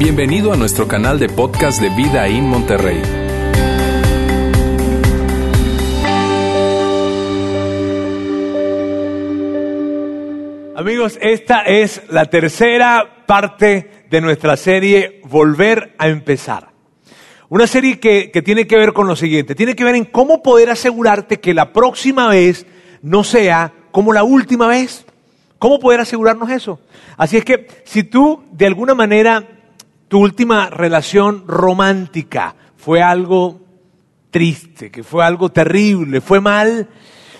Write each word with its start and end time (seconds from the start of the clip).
Bienvenido 0.00 0.50
a 0.50 0.56
nuestro 0.56 0.88
canal 0.88 1.18
de 1.18 1.28
podcast 1.28 1.78
de 1.78 1.90
Vida 1.90 2.26
en 2.26 2.48
Monterrey. 2.48 3.02
Amigos, 10.74 11.18
esta 11.20 11.64
es 11.64 12.00
la 12.08 12.24
tercera 12.30 13.26
parte 13.26 14.06
de 14.08 14.22
nuestra 14.22 14.56
serie 14.56 15.20
Volver 15.24 15.94
a 15.98 16.08
empezar. 16.08 16.70
Una 17.50 17.66
serie 17.66 18.00
que, 18.00 18.30
que, 18.30 18.40
tiene 18.40 18.66
que 18.66 18.78
ver 18.78 18.94
con 18.94 19.06
lo 19.06 19.16
siguiente, 19.16 19.54
tiene 19.54 19.76
que 19.76 19.84
ver 19.84 19.96
en 19.96 20.06
cómo 20.06 20.42
poder 20.42 20.70
asegurarte 20.70 21.40
que 21.40 21.52
la 21.52 21.74
próxima 21.74 22.26
vez 22.30 22.64
no 23.02 23.22
sea 23.22 23.74
como 23.90 24.14
la 24.14 24.22
última 24.22 24.66
vez. 24.66 25.04
¿Cómo 25.58 25.78
poder 25.78 26.00
asegurarnos 26.00 26.48
eso? 26.48 26.80
Así 27.18 27.36
es 27.36 27.44
que 27.44 27.66
si 27.84 28.02
tú 28.02 28.44
de 28.50 28.66
alguna 28.66 28.94
manera 28.94 29.59
tu 30.10 30.18
última 30.18 30.68
relación 30.70 31.44
romántica 31.46 32.56
fue 32.76 33.00
algo 33.00 33.60
triste, 34.32 34.90
que 34.90 35.04
fue 35.04 35.24
algo 35.24 35.52
terrible, 35.52 36.20
fue 36.20 36.40
mal, 36.40 36.88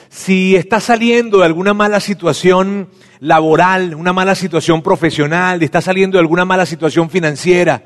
si 0.08 0.54
estás 0.54 0.84
saliendo 0.84 1.38
de 1.38 1.46
alguna 1.46 1.74
mala 1.74 1.98
situación 1.98 2.88
laboral, 3.18 3.96
una 3.96 4.12
mala 4.12 4.36
situación 4.36 4.82
profesional, 4.82 5.60
estás 5.64 5.82
saliendo 5.82 6.16
de 6.16 6.20
alguna 6.20 6.44
mala 6.44 6.64
situación 6.64 7.10
financiera, 7.10 7.82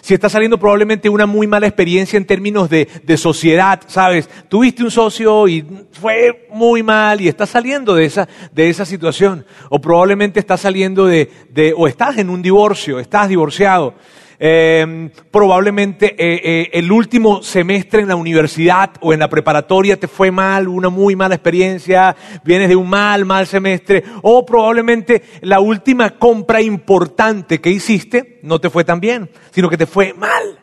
si 0.00 0.14
estás 0.14 0.32
saliendo 0.32 0.58
probablemente 0.58 1.08
una 1.08 1.26
muy 1.26 1.46
mala 1.46 1.68
experiencia 1.68 2.16
en 2.16 2.26
términos 2.26 2.68
de, 2.68 2.88
de, 3.04 3.16
sociedad, 3.16 3.82
¿sabes? 3.86 4.28
Tuviste 4.48 4.82
un 4.82 4.90
socio 4.90 5.46
y 5.46 5.64
fue 5.92 6.48
muy 6.50 6.82
mal 6.82 7.20
y 7.20 7.28
estás 7.28 7.50
saliendo 7.50 7.94
de 7.94 8.06
esa, 8.06 8.28
de 8.52 8.68
esa 8.68 8.84
situación. 8.84 9.46
O 9.70 9.80
probablemente 9.80 10.40
estás 10.40 10.60
saliendo 10.60 11.06
de, 11.06 11.30
de, 11.50 11.72
o 11.74 11.86
estás 11.86 12.18
en 12.18 12.30
un 12.30 12.42
divorcio, 12.42 12.98
estás 12.98 13.28
divorciado. 13.28 13.94
Eh, 14.38 15.10
probablemente 15.30 16.14
eh, 16.18 16.40
eh, 16.42 16.70
el 16.72 16.90
último 16.90 17.42
semestre 17.42 18.02
en 18.02 18.08
la 18.08 18.16
universidad 18.16 18.90
o 19.00 19.12
en 19.12 19.20
la 19.20 19.28
preparatoria 19.28 19.98
te 19.98 20.08
fue 20.08 20.30
mal, 20.30 20.68
una 20.68 20.88
muy 20.88 21.14
mala 21.14 21.36
experiencia, 21.36 22.16
vienes 22.44 22.68
de 22.68 22.76
un 22.76 22.88
mal, 22.88 23.24
mal 23.24 23.46
semestre, 23.46 24.02
o 24.22 24.44
probablemente 24.44 25.22
la 25.42 25.60
última 25.60 26.10
compra 26.18 26.60
importante 26.60 27.60
que 27.60 27.70
hiciste 27.70 28.40
no 28.42 28.60
te 28.60 28.70
fue 28.70 28.84
tan 28.84 29.00
bien, 29.00 29.30
sino 29.50 29.68
que 29.68 29.78
te 29.78 29.86
fue 29.86 30.12
mal. 30.14 30.58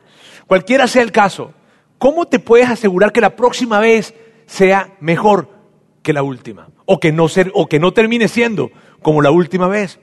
Cualquiera 0.48 0.88
sea 0.88 1.02
el 1.02 1.12
caso, 1.12 1.54
¿cómo 1.98 2.26
te 2.26 2.40
puedes 2.40 2.70
asegurar 2.70 3.12
que 3.12 3.22
la 3.22 3.36
próxima 3.36 3.80
vez 3.80 4.14
sea 4.46 4.96
mejor 5.00 5.50
que 6.04 6.14
la 6.14 6.24
última? 6.24 6.70
O 6.86 7.00
que 7.00 7.12
no, 7.12 7.30
ser, 7.30 7.52
o 7.54 7.68
que 7.68 7.80
no 7.80 7.94
termine 7.94 8.28
siendo 8.28 8.70
como 9.02 9.22
la 9.22 9.32
última 9.32 9.68
vez. 9.68 10.00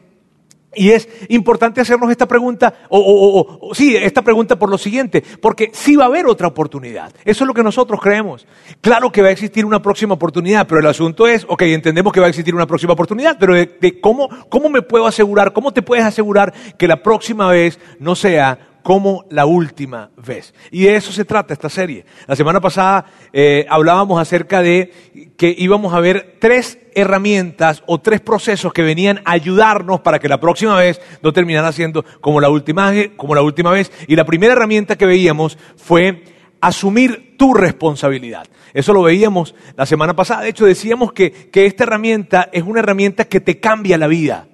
Y 0.74 0.90
es 0.90 1.08
importante 1.28 1.80
hacernos 1.80 2.10
esta 2.10 2.28
pregunta, 2.28 2.74
o, 2.90 2.98
o, 2.98 3.68
o, 3.70 3.74
sí, 3.74 3.96
esta 3.96 4.22
pregunta 4.22 4.58
por 4.58 4.68
lo 4.68 4.76
siguiente, 4.76 5.24
porque 5.40 5.70
sí 5.72 5.96
va 5.96 6.04
a 6.04 6.08
haber 6.08 6.26
otra 6.26 6.46
oportunidad. 6.46 7.12
Eso 7.24 7.44
es 7.44 7.48
lo 7.48 7.54
que 7.54 7.62
nosotros 7.62 8.00
creemos. 8.02 8.46
Claro 8.82 9.10
que 9.10 9.22
va 9.22 9.28
a 9.28 9.32
existir 9.32 9.64
una 9.64 9.80
próxima 9.80 10.14
oportunidad, 10.14 10.66
pero 10.66 10.80
el 10.80 10.86
asunto 10.86 11.26
es, 11.26 11.46
ok, 11.48 11.62
entendemos 11.62 12.12
que 12.12 12.20
va 12.20 12.26
a 12.26 12.28
existir 12.28 12.54
una 12.54 12.66
próxima 12.66 12.92
oportunidad, 12.92 13.38
pero 13.40 13.54
de, 13.54 13.78
de 13.80 13.98
cómo, 14.00 14.28
cómo 14.50 14.68
me 14.68 14.82
puedo 14.82 15.06
asegurar, 15.06 15.54
cómo 15.54 15.72
te 15.72 15.80
puedes 15.80 16.04
asegurar 16.04 16.52
que 16.76 16.86
la 16.86 17.02
próxima 17.02 17.50
vez 17.50 17.80
no 17.98 18.14
sea 18.14 18.77
como 18.88 19.26
la 19.28 19.44
última 19.44 20.08
vez. 20.16 20.54
Y 20.70 20.84
de 20.84 20.96
eso 20.96 21.12
se 21.12 21.26
trata 21.26 21.52
esta 21.52 21.68
serie. 21.68 22.06
La 22.26 22.34
semana 22.34 22.58
pasada 22.58 23.04
eh, 23.34 23.66
hablábamos 23.68 24.18
acerca 24.18 24.62
de 24.62 25.30
que 25.36 25.54
íbamos 25.58 25.92
a 25.92 26.00
ver 26.00 26.36
tres 26.40 26.78
herramientas 26.94 27.82
o 27.84 28.00
tres 28.00 28.22
procesos 28.22 28.72
que 28.72 28.80
venían 28.80 29.18
a 29.26 29.32
ayudarnos 29.32 30.00
para 30.00 30.18
que 30.18 30.26
la 30.26 30.40
próxima 30.40 30.74
vez 30.74 31.02
no 31.22 31.34
terminara 31.34 31.70
siendo 31.70 32.02
como 32.22 32.40
la 32.40 32.48
última, 32.48 32.90
como 33.18 33.34
la 33.34 33.42
última 33.42 33.72
vez. 33.72 33.92
Y 34.06 34.16
la 34.16 34.24
primera 34.24 34.54
herramienta 34.54 34.96
que 34.96 35.04
veíamos 35.04 35.58
fue 35.76 36.24
asumir 36.62 37.34
tu 37.36 37.52
responsabilidad. 37.52 38.46
Eso 38.72 38.94
lo 38.94 39.02
veíamos 39.02 39.54
la 39.76 39.84
semana 39.84 40.16
pasada. 40.16 40.40
De 40.40 40.48
hecho, 40.48 40.64
decíamos 40.64 41.12
que, 41.12 41.30
que 41.30 41.66
esta 41.66 41.84
herramienta 41.84 42.48
es 42.54 42.62
una 42.62 42.80
herramienta 42.80 43.26
que 43.26 43.40
te 43.40 43.60
cambia 43.60 43.98
la 43.98 44.06
vida. 44.06 44.48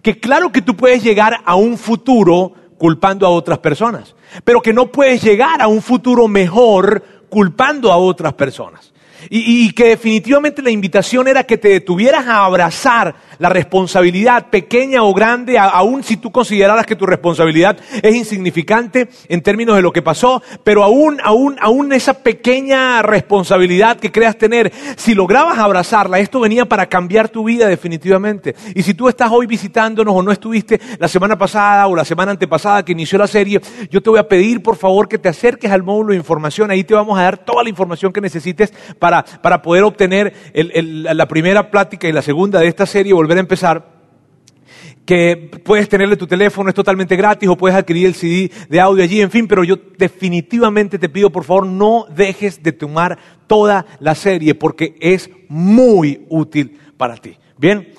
Que 0.00 0.20
claro 0.20 0.52
que 0.52 0.62
tú 0.62 0.76
puedes 0.76 1.02
llegar 1.02 1.40
a 1.44 1.56
un 1.56 1.76
futuro 1.76 2.52
culpando 2.78 3.26
a 3.26 3.30
otras 3.30 3.58
personas, 3.58 4.14
pero 4.44 4.60
que 4.60 4.72
no 4.72 4.90
puedes 4.90 5.22
llegar 5.22 5.62
a 5.62 5.68
un 5.68 5.82
futuro 5.82 6.28
mejor 6.28 7.02
culpando 7.28 7.92
a 7.92 7.96
otras 7.96 8.34
personas. 8.34 8.92
Y, 9.30 9.72
que 9.72 9.88
definitivamente 9.88 10.60
la 10.60 10.70
invitación 10.70 11.28
era 11.28 11.44
que 11.44 11.56
te 11.56 11.68
detuvieras 11.68 12.26
a 12.26 12.44
abrazar 12.44 13.14
la 13.38 13.48
responsabilidad, 13.48 14.50
pequeña 14.50 15.02
o 15.02 15.14
grande, 15.14 15.58
aun 15.58 16.02
si 16.02 16.16
tú 16.16 16.30
consideraras 16.30 16.86
que 16.86 16.96
tu 16.96 17.06
responsabilidad 17.06 17.78
es 18.02 18.14
insignificante 18.14 19.08
en 19.28 19.42
términos 19.42 19.76
de 19.76 19.82
lo 19.82 19.92
que 19.92 20.02
pasó, 20.02 20.42
pero 20.62 20.84
aún, 20.84 21.18
aún, 21.22 21.56
aún 21.60 21.92
esa 21.92 22.14
pequeña 22.14 23.02
responsabilidad 23.02 23.98
que 23.98 24.12
creas 24.12 24.36
tener, 24.36 24.72
si 24.96 25.14
lograbas 25.14 25.58
abrazarla, 25.58 26.18
esto 26.18 26.40
venía 26.40 26.66
para 26.66 26.86
cambiar 26.86 27.28
tu 27.28 27.44
vida 27.44 27.66
definitivamente. 27.66 28.54
Y 28.74 28.82
si 28.82 28.94
tú 28.94 29.08
estás 29.08 29.30
hoy 29.30 29.46
visitándonos 29.46 30.14
o 30.14 30.22
no 30.22 30.32
estuviste 30.32 30.80
la 30.98 31.08
semana 31.08 31.38
pasada 31.38 31.86
o 31.86 31.96
la 31.96 32.04
semana 32.04 32.32
antepasada 32.32 32.84
que 32.84 32.92
inició 32.92 33.18
la 33.18 33.26
serie, 33.26 33.60
yo 33.90 34.02
te 34.02 34.10
voy 34.10 34.18
a 34.18 34.28
pedir 34.28 34.62
por 34.62 34.76
favor 34.76 35.08
que 35.08 35.18
te 35.18 35.28
acerques 35.28 35.70
al 35.70 35.82
módulo 35.82 36.10
de 36.10 36.16
información, 36.16 36.70
ahí 36.70 36.84
te 36.84 36.94
vamos 36.94 37.18
a 37.18 37.22
dar 37.22 37.38
toda 37.38 37.62
la 37.62 37.68
información 37.68 38.12
que 38.12 38.20
necesites 38.20 38.72
para 38.98 39.14
para, 39.40 39.62
poder 39.62 39.84
obtener 39.84 40.34
la 40.54 41.26
primera 41.26 41.70
plática 41.70 42.08
y 42.08 42.12
la 42.12 42.22
segunda 42.22 42.60
de 42.60 42.68
esta 42.68 42.86
serie, 42.86 43.12
volver 43.24 43.38
a 43.38 43.40
empezar, 43.40 43.94
que 45.06 45.50
puedes 45.64 45.88
tenerle 45.88 46.16
tu 46.16 46.26
teléfono, 46.26 46.68
es 46.68 46.74
totalmente 46.74 47.16
gratis, 47.16 47.48
o 47.48 47.56
puedes 47.56 47.76
adquirir 47.76 48.06
el 48.06 48.14
CD 48.14 48.50
de 48.68 48.80
audio 48.80 49.02
allí, 49.02 49.22
en 49.22 49.30
fin, 49.30 49.48
pero 49.48 49.64
yo 49.64 49.76
definitivamente 49.96 50.98
te 50.98 51.08
pido, 51.08 51.30
por 51.30 51.44
favor, 51.44 51.66
no 51.66 52.06
dejes 52.14 52.62
de 52.62 52.72
tomar 52.72 53.18
toda 53.46 53.86
la 53.98 54.14
serie, 54.14 54.54
porque 54.54 54.94
es 55.00 55.30
muy 55.48 56.26
útil 56.28 56.78
para 56.98 57.16
ti. 57.16 57.36
Bien, 57.56 57.92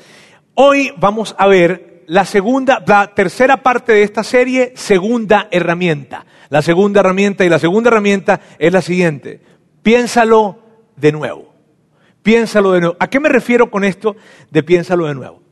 hoy 0.53 0.93
vamos 0.97 1.35
a 1.39 1.47
ver 1.47 2.03
la 2.05 2.25
segunda, 2.25 2.83
la 2.85 3.15
tercera 3.15 3.57
parte 3.57 3.93
de 3.93 4.03
esta 4.03 4.23
serie, 4.23 4.73
segunda 4.75 5.47
herramienta. 5.49 6.25
La 6.49 6.61
segunda 6.61 6.99
herramienta 6.99 7.45
y 7.45 7.49
la 7.49 7.57
segunda 7.57 7.89
herramienta 7.89 8.41
es 8.59 8.71
la 8.71 8.83
siguiente. 8.83 9.41
Piénsalo 9.81 10.59
de 10.95 11.11
nuevo. 11.11 11.54
Piénsalo 12.25 12.71
de 12.71 12.79
nuevo. 12.79 12.97
¿A 12.99 13.07
qué 13.07 13.19
me 13.19 13.29
refiero 13.29 13.69
con 13.69 13.83
esto 13.83 14.15
de 14.49 14.63
piénsalo 14.63 15.05
de 15.05 15.13
nuevo? 15.13 15.43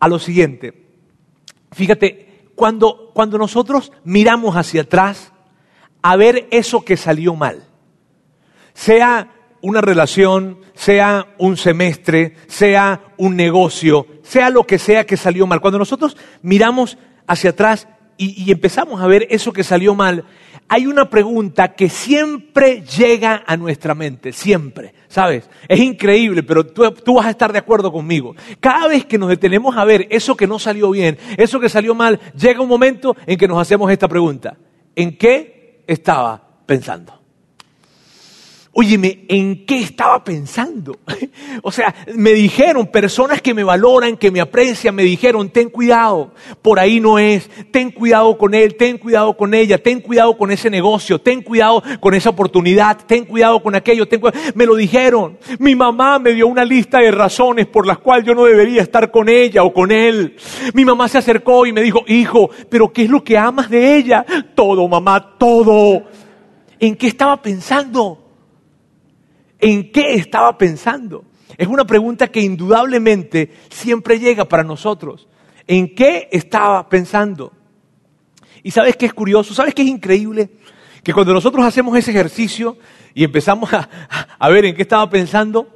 A 0.00 0.06
lo 0.06 0.18
siguiente. 0.18 0.74
Fíjate, 1.72 2.50
cuando, 2.54 3.10
cuando 3.14 3.38
nosotros 3.38 3.90
miramos 4.04 4.54
hacia 4.54 4.82
atrás 4.82 5.32
a 6.02 6.14
ver 6.16 6.46
eso 6.50 6.84
que 6.84 6.98
salió 6.98 7.34
mal, 7.34 7.64
sea 8.74 9.32
una 9.62 9.80
relación, 9.80 10.58
sea 10.74 11.28
un 11.38 11.56
semestre, 11.56 12.36
sea 12.48 13.14
un 13.16 13.34
negocio, 13.34 14.06
sea 14.22 14.50
lo 14.50 14.66
que 14.66 14.78
sea 14.78 15.06
que 15.06 15.16
salió 15.16 15.46
mal, 15.46 15.62
cuando 15.62 15.78
nosotros 15.78 16.18
miramos 16.42 16.98
hacia 17.26 17.48
atrás 17.48 17.88
y, 18.18 18.44
y 18.44 18.52
empezamos 18.52 19.00
a 19.00 19.06
ver 19.06 19.26
eso 19.30 19.54
que 19.54 19.64
salió 19.64 19.94
mal, 19.94 20.26
hay 20.72 20.86
una 20.86 21.10
pregunta 21.10 21.74
que 21.74 21.90
siempre 21.90 22.80
llega 22.80 23.44
a 23.46 23.58
nuestra 23.58 23.94
mente, 23.94 24.32
siempre, 24.32 24.94
¿sabes? 25.06 25.50
Es 25.68 25.78
increíble, 25.78 26.42
pero 26.42 26.64
tú, 26.64 26.90
tú, 26.92 27.16
vas 27.16 27.26
a 27.26 27.30
estar 27.30 27.52
de 27.52 27.58
acuerdo 27.58 27.92
conmigo. 27.92 28.34
Cada 28.58 28.88
vez 28.88 29.04
que 29.04 29.18
nos 29.18 29.28
detenemos 29.28 29.76
a 29.76 29.84
ver 29.84 30.06
eso 30.08 30.34
que 30.34 30.46
no 30.46 30.58
salió 30.58 30.90
bien, 30.90 31.18
eso 31.36 31.60
que 31.60 31.68
salió 31.68 31.94
mal, 31.94 32.18
llega 32.34 32.62
un 32.62 32.70
momento 32.70 33.14
en 33.26 33.36
que 33.36 33.46
nos 33.46 33.60
hacemos 33.60 33.92
esta 33.92 34.08
pregunta. 34.08 34.56
¿En 34.96 35.18
qué 35.18 35.84
estaba 35.86 36.42
pensando? 36.64 37.21
Óyeme, 38.74 39.26
¿en 39.28 39.66
qué 39.66 39.80
estaba 39.80 40.24
pensando? 40.24 40.96
o 41.62 41.70
sea, 41.70 41.94
me 42.14 42.32
dijeron, 42.32 42.86
personas 42.86 43.42
que 43.42 43.52
me 43.52 43.62
valoran, 43.62 44.16
que 44.16 44.30
me 44.30 44.40
aprecian, 44.40 44.94
me 44.94 45.02
dijeron, 45.02 45.50
ten 45.50 45.68
cuidado, 45.68 46.32
por 46.62 46.78
ahí 46.78 46.98
no 46.98 47.18
es, 47.18 47.50
ten 47.70 47.90
cuidado 47.90 48.38
con 48.38 48.54
él, 48.54 48.76
ten 48.76 48.96
cuidado 48.96 49.36
con 49.36 49.52
ella, 49.52 49.76
ten 49.76 50.00
cuidado 50.00 50.38
con 50.38 50.50
ese 50.50 50.70
negocio, 50.70 51.18
ten 51.18 51.42
cuidado 51.42 51.82
con 52.00 52.14
esa 52.14 52.30
oportunidad, 52.30 52.96
ten 53.06 53.26
cuidado 53.26 53.62
con 53.62 53.74
aquello, 53.74 54.08
ten 54.08 54.20
cuidado. 54.20 54.40
Me 54.54 54.64
lo 54.64 54.74
dijeron. 54.74 55.36
Mi 55.58 55.76
mamá 55.76 56.18
me 56.18 56.32
dio 56.32 56.46
una 56.46 56.64
lista 56.64 57.00
de 57.00 57.10
razones 57.10 57.66
por 57.66 57.86
las 57.86 57.98
cuales 57.98 58.24
yo 58.26 58.34
no 58.34 58.44
debería 58.44 58.80
estar 58.80 59.10
con 59.10 59.28
ella 59.28 59.64
o 59.64 59.74
con 59.74 59.92
él. 59.92 60.36
Mi 60.72 60.86
mamá 60.86 61.08
se 61.08 61.18
acercó 61.18 61.66
y 61.66 61.74
me 61.74 61.82
dijo, 61.82 62.04
hijo, 62.06 62.48
pero 62.70 62.90
¿qué 62.90 63.02
es 63.02 63.10
lo 63.10 63.22
que 63.22 63.36
amas 63.36 63.68
de 63.68 63.96
ella? 63.96 64.24
Todo, 64.54 64.88
mamá, 64.88 65.36
todo. 65.36 66.04
¿En 66.80 66.96
qué 66.96 67.08
estaba 67.08 67.42
pensando? 67.42 68.21
¿En 69.62 69.92
qué 69.92 70.14
estaba 70.14 70.58
pensando? 70.58 71.24
Es 71.56 71.68
una 71.68 71.86
pregunta 71.86 72.26
que 72.26 72.40
indudablemente 72.40 73.52
siempre 73.70 74.18
llega 74.18 74.44
para 74.44 74.64
nosotros. 74.64 75.28
¿En 75.68 75.94
qué 75.94 76.28
estaba 76.32 76.88
pensando? 76.88 77.52
Y 78.64 78.72
sabes 78.72 78.96
qué 78.96 79.06
es 79.06 79.14
curioso, 79.14 79.54
sabes 79.54 79.72
qué 79.72 79.82
es 79.82 79.88
increíble, 79.88 80.50
que 81.04 81.12
cuando 81.14 81.32
nosotros 81.32 81.64
hacemos 81.64 81.96
ese 81.96 82.10
ejercicio 82.10 82.76
y 83.14 83.22
empezamos 83.22 83.72
a, 83.72 83.88
a 84.36 84.48
ver 84.48 84.64
en 84.64 84.74
qué 84.74 84.82
estaba 84.82 85.08
pensando, 85.08 85.68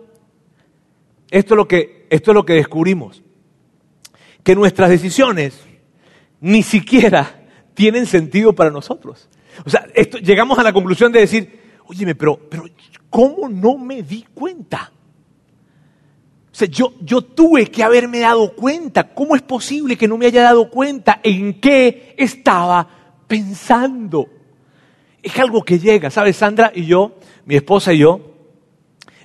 esto 1.31 1.55
es, 1.55 1.57
lo 1.57 1.69
que, 1.69 2.09
esto 2.11 2.33
es 2.33 2.35
lo 2.35 2.45
que 2.45 2.55
descubrimos, 2.55 3.23
que 4.43 4.57
nuestras 4.57 4.91
decisiones 4.91 5.61
ni 6.41 6.65
siquiera 6.65 7.41
tienen 7.75 8.07
sentido 8.07 8.53
para 8.53 8.71
nosotros. 8.73 9.29
O 9.65 9.71
sea, 9.71 9.87
llegamos 10.23 10.59
a 10.59 10.65
la 10.65 10.73
conclusión 10.73 11.13
de 11.13 11.21
decir, 11.21 11.66
óyeme, 11.89 12.15
pero, 12.15 12.39
pero 12.49 12.65
¿cómo 13.11 13.49
no 13.49 13.77
me 13.79 14.03
di 14.03 14.25
cuenta? 14.35 14.93
O 16.57 16.59
sea, 16.59 16.69
yo, 16.69 16.95
yo 17.03 17.21
tuve 17.21 17.67
que 17.67 17.83
haberme 17.83 18.21
dado 18.21 18.55
cuenta. 18.55 19.13
¿Cómo 19.13 19.37
es 19.37 19.43
posible 19.43 19.97
que 19.97 20.09
no 20.09 20.17
me 20.17 20.25
haya 20.25 20.43
dado 20.43 20.71
cuenta 20.71 21.21
en 21.23 21.61
qué 21.61 22.15
estaba 22.17 22.89
pensando? 23.27 24.27
Es 25.23 25.39
algo 25.39 25.63
que 25.63 25.79
llega, 25.79 26.11
¿sabes? 26.11 26.37
Sandra 26.37 26.73
y 26.75 26.87
yo, 26.87 27.19
mi 27.45 27.57
esposa 27.57 27.93
y 27.93 27.99
yo, 27.99 28.36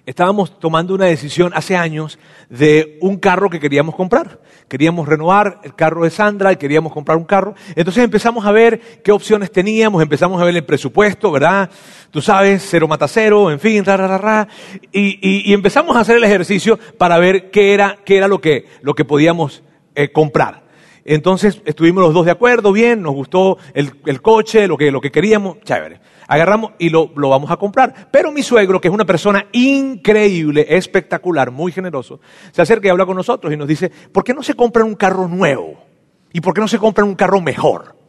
estábamos 0.06 0.60
tomando 0.60 0.96
una 0.96 1.06
decisión 1.06 1.52
hace 1.56 1.76
años 1.76 2.20
de 2.50 2.98
un 3.02 3.18
carro 3.18 3.50
que 3.50 3.60
queríamos 3.60 3.96
comprar. 3.96 4.40
Queríamos 4.68 5.08
renovar 5.08 5.60
el 5.64 5.76
carro 5.76 6.04
de 6.04 6.10
Sandra 6.10 6.52
y 6.52 6.56
queríamos 6.56 6.94
comprar 6.94 7.18
un 7.18 7.26
carro. 7.26 7.56
Entonces 7.76 8.04
empezamos 8.04 8.46
a 8.46 8.52
ver 8.52 8.80
qué 9.04 9.12
opciones 9.12 9.52
teníamos, 9.52 10.02
empezamos 10.02 10.42
a 10.42 10.46
ver 10.46 10.56
el 10.56 10.64
presupuesto, 10.64 11.32
¿verdad? 11.32 11.70
Tú 12.10 12.22
sabes, 12.22 12.66
cero 12.70 12.88
mata 12.88 13.08
cero, 13.08 13.52
en 13.52 13.60
fin, 13.60 13.84
ra, 13.84 13.98
ra, 13.98 14.18
ra, 14.18 14.48
y, 14.92 15.54
empezamos 15.54 15.96
a 15.96 16.02
hacer 16.02 16.18
el 16.18 16.24
ejercicio 16.24 16.80
para 16.98 17.18
ver 17.18 17.52
qué 17.52 17.74
era, 17.74 17.98
qué 18.06 18.18
era 18.18 18.28
lo, 18.28 18.42
que, 18.42 18.66
lo 18.82 18.94
que 18.94 19.06
podíamos 19.06 19.64
eh, 19.96 20.12
comprar. 20.12 20.71
Entonces 21.06 21.62
estuvimos 21.66 22.04
los 22.04 22.14
dos 22.14 22.26
de 22.26 22.32
acuerdo, 22.32 22.72
bien, 22.72 23.02
nos 23.02 23.14
gustó 23.14 23.58
el, 23.74 23.92
el 24.06 24.22
coche, 24.22 24.68
lo 24.68 24.78
que, 24.78 24.92
lo 24.92 25.02
que 25.02 25.12
queríamos, 25.12 25.60
chévere 25.62 26.00
agarramos 26.32 26.72
y 26.80 26.90
lo, 26.90 27.10
vamos 27.10 27.52
a 27.52 27.58
comprar. 27.58 28.08
Pero 28.10 28.32
mi 28.32 28.42
suegro, 28.42 28.80
que 28.80 28.88
es 28.88 28.94
una 28.94 29.04
persona 29.04 29.48
increíble, 29.52 30.66
espectacular, 30.70 31.52
muy 31.52 31.74
generoso, 31.74 32.22
se 32.54 32.62
acerca 32.62 32.88
y 32.88 32.90
habla 32.90 33.06
con 33.06 33.18
nosotros 33.18 33.52
y 33.52 33.58
nos 33.58 33.68
dice, 33.68 33.92
¿por 34.14 34.24
qué 34.24 34.34
no 34.34 34.42
se 34.42 34.54
compran 34.54 34.86
un 34.86 34.96
carro 34.96 35.28
nuevo? 35.28 35.84
¿Y 36.32 36.40
por 36.40 36.54
qué 36.54 36.62
no 36.62 36.70
se 36.70 36.80
compran 36.80 37.10
un 37.10 37.16
carro 37.16 37.42
mejor? 37.42 38.01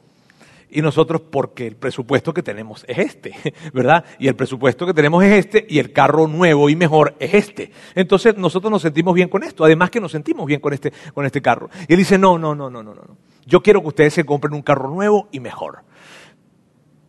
Y 0.74 0.80
nosotros, 0.80 1.20
porque 1.20 1.66
el 1.66 1.76
presupuesto 1.76 2.32
que 2.32 2.42
tenemos 2.42 2.84
es 2.88 2.98
este, 2.98 3.34
¿verdad? 3.74 4.04
Y 4.18 4.28
el 4.28 4.34
presupuesto 4.34 4.86
que 4.86 4.94
tenemos 4.94 5.22
es 5.22 5.32
este, 5.32 5.66
y 5.68 5.78
el 5.78 5.92
carro 5.92 6.26
nuevo 6.26 6.70
y 6.70 6.76
mejor 6.76 7.14
es 7.18 7.34
este. 7.34 7.70
Entonces 7.94 8.36
nosotros 8.38 8.70
nos 8.70 8.82
sentimos 8.82 9.14
bien 9.14 9.28
con 9.28 9.42
esto, 9.42 9.64
además 9.64 9.90
que 9.90 10.00
nos 10.00 10.12
sentimos 10.12 10.46
bien 10.46 10.60
con 10.60 10.72
este, 10.72 10.92
con 11.12 11.26
este 11.26 11.42
carro. 11.42 11.68
Y 11.86 11.92
él 11.92 11.98
dice, 11.98 12.16
no, 12.16 12.38
no, 12.38 12.54
no, 12.54 12.70
no, 12.70 12.82
no, 12.82 12.94
no. 12.94 13.16
Yo 13.44 13.62
quiero 13.62 13.82
que 13.82 13.88
ustedes 13.88 14.14
se 14.14 14.24
compren 14.24 14.54
un 14.54 14.62
carro 14.62 14.88
nuevo 14.88 15.28
y 15.30 15.40
mejor 15.40 15.80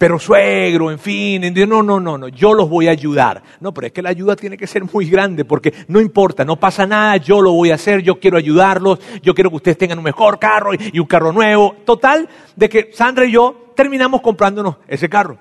pero 0.04 0.20
suegro, 0.20 0.92
en 0.92 1.00
fin, 1.00 1.42
no, 1.66 1.82
no, 1.82 1.98
no, 1.98 2.18
no, 2.18 2.28
yo 2.28 2.54
los 2.54 2.70
voy 2.70 2.90
a 2.90 2.92
ayudar. 2.92 3.42
No, 3.62 3.74
pero 3.74 3.88
es 3.88 3.94
que 3.94 4.02
la 4.02 4.10
ayuda 4.10 4.36
tiene 4.36 4.58
que 4.58 4.68
ser 4.68 4.84
muy 4.84 5.10
grande 5.10 5.46
porque 5.46 5.74
no 5.88 6.02
importa, 6.02 6.44
no 6.44 6.60
pasa 6.60 6.86
nada, 6.86 7.16
yo 7.16 7.42
lo 7.42 7.54
voy 7.54 7.72
a 7.72 7.76
hacer, 7.76 8.02
yo 8.02 8.20
quiero 8.20 8.38
ayudarlos, 8.38 9.00
yo 9.22 9.34
quiero 9.34 9.50
que 9.50 9.56
ustedes 9.56 9.78
tengan 9.78 10.00
un 10.00 10.04
mejor 10.04 10.40
carro 10.40 10.72
y 10.74 11.00
un 11.00 11.06
carro 11.06 11.32
nuevo. 11.32 11.78
Total, 11.86 12.28
de 12.54 12.68
que 12.68 12.90
Sandra 12.92 13.24
y 13.24 13.32
yo 13.32 13.72
terminamos 13.78 14.20
comprándonos 14.20 14.76
ese 14.90 15.08
carro. 15.08 15.38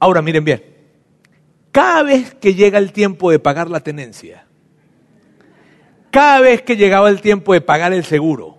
Ahora, 0.00 0.20
miren 0.20 0.42
bien, 0.42 0.64
cada 1.70 2.02
vez 2.02 2.34
que 2.34 2.54
llega 2.54 2.78
el 2.78 2.90
tiempo 2.90 3.30
de 3.30 3.38
pagar 3.38 3.70
la 3.70 3.78
tenencia, 3.78 4.48
cada 6.10 6.40
vez 6.40 6.62
que 6.62 6.76
llegaba 6.76 7.08
el 7.08 7.20
tiempo 7.20 7.52
de 7.52 7.60
pagar 7.60 7.92
el 7.92 8.02
seguro, 8.02 8.58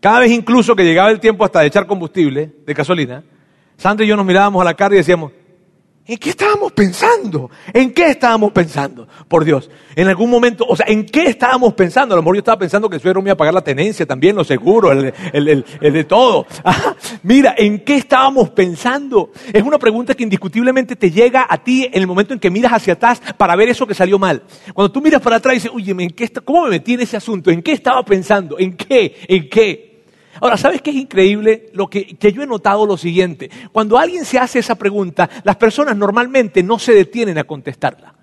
cada 0.00 0.20
vez 0.20 0.30
incluso 0.30 0.76
que 0.76 0.84
llegaba 0.84 1.10
el 1.10 1.18
tiempo 1.18 1.44
hasta 1.44 1.62
de 1.62 1.66
echar 1.66 1.88
combustible, 1.88 2.52
de 2.64 2.74
gasolina, 2.74 3.24
Sandra 3.76 4.04
y 4.04 4.08
yo 4.08 4.16
nos 4.16 4.26
mirábamos 4.26 4.60
a 4.60 4.64
la 4.64 4.74
cara 4.74 4.94
y 4.94 4.98
decíamos, 4.98 5.32
¿en 6.06 6.18
qué 6.18 6.30
estábamos 6.30 6.72
pensando? 6.72 7.50
¿En 7.72 7.92
qué 7.92 8.10
estábamos 8.10 8.52
pensando? 8.52 9.06
Por 9.28 9.44
Dios, 9.44 9.68
en 9.94 10.08
algún 10.08 10.30
momento, 10.30 10.64
o 10.66 10.76
sea, 10.76 10.86
¿en 10.88 11.04
qué 11.04 11.26
estábamos 11.26 11.74
pensando? 11.74 12.14
A 12.14 12.16
lo 12.16 12.22
mejor 12.22 12.36
yo 12.36 12.40
estaba 12.40 12.58
pensando 12.58 12.88
que 12.88 12.96
el 12.96 13.02
suegro 13.02 13.20
me 13.20 13.28
iba 13.28 13.34
a 13.34 13.36
pagar 13.36 13.52
la 13.52 13.62
tenencia 13.64 14.06
también, 14.06 14.36
lo 14.36 14.44
seguro, 14.44 14.92
el, 14.92 15.64
de 15.80 16.04
todo. 16.04 16.46
Ah, 16.68 16.96
mira, 17.22 17.54
¿en 17.56 17.84
qué 17.84 17.96
estábamos 17.96 18.50
pensando? 18.50 19.30
Es 19.52 19.62
una 19.62 19.78
pregunta 19.78 20.14
que 20.14 20.24
indiscutiblemente 20.24 20.96
te 20.96 21.12
llega 21.12 21.46
a 21.48 21.62
ti 21.62 21.84
en 21.84 22.00
el 22.00 22.06
momento 22.06 22.34
en 22.34 22.40
que 22.40 22.50
miras 22.50 22.72
hacia 22.72 22.94
atrás 22.94 23.22
para 23.36 23.54
ver 23.54 23.68
eso 23.68 23.86
que 23.86 23.94
salió 23.94 24.18
mal. 24.18 24.42
Cuando 24.74 24.90
tú 24.90 25.00
miras 25.00 25.22
para 25.22 25.36
atrás 25.36 25.54
y 25.54 25.56
dices, 25.58 25.70
oye, 25.72 25.92
¿en 25.92 26.10
qué 26.10 26.28
¿cómo 26.44 26.64
me 26.64 26.70
metí 26.70 26.94
en 26.94 27.00
ese 27.02 27.16
asunto? 27.16 27.52
¿En 27.52 27.62
qué 27.62 27.70
estaba 27.72 28.04
pensando? 28.04 28.58
¿En 28.58 28.76
qué? 28.76 29.16
¿En 29.28 29.48
qué? 29.48 29.95
Ahora, 30.40 30.56
¿sabes 30.56 30.82
qué 30.82 30.90
es 30.90 30.96
increíble? 30.96 31.70
Lo 31.72 31.88
que, 31.88 32.16
yo 32.20 32.42
he 32.42 32.46
notado 32.46 32.86
lo 32.86 32.96
siguiente. 32.96 33.50
Cuando 33.72 33.98
alguien 33.98 34.24
se 34.24 34.38
hace 34.38 34.58
esa 34.58 34.74
pregunta, 34.74 35.28
las 35.44 35.56
personas 35.56 35.96
normalmente 35.96 36.62
no 36.62 36.78
se 36.78 36.92
detienen 36.92 37.38
a 37.38 37.44
contestarla. 37.44 38.14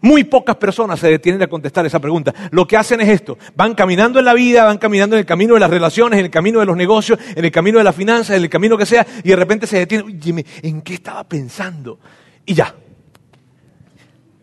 Muy 0.00 0.24
pocas 0.24 0.56
personas 0.56 1.00
se 1.00 1.08
detienen 1.08 1.42
a 1.42 1.48
contestar 1.48 1.84
esa 1.84 1.98
pregunta. 1.98 2.32
Lo 2.52 2.66
que 2.66 2.76
hacen 2.76 3.00
es 3.00 3.08
esto. 3.08 3.36
Van 3.56 3.74
caminando 3.74 4.20
en 4.20 4.24
la 4.24 4.34
vida, 4.34 4.64
van 4.64 4.78
caminando 4.78 5.16
en 5.16 5.20
el 5.20 5.26
camino 5.26 5.54
de 5.54 5.60
las 5.60 5.70
relaciones, 5.70 6.20
en 6.20 6.26
el 6.26 6.30
camino 6.30 6.60
de 6.60 6.66
los 6.66 6.76
negocios, 6.76 7.18
en 7.34 7.44
el 7.44 7.50
camino 7.50 7.78
de 7.78 7.84
las 7.84 7.96
finanzas, 7.96 8.36
en 8.36 8.42
el 8.44 8.48
camino 8.48 8.78
que 8.78 8.86
sea, 8.86 9.04
y 9.24 9.28
de 9.28 9.36
repente 9.36 9.66
se 9.66 9.78
detienen. 9.78 10.06
Oye, 10.06 10.46
¿en 10.62 10.82
qué 10.82 10.94
estaba 10.94 11.24
pensando? 11.24 11.98
Y 12.46 12.54
ya. 12.54 12.72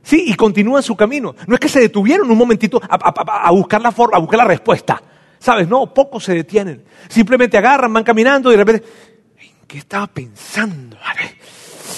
Sí, 0.04 0.26
y 0.28 0.36
continúan 0.36 0.84
su 0.84 0.96
camino. 0.96 1.36
No 1.48 1.56
es 1.56 1.60
que 1.60 1.70
se 1.70 1.80
detuvieron 1.80 2.30
un 2.30 2.38
momentito 2.38 2.82
a 2.88 3.52
buscar 3.52 3.82
la 3.82 3.92
forma, 3.92 4.18
a 4.18 4.20
buscar 4.20 4.38
la 4.40 4.46
respuesta. 4.46 5.02
¿Sabes? 5.40 5.68
No, 5.68 5.94
pocos 5.94 6.24
se 6.24 6.34
detienen. 6.34 6.84
Simplemente 7.08 7.58
agarran, 7.58 7.94
van 7.94 8.04
caminando 8.04 8.50
y 8.50 8.58
de 8.58 8.64
repente, 8.64 8.88
¿en 9.40 9.68
qué 9.68 9.78
estaba 9.78 10.08
pensando? 10.08 10.98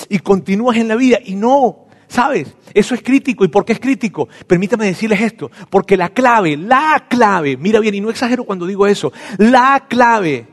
Y 0.09 0.19
continúas 0.19 0.77
en 0.77 0.87
la 0.87 0.95
vida 0.95 1.19
y 1.23 1.35
no, 1.35 1.87
¿sabes? 2.07 2.55
Eso 2.73 2.95
es 2.95 3.01
crítico. 3.01 3.45
¿Y 3.45 3.49
por 3.49 3.65
qué 3.65 3.73
es 3.73 3.79
crítico? 3.79 4.27
Permítame 4.45 4.85
decirles 4.85 5.21
esto. 5.21 5.51
Porque 5.69 5.97
la 5.97 6.09
clave, 6.09 6.57
la 6.57 7.05
clave, 7.09 7.57
mira 7.57 7.79
bien, 7.79 7.95
y 7.95 8.01
no 8.01 8.09
exagero 8.09 8.43
cuando 8.43 8.65
digo 8.65 8.87
eso, 8.87 9.11
la 9.37 9.85
clave 9.87 10.47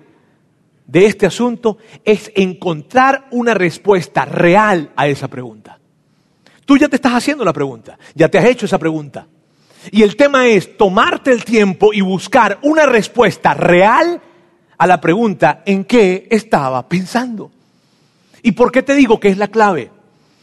de 0.86 1.06
este 1.06 1.26
asunto 1.26 1.78
es 2.04 2.30
encontrar 2.34 3.26
una 3.30 3.54
respuesta 3.54 4.24
real 4.24 4.92
a 4.96 5.08
esa 5.08 5.28
pregunta. 5.28 5.78
Tú 6.64 6.78
ya 6.78 6.88
te 6.88 6.96
estás 6.96 7.12
haciendo 7.12 7.44
la 7.44 7.52
pregunta, 7.52 7.98
ya 8.14 8.28
te 8.28 8.38
has 8.38 8.44
hecho 8.46 8.66
esa 8.66 8.78
pregunta. 8.78 9.26
Y 9.90 10.02
el 10.02 10.16
tema 10.16 10.46
es 10.46 10.76
tomarte 10.76 11.32
el 11.32 11.44
tiempo 11.44 11.92
y 11.92 12.00
buscar 12.00 12.58
una 12.62 12.86
respuesta 12.86 13.54
real 13.54 14.20
a 14.78 14.86
la 14.86 15.00
pregunta 15.00 15.62
en 15.66 15.84
qué 15.84 16.26
estaba 16.30 16.88
pensando. 16.88 17.50
¿Y 18.42 18.52
por 18.52 18.72
qué 18.72 18.82
te 18.82 18.94
digo 18.94 19.20
que 19.20 19.28
es 19.28 19.38
la 19.38 19.48
clave? 19.48 19.90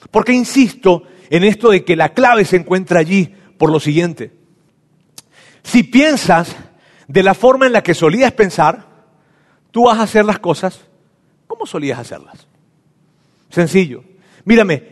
Porque 0.10 0.34
insisto 0.34 1.04
en 1.30 1.44
esto 1.44 1.70
de 1.70 1.84
que 1.86 1.96
la 1.96 2.10
clave 2.10 2.46
se 2.46 2.58
encuentra 2.58 3.00
allí 3.00 3.34
por 3.58 3.72
lo 3.72 3.80
siguiente. 3.80 4.32
Si 5.64 5.84
piensas 5.84 6.56
de 7.08 7.24
la 7.24 7.34
forma 7.34 7.68
en 7.68 7.74
la 7.74 7.84
que 7.84 7.94
solías 7.94 8.32
pensar, 8.32 8.88
tú 9.72 9.86
vas 9.86 10.00
a 10.00 10.04
hacer 10.04 10.26
las 10.26 10.40
cosas 10.40 10.82
como 11.48 11.66
solías 11.66 12.00
hacerlas. 12.00 12.48
Sencillo. 13.50 14.04
Mírame, 14.46 14.84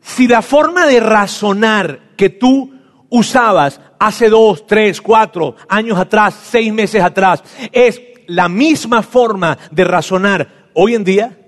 si 0.00 0.26
la 0.26 0.42
forma 0.42 0.86
de 0.86 1.00
razonar 1.00 2.00
que 2.16 2.30
tú 2.30 2.74
usabas 3.10 3.80
hace 3.98 4.28
dos, 4.28 4.66
tres, 4.66 5.00
cuatro 5.00 5.56
años 5.68 5.98
atrás, 5.98 6.34
seis 6.50 6.72
meses 6.72 7.02
atrás, 7.02 7.42
es 7.72 8.00
la 8.26 8.48
misma 8.48 9.02
forma 9.02 9.56
de 9.70 9.84
razonar 9.84 10.70
hoy 10.74 10.94
en 10.94 11.04
día, 11.04 11.38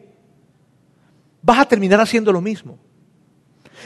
vas 1.43 1.59
a 1.59 1.69
terminar 1.69 2.01
haciendo 2.01 2.33
lo 2.33 2.41
mismo. 2.41 2.79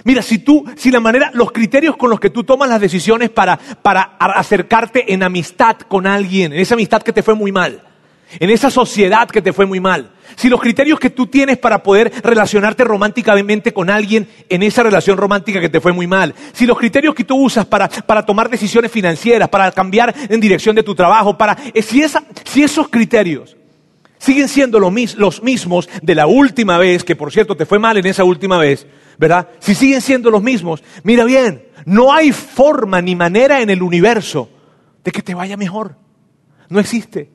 Mira, 0.05 0.23
si 0.23 0.39
tú, 0.39 0.65
si 0.77 0.91
la 0.91 1.01
manera, 1.01 1.31
los 1.35 1.53
criterios 1.53 1.97
con 1.97 2.11
los 2.11 2.19
que 2.19 2.31
tú 2.31 2.45
tomas 2.45 2.69
las 2.69 2.81
decisiones 2.81 3.31
para, 3.31 3.57
para 3.57 4.17
acercarte 4.19 5.13
en 5.13 5.23
amistad 5.23 5.77
con 5.77 6.07
alguien, 6.07 6.53
en 6.53 6.61
esa 6.61 6.75
amistad 6.75 7.03
que 7.03 7.13
te 7.13 7.23
fue 7.23 7.35
muy 7.35 7.53
mal, 7.53 7.83
en 8.39 8.51
esa 8.51 8.71
sociedad 8.71 9.29
que 9.29 9.43
te 9.43 9.53
fue 9.53 9.67
muy 9.67 9.81
mal, 9.81 10.11
si 10.37 10.49
los 10.49 10.61
criterios 10.61 10.99
que 10.99 11.11
tú 11.11 11.27
tienes 11.27 11.59
para 11.59 11.83
poder 11.83 12.13
relacionarte 12.23 12.85
románticamente 12.85 13.73
con 13.73 13.91
alguien 13.91 14.29
en 14.49 14.63
esa 14.63 14.83
relación 14.83 15.17
romántica 15.17 15.61
que 15.61 15.69
te 15.69 15.81
fue 15.81 15.93
muy 15.93 16.07
mal, 16.07 16.35
si 16.53 16.67
los 16.67 16.79
criterios 16.79 17.15
que 17.15 17.25
tú 17.25 17.37
usas 17.37 17.67
para, 17.67 17.89
tomar 18.25 18.49
decisiones 18.49 18.91
financieras, 18.91 19.49
para 19.49 19.71
cambiar 19.73 20.15
en 20.29 20.41
dirección 20.41 20.77
de 20.77 20.83
tu 20.83 20.95
trabajo, 20.95 21.37
para, 21.37 21.57
eh, 21.75 21.83
si, 21.83 22.03
si 22.45 22.63
esos 22.63 22.89
criterios 22.89 23.57
siguen 24.19 24.49
siendo 24.49 24.79
los 24.79 25.43
mismos 25.43 25.89
de 26.01 26.15
la 26.15 26.27
última 26.27 26.79
vez, 26.79 27.03
que 27.03 27.17
por 27.17 27.33
cierto 27.33 27.57
te 27.57 27.67
fue 27.67 27.79
mal 27.79 27.97
en 27.97 28.07
esa 28.07 28.23
última 28.23 28.57
vez, 28.57 28.87
¿verdad? 29.19 29.49
Si 29.59 29.75
siguen 29.75 30.01
siendo 30.01 30.31
los 30.31 30.43
mismos, 30.43 30.83
mira 31.03 31.25
bien, 31.25 31.65
no 31.85 32.13
hay 32.13 32.31
forma 32.31 33.03
ni 33.03 33.17
manera 33.17 33.61
en 33.61 33.71
el 33.71 33.83
universo 33.83 34.49
de 35.03 35.11
que 35.11 35.23
te 35.23 35.35
vaya 35.35 35.57
mejor. 35.57 35.97
No 36.69 36.79
existe. 36.79 37.32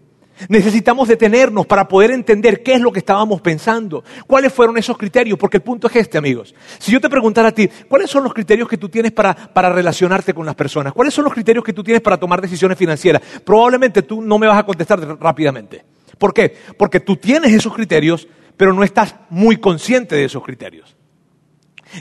Necesitamos 0.50 1.08
detenernos 1.08 1.66
para 1.66 1.88
poder 1.88 2.12
entender 2.12 2.62
qué 2.62 2.74
es 2.74 2.82
lo 2.82 2.92
que 2.92 3.00
estábamos 3.00 3.42
pensando, 3.42 4.04
cuáles 4.28 4.54
fueron 4.54 4.78
esos 4.78 4.98
criterios, 4.98 5.38
porque 5.38 5.58
el 5.58 5.64
punto 5.64 5.88
es 5.88 5.96
este, 5.96 6.18
amigos. 6.18 6.54
Si 6.78 6.92
yo 6.92 7.02
te 7.02 7.10
preguntara 7.10 7.50
a 7.50 7.52
ti, 7.52 7.68
¿cuáles 7.88 8.10
son 8.10 8.24
los 8.24 8.34
criterios 8.34 8.68
que 8.68 8.78
tú 8.78 8.90
tienes 8.90 9.12
para, 9.12 9.34
para 9.34 9.70
relacionarte 9.70 10.34
con 10.34 10.46
las 10.46 10.56
personas? 10.56 10.94
¿Cuáles 10.94 11.14
son 11.14 11.24
los 11.24 11.34
criterios 11.34 11.64
que 11.64 11.74
tú 11.74 11.84
tienes 11.84 12.02
para 12.02 12.18
tomar 12.18 12.42
decisiones 12.42 12.78
financieras? 12.78 13.22
Probablemente 13.44 14.04
tú 14.04 14.22
no 14.22 14.38
me 14.38 14.48
vas 14.48 14.60
a 14.60 14.64
contestar 14.64 15.00
rápidamente. 15.20 15.84
¿Por 16.18 16.34
qué? 16.34 16.56
Porque 16.78 17.00
tú 17.00 17.16
tienes 17.16 17.54
esos 17.54 17.74
criterios, 17.74 18.28
pero 18.56 18.74
no 18.74 18.84
estás 18.84 19.16
muy 19.30 19.58
consciente 19.58 20.16
de 20.16 20.26
esos 20.26 20.44
criterios. 20.44 20.96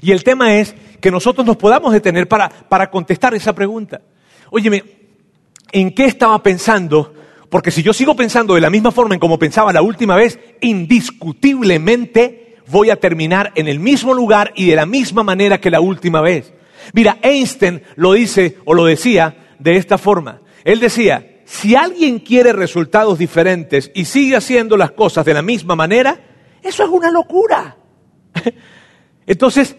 Y 0.03 0.13
el 0.13 0.25
tema 0.25 0.57
es 0.57 0.75
que 1.01 1.11
nosotros 1.11 1.47
nos 1.47 1.57
podamos 1.57 1.93
detener 1.93 2.29
para, 2.29 2.49
para 2.49 2.91
contestar 2.91 3.35
esa 3.35 3.55
pregunta. 3.55 4.03
Óyeme, 4.51 4.83
¿en 5.73 5.95
qué 5.95 6.07
estaba 6.07 6.43
pensando 6.43 7.15
Porque 7.57 7.71
si 7.71 7.83
yo 7.83 7.95
sigo 7.95 8.15
pensando 8.15 8.55
de 8.55 8.61
la 8.61 8.69
misma 8.69 8.93
forma 8.93 9.15
en 9.15 9.19
como 9.19 9.39
pensaba 9.39 9.73
la 9.73 9.81
última 9.81 10.15
vez, 10.15 10.39
indiscutiblemente 10.61 12.59
voy 12.67 12.91
a 12.91 12.97
terminar 12.97 13.51
en 13.55 13.67
el 13.67 13.81
mismo 13.81 14.13
lugar 14.13 14.53
y 14.55 14.67
de 14.67 14.77
la 14.77 14.85
misma 14.85 15.23
manera 15.23 15.59
que 15.59 15.71
la 15.71 15.81
última 15.81 16.21
vez. 16.21 16.53
Mira, 16.93 17.17
Einstein 17.23 17.81
lo 17.95 18.13
dice 18.13 18.59
o 18.67 18.75
lo 18.75 18.85
decía 18.85 19.55
de 19.59 19.79
esta 19.79 19.97
forma. 19.97 20.43
Él 20.65 20.81
decía, 20.81 21.41
si 21.47 21.75
alguien 21.75 22.19
quiere 22.19 22.53
resultados 22.53 23.19
diferentes 23.19 23.91
y 23.95 24.05
sigue 24.05 24.37
haciendo 24.37 24.77
las 24.77 24.91
cosas 24.91 25.25
de 25.25 25.33
la 25.33 25.41
misma 25.41 25.75
manera, 25.75 26.21
eso 26.63 26.85
es 26.85 26.91
una 26.91 27.11
locura. 27.11 27.79
Entonces, 29.27 29.77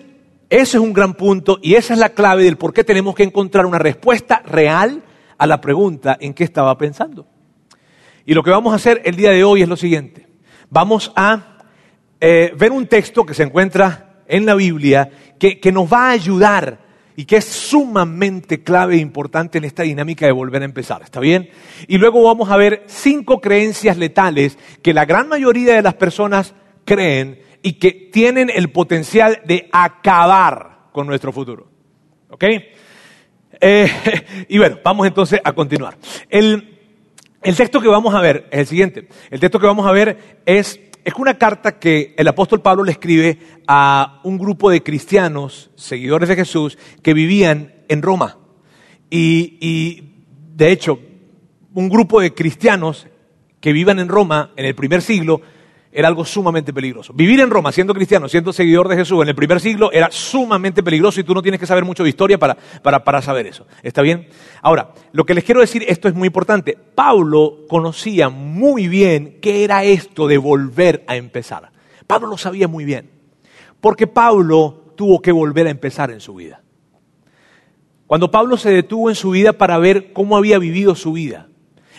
eso 0.50 0.78
es 0.80 0.84
un 0.84 0.94
gran 0.94 1.14
punto 1.14 1.60
y 1.62 1.76
esa 1.76 1.94
es 1.94 2.00
la 2.00 2.10
clave 2.10 2.44
del 2.44 2.58
por 2.58 2.74
qué 2.74 2.84
tenemos 2.84 3.14
que 3.14 3.22
encontrar 3.22 3.68
una 3.68 3.78
respuesta 3.78 4.42
real 4.48 5.04
a 5.38 5.46
la 5.46 5.62
pregunta 5.62 6.18
en 6.20 6.34
qué 6.34 6.44
estaba 6.44 6.76
pensando. 6.76 7.37
Y 8.28 8.34
lo 8.34 8.44
que 8.44 8.52
vamos 8.52 8.74
a 8.74 8.76
hacer 8.76 9.02
el 9.06 9.16
día 9.16 9.32
de 9.32 9.46
hoy 9.46 9.62
es 9.62 9.70
lo 9.70 9.78
siguiente. 9.78 10.28
Vamos 10.70 11.14
a 11.16 11.60
eh, 12.20 12.52
ver 12.60 12.74
un 12.74 12.86
texto 12.86 13.26
que 13.26 13.34
se 13.34 13.44
encuentra 13.44 14.22
en 14.28 14.46
la 14.46 14.54
Biblia 14.54 15.10
que, 15.40 15.72
nos 15.72 15.92
va 15.92 16.10
a 16.10 16.12
ayudar 16.12 16.80
y 17.16 17.24
que 17.24 17.38
es 17.38 17.46
sumamente 17.46 18.64
clave 18.64 18.96
e 18.96 19.00
importante 19.00 19.60
en 19.60 19.64
esta 19.64 19.84
dinámica 19.84 20.26
de 20.26 20.34
volver 20.34 20.62
a 20.62 20.66
empezar. 20.66 21.04
¿Está 21.04 21.22
bien? 21.22 21.50
Y 21.88 21.98
luego 22.00 22.22
vamos 22.22 22.52
a 22.52 22.58
ver 22.58 22.84
cinco 22.88 23.40
creencias 23.40 23.96
letales 23.96 24.58
que 24.82 24.94
la 24.94 25.06
gran 25.06 25.30
mayoría 25.30 25.76
de 25.76 25.82
las 25.82 25.94
personas 25.94 26.54
creen 26.84 27.40
y 27.62 27.74
que 27.74 28.10
tienen 28.12 28.52
el 28.54 28.72
potencial 28.72 29.40
de 29.46 29.70
acabar 29.72 30.90
con 30.92 31.08
nuestro 31.08 31.32
futuro. 31.32 31.72
¿Ok? 32.30 32.44
Eh, 33.62 33.90
y 34.50 34.58
bueno, 34.58 34.80
vamos 34.84 35.08
entonces 35.08 35.40
a 35.42 35.54
continuar. 35.54 35.98
El, 36.30 36.77
el, 37.42 37.56
texto 37.56 37.82
que 37.82 37.88
vamos 37.88 38.14
a 38.14 38.22
ver 38.22 38.48
es 38.52 38.60
el 38.60 38.68
siguiente. 38.68 39.08
El 39.30 39.40
texto 39.40 39.60
que 39.60 39.68
vamos 39.68 39.86
a 39.86 39.92
ver 39.92 40.40
es, 40.46 40.80
es 41.04 41.14
una 41.16 41.38
carta 41.38 41.80
que 41.80 42.14
el 42.18 42.28
apóstol 42.28 42.62
Pablo 42.62 42.84
le 42.84 42.92
escribe 42.92 43.40
a 43.68 44.20
un 44.24 44.38
grupo 44.38 44.70
de 44.70 44.84
cristianos, 44.84 45.72
seguidores 45.76 46.30
de 46.30 46.36
Jesús, 46.36 46.78
que 47.02 47.14
vivían 47.14 47.74
en 47.88 48.02
Roma. 48.02 48.38
Y, 49.10 49.58
y 49.62 50.26
de 50.56 50.72
hecho, 50.72 51.00
un 51.74 51.90
grupo 51.90 52.22
de 52.22 52.34
cristianos 52.34 53.08
que 53.60 53.74
vivan 53.74 54.00
en 54.00 54.08
Roma 54.08 54.52
en 54.56 54.66
el 54.66 54.76
primer 54.76 55.02
siglo 55.02 55.42
era 55.98 56.10
algo 56.10 56.24
sumamente 56.24 56.74
peligroso. 56.74 57.12
Vivir 57.12 57.40
en 57.40 57.50
Roma 57.50 57.72
siendo 57.72 57.92
cristiano, 57.92 58.30
siendo 58.30 58.54
seguidor 58.54 58.88
de 58.88 58.98
Jesús 58.98 59.20
en 59.24 59.30
el 59.30 59.36
primer 59.36 59.60
siglo 59.60 59.92
era 59.92 60.12
sumamente 60.12 60.84
peligroso 60.84 61.20
y 61.20 61.24
tú 61.24 61.34
no 61.34 61.42
tienes 61.42 61.60
que 61.60 61.66
saber 61.66 61.86
mucho 61.86 62.04
de 62.04 62.10
historia 62.10 62.38
para, 62.38 62.56
para, 62.84 63.20
saber 63.24 63.48
eso. 63.48 63.66
¿Está 63.82 64.04
bien? 64.04 64.28
Ahora, 64.62 64.94
lo 65.12 65.26
que 65.26 65.34
les 65.34 65.44
quiero 65.44 65.60
decir, 65.60 65.84
esto 65.88 66.08
es 66.08 66.14
muy 66.14 66.28
importante. 66.28 66.78
Pablo 66.94 67.62
conocía 67.68 68.30
muy 68.30 68.88
bien 68.88 69.40
qué 69.42 69.64
era 69.64 69.86
esto 69.86 70.28
de 70.28 70.38
volver 70.38 71.04
a 71.08 71.16
empezar. 71.16 71.72
Pablo 72.06 72.28
lo 72.28 72.38
sabía 72.38 72.68
muy 72.68 72.86
bien. 72.86 73.10
Porque 73.82 74.06
Pablo 74.06 74.94
tuvo 74.96 75.20
que 75.20 75.32
volver 75.32 75.66
a 75.66 75.72
empezar 75.72 76.12
en 76.12 76.20
su 76.20 76.36
vida. 76.36 76.62
Cuando 78.06 78.30
Pablo 78.30 78.56
se 78.58 78.70
detuvo 78.70 79.10
en 79.10 79.16
su 79.16 79.32
vida 79.32 79.54
para 79.54 79.80
ver 79.80 80.14
cómo 80.14 80.38
había 80.38 80.60
vivido 80.60 80.94
su 80.94 81.14
vida, 81.14 81.48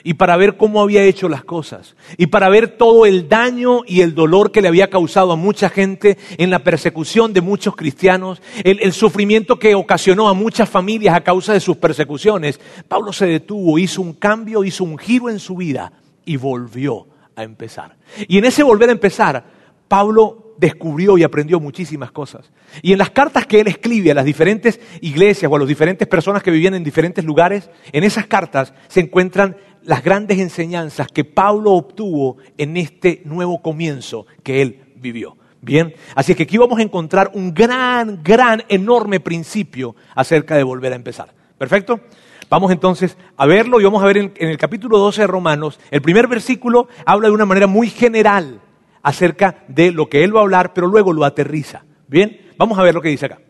y 0.04 0.14
para 0.14 0.36
ver 0.36 0.56
cómo 0.56 0.80
había 0.80 1.02
hecho 1.02 1.28
las 1.28 1.44
cosas 1.44 1.96
y 2.16 2.26
para 2.26 2.48
ver 2.48 2.76
todo 2.76 3.06
el 3.06 3.28
daño 3.28 3.82
y 3.86 4.00
el 4.00 4.14
dolor 4.14 4.52
que 4.52 4.62
le 4.62 4.68
había 4.68 4.90
causado 4.90 5.32
a 5.32 5.36
mucha 5.36 5.68
gente 5.68 6.18
en 6.36 6.50
la 6.50 6.60
persecución 6.60 7.32
de 7.32 7.40
muchos 7.40 7.76
cristianos, 7.76 8.40
el, 8.64 8.92
sufrimiento 8.92 9.58
que 9.58 9.74
ocasionó 9.74 10.28
a 10.28 10.34
muchas 10.34 10.68
familias 10.68 11.14
a 11.14 11.22
causa 11.22 11.52
de 11.52 11.60
sus 11.60 11.76
persecuciones, 11.76 12.60
Pablo 12.88 13.12
se 13.12 13.26
detuvo, 13.26 13.78
hizo 13.78 14.02
un 14.02 14.14
cambio, 14.14 14.64
hizo 14.64 14.84
un 14.84 14.98
giro 14.98 15.30
en 15.30 15.38
su 15.38 15.56
vida 15.56 15.92
y 16.24 16.36
volvió 16.36 17.06
a 17.36 17.42
empezar. 17.42 17.96
Y 18.26 18.38
en 18.38 18.44
ese 18.44 18.62
volver 18.62 18.88
a 18.88 18.92
empezar, 18.92 19.44
Pablo 19.86 20.54
descubrió 20.58 21.16
y 21.16 21.22
aprendió 21.22 21.60
muchísimas 21.60 22.10
cosas. 22.10 22.50
Y 22.82 22.92
en 22.92 22.98
las 22.98 23.10
cartas 23.10 23.46
que 23.46 23.60
él 23.60 23.68
escribe 23.68 24.10
a 24.10 24.14
las 24.14 24.24
diferentes 24.24 24.80
iglesias 25.00 25.50
o 25.50 25.56
a 25.56 25.58
las 25.58 25.68
diferentes 25.68 26.06
personas 26.06 26.42
que 26.42 26.50
vivían 26.50 26.74
en 26.74 26.84
diferentes 26.84 27.24
lugares, 27.24 27.70
en 27.92 28.04
esas 28.04 28.26
cartas 28.26 28.74
se 28.88 29.00
encuentran 29.00 29.56
las 29.84 30.02
grandes 30.02 30.38
enseñanzas 30.38 31.08
que 31.08 31.24
Pablo 31.24 31.72
obtuvo 31.72 32.36
en 32.56 32.76
este 32.76 33.22
nuevo 33.24 33.62
comienzo 33.62 34.26
que 34.42 34.62
él 34.62 34.80
vivió. 34.96 35.36
Bien, 35.60 35.94
así 36.14 36.34
que 36.34 36.44
aquí 36.44 36.56
vamos 36.56 36.78
a 36.78 36.82
encontrar 36.82 37.32
un 37.34 37.52
gran, 37.52 38.22
gran, 38.22 38.62
enorme 38.68 39.20
principio 39.20 39.96
acerca 40.14 40.56
de 40.56 40.62
volver 40.62 40.92
a 40.92 40.96
empezar. 40.96 41.34
¿Perfecto? 41.58 42.00
Vamos 42.48 42.70
entonces 42.70 43.16
a 43.36 43.46
verlo 43.46 43.80
y 43.80 43.84
vamos 43.84 44.02
a 44.02 44.06
ver 44.06 44.16
en, 44.16 44.32
el 44.36 44.56
capítulo 44.56 44.98
12 44.98 45.22
de 45.22 45.26
Romanos, 45.26 45.78
el 45.90 46.00
primer 46.00 46.28
versículo 46.28 46.88
habla 47.04 47.28
de 47.28 47.34
una 47.34 47.44
manera 47.44 47.66
muy 47.66 47.90
general 47.90 48.60
acerca 49.02 49.64
de 49.68 49.90
lo 49.90 50.08
que 50.08 50.24
él 50.24 50.34
va 50.34 50.40
a 50.40 50.42
hablar, 50.44 50.72
pero 50.72 50.86
luego 50.86 51.12
lo 51.12 51.24
aterriza. 51.24 51.84
Bien, 52.06 52.40
vamos 52.56 52.78
a 52.78 52.82
ver 52.82 52.94
lo 52.94 53.02
que 53.02 53.10
dice 53.10 53.26
acá. 53.26 53.40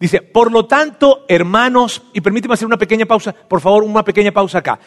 Dice, 0.00 0.22
por 0.22 0.50
lo 0.50 0.64
tanto, 0.64 1.26
hermanos, 1.28 2.02
y 2.14 2.22
permíteme 2.22 2.54
hacer 2.54 2.66
una 2.66 2.78
pequeña 2.78 3.04
pausa, 3.04 3.34
por 3.34 3.60
favor, 3.60 3.82
una 3.82 4.02
pequeña 4.02 4.32
pausa 4.32 4.58
acá. 4.58 4.80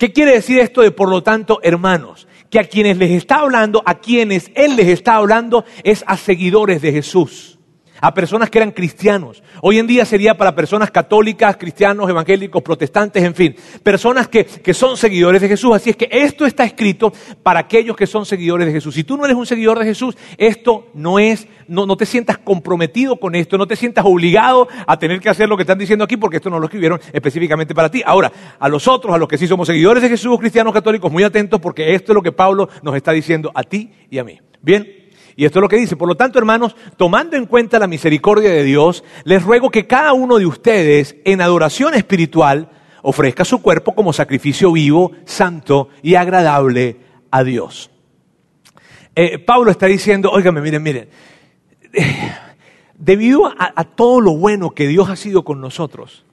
¿Qué 0.00 0.14
quiere 0.14 0.32
decir 0.32 0.58
esto 0.60 0.80
de 0.80 0.92
por 0.92 1.10
lo 1.10 1.22
tanto, 1.22 1.60
hermanos? 1.62 2.26
Que 2.48 2.58
a 2.58 2.64
quienes 2.64 2.96
les 2.96 3.10
está 3.10 3.40
hablando, 3.40 3.82
a 3.84 3.98
quienes 3.98 4.50
Él 4.54 4.74
les 4.74 4.88
está 4.88 5.16
hablando, 5.16 5.66
es 5.84 6.04
a 6.06 6.16
seguidores 6.16 6.80
de 6.80 6.90
Jesús 6.90 7.59
a 8.00 8.14
personas 8.14 8.50
que 8.50 8.58
eran 8.58 8.72
cristianos. 8.72 9.42
Hoy 9.62 9.78
en 9.78 9.86
día 9.86 10.04
sería 10.04 10.36
para 10.36 10.54
personas 10.54 10.90
católicas, 10.90 11.56
cristianos, 11.56 12.08
evangélicos, 12.08 12.62
protestantes, 12.62 13.22
en 13.22 13.34
fin, 13.34 13.56
personas 13.82 14.28
que, 14.28 14.46
son 14.74 14.96
seguidores 14.96 15.42
de 15.42 15.48
Jesús. 15.48 15.74
Así 15.74 15.90
es 15.90 15.96
que 15.96 16.08
esto 16.10 16.46
está 16.46 16.64
escrito 16.64 17.12
para 17.42 17.60
aquellos 17.60 17.96
que 17.96 18.06
son 18.06 18.24
seguidores 18.24 18.66
de 18.66 18.72
Jesús. 18.72 18.94
Si 18.94 19.04
tú 19.04 19.16
no 19.16 19.24
eres 19.24 19.36
un 19.36 19.46
seguidor 19.46 19.78
de 19.78 19.84
Jesús, 19.84 20.16
esto 20.38 20.88
no 20.94 21.18
es, 21.18 21.46
no, 21.68 21.86
no 21.86 21.96
te 21.96 22.06
sientas 22.06 22.38
comprometido 22.38 23.18
con 23.18 23.34
esto, 23.34 23.58
no 23.58 23.66
te 23.66 23.76
sientas 23.76 24.04
obligado 24.04 24.68
a 24.86 24.98
tener 24.98 25.20
que 25.20 25.28
hacer 25.28 25.48
lo 25.48 25.56
que 25.56 25.64
están 25.64 25.78
diciendo 25.78 26.04
aquí, 26.04 26.16
porque 26.16 26.36
esto 26.36 26.50
no 26.50 26.58
lo 26.58 26.66
escribieron 26.66 27.00
específicamente 27.12 27.74
para 27.74 27.90
ti. 27.90 28.02
Ahora, 28.06 28.32
a 28.58 28.68
los 28.68 28.86
otros, 28.88 29.14
a 29.14 29.18
los 29.18 29.28
que 29.28 29.38
sí 29.38 29.46
somos 29.46 29.66
seguidores 29.66 30.02
de 30.02 30.08
Jesús, 30.08 30.38
cristianos, 30.38 30.72
católicos, 30.72 31.10
muy 31.10 31.24
atentos, 31.24 31.60
porque 31.60 31.94
esto 31.94 32.12
es 32.12 32.14
lo 32.14 32.22
que 32.22 32.32
Pablo 32.32 32.68
nos 32.82 32.94
está 32.96 33.12
diciendo 33.12 33.50
a 33.54 33.62
ti 33.62 33.90
y 34.08 34.18
a 34.18 34.24
mí. 34.24 34.38
Bien. 34.62 34.99
Y 35.36 35.44
esto 35.44 35.58
es 35.58 35.62
lo 35.62 35.68
que 35.68 35.76
dice. 35.76 35.96
Por 35.96 36.08
lo 36.08 36.16
tanto, 36.16 36.38
hermanos, 36.38 36.76
tomando 36.96 37.36
en 37.36 37.46
cuenta 37.46 37.78
la 37.78 37.86
misericordia 37.86 38.50
de 38.50 38.64
Dios, 38.64 39.04
les 39.24 39.42
ruego 39.42 39.70
que 39.70 39.86
cada 39.86 40.12
uno 40.12 40.38
de 40.38 40.46
ustedes, 40.46 41.16
en 41.24 41.40
adoración 41.40 41.94
espiritual, 41.94 42.70
ofrezca 43.02 43.44
su 43.44 43.62
cuerpo 43.62 43.94
como 43.94 44.12
sacrificio 44.12 44.72
vivo, 44.72 45.12
santo 45.24 45.88
y 46.02 46.14
agradable 46.14 46.98
a 47.30 47.44
Dios. 47.44 47.90
Eh, 49.14 49.38
Pablo 49.38 49.70
está 49.70 49.86
diciendo, 49.86 50.30
óigame, 50.30 50.60
miren, 50.60 50.82
miren, 50.82 51.08
debido 52.94 53.52
a 53.58 53.84
todo 53.84 54.20
lo 54.20 54.36
bueno 54.36 54.70
que 54.70 54.86
Dios 54.86 55.08
ha 55.08 55.16
sido 55.16 55.44
con 55.44 55.60
nosotros, 55.60 56.24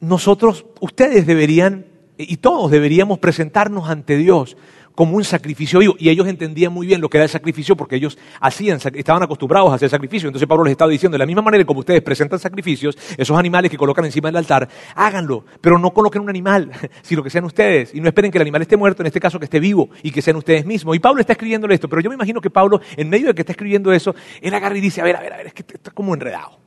nosotros, 0.00 0.64
ustedes 0.80 1.26
deberían, 1.26 1.86
y 2.16 2.36
todos 2.36 2.70
deberíamos 2.70 3.18
presentarnos 3.18 3.88
ante 3.88 4.16
Dios 4.16 4.56
como 4.98 5.16
un 5.16 5.22
sacrificio 5.22 5.78
vivo. 5.78 5.94
Y 5.96 6.08
ellos 6.08 6.26
entendían 6.26 6.72
muy 6.72 6.84
bien 6.84 7.00
lo 7.00 7.08
que 7.08 7.18
era 7.18 7.22
el 7.22 7.30
sacrificio 7.30 7.76
porque 7.76 7.94
ellos 7.94 8.18
hacían, 8.40 8.80
estaban 8.94 9.22
acostumbrados 9.22 9.70
a 9.70 9.76
hacer 9.76 9.88
sacrificio. 9.88 10.28
Entonces 10.28 10.48
Pablo 10.48 10.64
les 10.64 10.72
estaba 10.72 10.90
diciendo, 10.90 11.14
de 11.14 11.20
la 11.20 11.26
misma 11.26 11.40
manera 11.40 11.64
como 11.64 11.78
ustedes 11.78 12.02
presentan 12.02 12.40
sacrificios, 12.40 12.98
esos 13.16 13.38
animales 13.38 13.70
que 13.70 13.76
colocan 13.76 14.04
encima 14.04 14.26
del 14.26 14.38
altar, 14.38 14.68
háganlo, 14.96 15.44
pero 15.60 15.78
no 15.78 15.92
coloquen 15.92 16.22
un 16.22 16.28
animal, 16.28 16.72
sino 17.02 17.22
que 17.22 17.30
sean 17.30 17.44
ustedes. 17.44 17.94
Y 17.94 18.00
no 18.00 18.08
esperen 18.08 18.32
que 18.32 18.38
el 18.38 18.42
animal 18.42 18.62
esté 18.62 18.76
muerto, 18.76 19.04
en 19.04 19.06
este 19.06 19.20
caso 19.20 19.38
que 19.38 19.44
esté 19.44 19.60
vivo, 19.60 19.88
y 20.02 20.10
que 20.10 20.20
sean 20.20 20.34
ustedes 20.34 20.66
mismos. 20.66 20.96
Y 20.96 20.98
Pablo 20.98 21.20
está 21.20 21.34
escribiéndole 21.34 21.74
esto, 21.74 21.88
pero 21.88 22.02
yo 22.02 22.10
me 22.10 22.16
imagino 22.16 22.40
que 22.40 22.50
Pablo, 22.50 22.80
en 22.96 23.08
medio 23.08 23.28
de 23.28 23.34
que 23.34 23.42
está 23.42 23.52
escribiendo 23.52 23.92
eso, 23.92 24.16
él 24.42 24.52
agarra 24.52 24.76
y 24.76 24.80
dice, 24.80 25.00
a 25.00 25.04
ver, 25.04 25.14
a 25.14 25.20
ver, 25.20 25.32
a 25.32 25.36
ver, 25.36 25.46
es 25.46 25.52
que 25.52 25.62
está 25.62 25.92
como 25.92 26.12
enredado. 26.12 26.58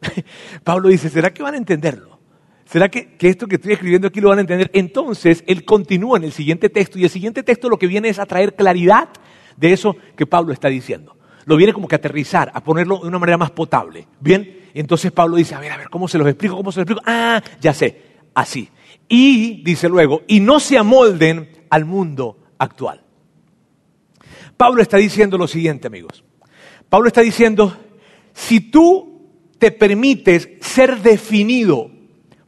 Pablo 0.62 0.90
dice, 0.90 1.08
¿será 1.08 1.34
que 1.34 1.42
van 1.42 1.54
a 1.54 1.56
entenderlo? 1.56 2.13
¿Será 2.64 2.88
que, 2.88 3.16
esto 3.20 3.46
que 3.46 3.56
estoy 3.56 3.72
escribiendo 3.72 4.08
aquí 4.08 4.20
lo 4.20 4.30
van 4.30 4.38
a 4.38 4.40
entender? 4.42 4.70
Entonces, 4.72 5.44
él 5.46 5.64
continúa 5.64 6.16
en 6.16 6.24
el 6.24 6.32
siguiente 6.32 6.68
texto 6.70 6.98
y 6.98 7.04
el 7.04 7.10
siguiente 7.10 7.42
texto 7.42 7.68
lo 7.68 7.78
que 7.78 7.86
viene 7.86 8.08
es 8.08 8.18
a 8.18 8.26
traer 8.26 8.54
claridad 8.54 9.08
de 9.56 9.72
eso 9.72 9.96
que 10.16 10.26
Pablo 10.26 10.52
está 10.52 10.68
diciendo. 10.68 11.16
Lo 11.44 11.56
viene 11.56 11.74
como 11.74 11.88
que 11.88 11.96
aterrizar, 11.96 12.50
a 12.54 12.64
ponerlo 12.64 13.00
de 13.00 13.08
una 13.08 13.18
manera 13.18 13.36
más 13.36 13.50
potable. 13.50 14.08
Bien, 14.18 14.70
entonces 14.72 15.12
Pablo 15.12 15.36
dice, 15.36 15.54
a 15.54 15.60
ver, 15.60 15.72
a 15.72 15.76
ver, 15.76 15.90
¿cómo 15.90 16.08
se 16.08 16.16
los 16.16 16.26
explico? 16.26 16.56
¿Cómo 16.56 16.72
se 16.72 16.80
los 16.80 16.84
explico? 16.84 17.02
Ah, 17.04 17.42
ya 17.60 17.74
sé, 17.74 18.00
así. 18.34 18.68
Y, 19.08 19.62
dice 19.62 19.88
luego, 19.88 20.22
y 20.26 20.40
no 20.40 20.58
se 20.58 20.78
amolden 20.78 21.66
al 21.68 21.84
mundo 21.84 22.38
actual. 22.58 23.02
Pablo 24.56 24.80
está 24.80 24.96
diciendo 24.96 25.36
lo 25.36 25.46
siguiente, 25.46 25.86
amigos. 25.86 26.24
Pablo 26.88 27.08
está 27.08 27.20
diciendo, 27.20 27.76
si 28.32 28.60
tú 28.60 29.28
te 29.58 29.70
permites 29.70 30.48
ser 30.60 31.00
definido 31.00 31.90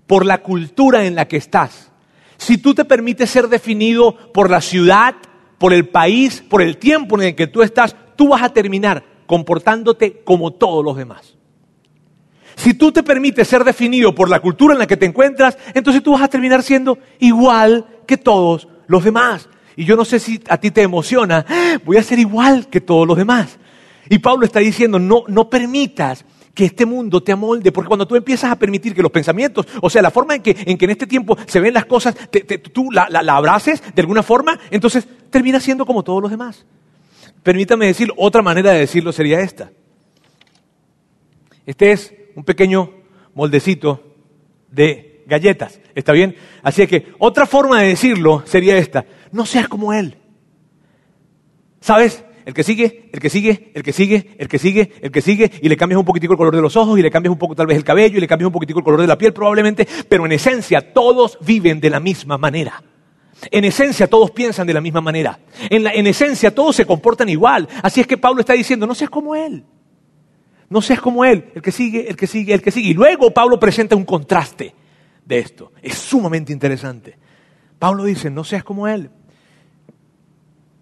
por 0.07 0.25
la 0.25 0.43
cultura 0.43 1.05
en 1.05 1.15
la 1.15 1.29
que 1.29 1.37
estás, 1.37 1.91
si 2.39 2.59
tú 2.59 2.75
te 2.75 2.85
permites 2.85 3.31
ser 3.31 3.49
definido 3.49 4.17
por 4.33 4.51
la 4.51 4.61
ciudad, 4.61 5.15
por 5.59 5.73
el 5.73 5.89
país, 5.89 6.43
por 6.49 6.63
el 6.63 6.77
tiempo 6.77 7.17
en 7.17 7.29
el 7.29 7.35
que 7.35 7.47
tú 7.47 7.63
estás, 7.63 7.97
tú 8.15 8.29
vas 8.29 8.43
a 8.43 8.53
terminar 8.53 9.05
comportándote 9.27 10.23
como 10.25 10.53
todos 10.53 10.85
los 10.85 10.97
demás. 10.97 11.37
Si 12.57 12.75
tú 12.75 12.93
te 12.93 13.03
permites 13.03 13.49
ser 13.49 13.65
definido 13.65 14.15
por 14.15 14.31
la 14.31 14.41
cultura 14.41 14.73
en 14.73 14.79
la 14.79 14.87
que 14.87 14.97
te 14.97 15.07
encuentras, 15.07 15.59
entonces 15.75 16.03
tú 16.03 16.13
vas 16.13 16.23
a 16.23 16.29
terminar 16.29 16.63
siendo 16.63 16.99
igual 17.19 17.87
que 18.07 18.17
todos 18.17 18.69
los 18.87 19.05
demás. 19.05 19.49
Y 19.77 19.85
yo 19.85 19.97
no 19.97 20.07
sé 20.07 20.19
si 20.19 20.41
a 20.49 20.59
ti 20.59 20.71
te 20.71 20.83
emociona, 20.83 21.45
¡Ah! 21.49 21.79
voy 21.85 21.99
a 21.99 22.03
ser 22.03 22.19
igual 22.19 22.69
que 22.69 22.81
todos 22.81 23.07
los 23.07 23.17
demás. 23.17 23.59
Y 24.09 24.19
Pablo 24.19 24.47
está 24.47 24.61
diciendo, 24.61 24.99
no, 24.99 25.25
no 25.29 25.51
permitas 25.51 26.25
que 26.57 26.65
este 26.65 26.87
mundo 26.87 27.23
te 27.23 27.33
amolde, 27.33 27.71
porque 27.71 27.89
cuando 27.89 28.09
tú 28.09 28.17
empiezas 28.17 28.51
a 28.51 28.57
permitir 28.59 28.95
que 28.95 29.03
los 29.03 29.13
pensamientos, 29.13 29.69
o 29.83 29.91
sea, 29.91 30.01
la 30.01 30.11
forma 30.11 30.37
en 30.37 30.43
que 30.43 30.57
en, 30.59 30.79
que 30.79 30.87
en 30.87 30.91
este 30.91 31.07
tiempo 31.07 31.37
se 31.47 31.61
ven 31.61 31.75
las 31.75 31.85
cosas, 31.85 32.17
tú 32.73 32.91
la, 32.91 33.09
la, 33.11 33.37
abraces 33.37 33.83
de 33.95 34.01
alguna 34.01 34.23
forma, 34.23 34.59
entonces 34.71 35.07
termina 35.29 35.61
siendo 35.61 35.85
como 35.85 36.03
todos 36.03 36.23
los 36.23 36.31
demás. 36.31 36.65
Permítame 37.43 37.85
decir, 37.85 38.11
otra 38.17 38.41
manera 38.41 38.73
de 38.73 38.81
decirlo 38.81 39.13
sería 39.13 39.41
esta. 39.41 39.71
Este 41.67 41.93
es 41.93 42.15
un 42.35 42.43
pequeño 42.43 42.91
moldecito 43.35 44.15
de 44.71 45.25
galletas, 45.27 45.79
¿está 45.95 46.13
bien? 46.13 46.37
Así 46.63 46.87
que 46.87 47.13
otra 47.19 47.45
forma 47.45 47.83
de 47.83 47.89
decirlo 47.89 48.43
sería 48.47 48.79
esta, 48.79 49.05
no 49.31 49.45
seas 49.45 49.69
como 49.69 49.93
él. 49.93 50.17
¿Sabes? 51.83 52.25
El 52.47 52.55
que 52.55 52.63
sigue, 52.63 53.11
el 53.13 53.21
que 53.21 53.29
sigue, 53.29 53.73
el 53.75 53.83
que 53.83 53.93
sigue, 53.93 54.37
el 54.39 54.49
que 54.49 54.59
sigue, 54.59 54.93
el 55.03 55.11
que 55.11 55.21
sigue, 55.21 55.51
y 55.61 55.69
le 55.69 55.77
cambias 55.77 55.99
un 55.99 56.05
poquitico 56.05 56.33
el 56.33 56.37
color 56.37 56.55
de 56.55 56.63
los 56.63 56.77
ojos, 56.77 56.97
y 56.97 57.03
le 57.03 57.11
cambias 57.11 57.33
un 57.33 57.39
poco 57.39 57.57
tal 57.57 57.67
vez 57.67 57.77
el 57.77 57.83
cabello, 57.83 58.19
y 58.19 58.21
le 58.21 58.29
cambias 58.29 58.47
un 58.47 58.53
poquitico 58.53 58.79
el 58.79 58.85
color 58.85 59.01
de 59.01 59.09
la 59.09 59.19
piel 59.19 59.33
probablemente, 59.33 59.87
pero 60.09 60.25
en 60.27 60.33
esencia 60.33 60.93
todos 60.93 61.39
viven 61.45 61.81
de 61.81 61.91
la 61.91 61.99
misma 61.99 62.39
manera. 62.39 62.81
En 63.51 63.65
esencia 63.65 64.07
todos 64.07 64.31
piensan 64.31 64.65
de 64.65 64.75
la 64.75 64.81
misma 64.81 65.01
manera. 65.01 65.41
En, 65.69 65.89
en 65.89 66.07
esencia 66.07 66.55
todos 66.55 66.77
se 66.77 66.87
comportan 66.87 67.29
igual. 67.29 67.69
Así 67.83 68.01
es 68.01 68.07
que 68.07 68.17
Pablo 68.17 68.41
está 68.41 68.53
diciendo, 68.53 68.87
no 68.87 68.95
seas 68.95 69.11
como 69.11 69.35
él. 69.35 69.65
No 70.69 70.81
seas 70.81 71.01
como 71.01 71.25
él, 71.25 71.51
el 71.53 71.61
que 71.61 71.73
sigue, 71.73 72.09
el 72.09 72.17
que 72.17 72.29
sigue, 72.29 72.55
el 72.55 72.63
que 72.63 72.71
sigue. 72.71 72.91
Y 72.91 72.95
luego 72.95 73.33
Pablo 73.33 73.59
presenta 73.59 73.97
un 73.97 74.05
contraste 74.05 74.73
de 75.25 75.39
esto. 75.41 75.73
Es 75.83 75.95
sumamente 75.95 76.53
interesante. 76.53 77.19
Pablo 77.79 78.05
dice, 78.05 78.31
no 78.31 78.45
seas 78.45 78.63
como 78.63 78.87
él. 78.87 79.11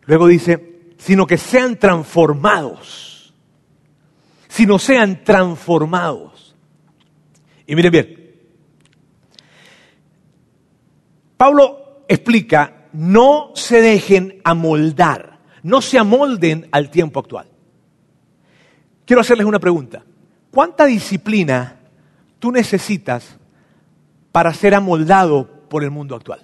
Luego 0.06 0.26
dice, 0.26 0.73
sino 1.04 1.26
que 1.26 1.36
sean 1.36 1.76
transformados. 1.78 3.34
Sino 4.48 4.78
sean 4.78 5.22
transformados. 5.22 6.56
Y 7.66 7.76
miren 7.76 7.92
bien, 7.92 8.34
Pablo 11.36 12.04
explica, 12.08 12.86
no 12.94 13.50
se 13.54 13.82
dejen 13.82 14.40
amoldar, 14.44 15.40
no 15.62 15.82
se 15.82 15.98
amolden 15.98 16.68
al 16.72 16.88
tiempo 16.88 17.20
actual. 17.20 17.48
Quiero 19.04 19.20
hacerles 19.20 19.46
una 19.46 19.60
pregunta. 19.60 20.02
¿Cuánta 20.50 20.86
disciplina 20.86 21.80
tú 22.38 22.50
necesitas 22.50 23.36
para 24.32 24.54
ser 24.54 24.74
amoldado 24.74 25.66
por 25.68 25.84
el 25.84 25.90
mundo 25.90 26.16
actual? 26.16 26.40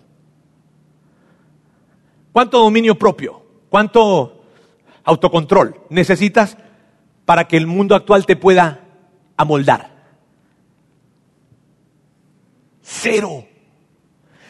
¿Cuánto 2.31 2.59
dominio 2.59 2.99
propio? 2.99 3.43
¿Cuánto 3.71 4.39
autocontrol 5.04 5.80
necesitas 5.90 6.57
para 7.25 7.47
que 7.47 7.57
el 7.57 7.66
mundo 7.66 7.95
actual 7.95 8.26
te 8.26 8.37
pueda 8.37 8.80
amoldar? 9.37 9.90
Cero. 12.83 13.47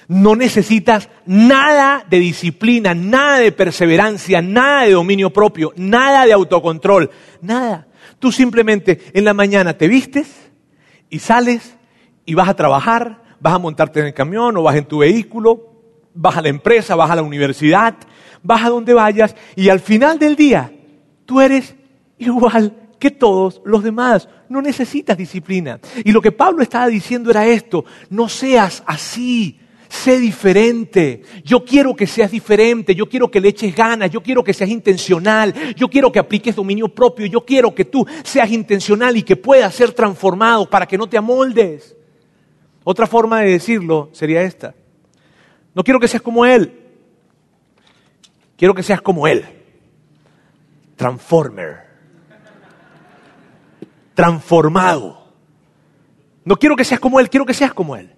No 0.08 0.34
necesitas 0.34 1.08
nada 1.24 2.04
de 2.10 2.18
disciplina, 2.18 2.94
nada 2.94 3.38
de 3.38 3.52
perseverancia, 3.52 4.42
nada 4.42 4.82
de 4.82 4.92
dominio 4.92 5.32
propio, 5.32 5.72
nada 5.76 6.26
de 6.26 6.32
autocontrol, 6.32 7.10
nada. 7.42 7.86
Tú 8.18 8.32
simplemente 8.32 9.00
en 9.14 9.24
la 9.24 9.34
mañana 9.34 9.78
te 9.78 9.86
vistes 9.86 10.50
y 11.10 11.20
sales 11.20 11.76
y 12.24 12.34
vas 12.34 12.48
a 12.48 12.56
trabajar, 12.56 13.22
vas 13.40 13.54
a 13.54 13.58
montarte 13.58 14.00
en 14.00 14.06
el 14.06 14.14
camión 14.14 14.56
o 14.56 14.62
vas 14.62 14.76
en 14.76 14.86
tu 14.86 14.98
vehículo, 14.98 15.70
vas 16.14 16.36
a 16.36 16.42
la 16.42 16.48
empresa, 16.48 16.96
vas 16.96 17.10
a 17.10 17.16
la 17.16 17.22
universidad, 17.22 17.94
vas 18.42 18.64
a 18.64 18.70
donde 18.70 18.94
vayas 18.94 19.34
y 19.56 19.68
al 19.68 19.80
final 19.80 20.18
del 20.18 20.36
día 20.36 20.72
tú 21.26 21.40
eres 21.40 21.74
igual 22.18 22.74
que 22.98 23.10
todos 23.10 23.60
los 23.64 23.82
demás. 23.82 24.28
No 24.48 24.62
necesitas 24.62 25.16
disciplina. 25.16 25.80
Y 26.04 26.12
lo 26.12 26.20
que 26.20 26.32
Pablo 26.32 26.62
estaba 26.62 26.86
diciendo 26.88 27.30
era 27.30 27.46
esto, 27.46 27.84
no 28.10 28.28
seas 28.28 28.82
así. 28.86 29.58
Sé 29.88 30.20
diferente. 30.20 31.22
Yo 31.44 31.64
quiero 31.64 31.96
que 31.96 32.06
seas 32.06 32.30
diferente. 32.30 32.94
Yo 32.94 33.08
quiero 33.08 33.28
que 33.28 33.40
le 33.40 33.48
eches 33.48 33.74
ganas. 33.74 34.08
Yo 34.08 34.22
quiero 34.22 34.44
que 34.44 34.54
seas 34.54 34.70
intencional. 34.70 35.52
Yo 35.74 35.88
quiero 35.88 36.12
que 36.12 36.20
apliques 36.20 36.54
dominio 36.54 36.88
propio. 36.88 37.26
Yo 37.26 37.44
quiero 37.44 37.74
que 37.74 37.84
tú 37.84 38.06
seas 38.22 38.52
intencional 38.52 39.16
y 39.16 39.24
que 39.24 39.34
puedas 39.34 39.74
ser 39.74 39.90
transformado 39.90 40.70
para 40.70 40.86
que 40.86 40.96
no 40.96 41.08
te 41.08 41.18
amoldes. 41.18 41.96
Otra 42.84 43.08
forma 43.08 43.40
de 43.40 43.50
decirlo 43.50 44.10
sería 44.12 44.42
esta. 44.42 44.76
No 45.74 45.82
quiero 45.82 45.98
que 45.98 46.06
seas 46.06 46.22
como 46.22 46.46
Él. 46.46 46.79
Quiero 48.60 48.74
que 48.74 48.82
seas 48.82 49.00
como 49.00 49.26
Él. 49.26 49.42
Transformer. 50.94 51.78
Transformado. 54.12 55.32
No 56.44 56.56
quiero 56.56 56.76
que 56.76 56.84
seas 56.84 57.00
como 57.00 57.18
Él, 57.18 57.30
quiero 57.30 57.46
que 57.46 57.54
seas 57.54 57.72
como 57.72 57.96
Él. 57.96 58.14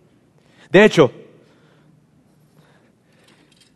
De 0.68 0.84
hecho, 0.84 1.12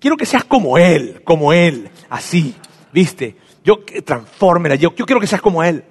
quiero 0.00 0.16
que 0.16 0.26
seas 0.26 0.42
como 0.42 0.76
Él, 0.76 1.22
como 1.22 1.52
Él, 1.52 1.88
así, 2.10 2.56
¿viste? 2.92 3.36
Yo, 3.62 3.84
transformer, 4.04 4.76
yo, 4.76 4.92
yo 4.92 5.06
quiero 5.06 5.20
que 5.20 5.28
seas 5.28 5.40
como 5.40 5.62
Él. 5.62 5.84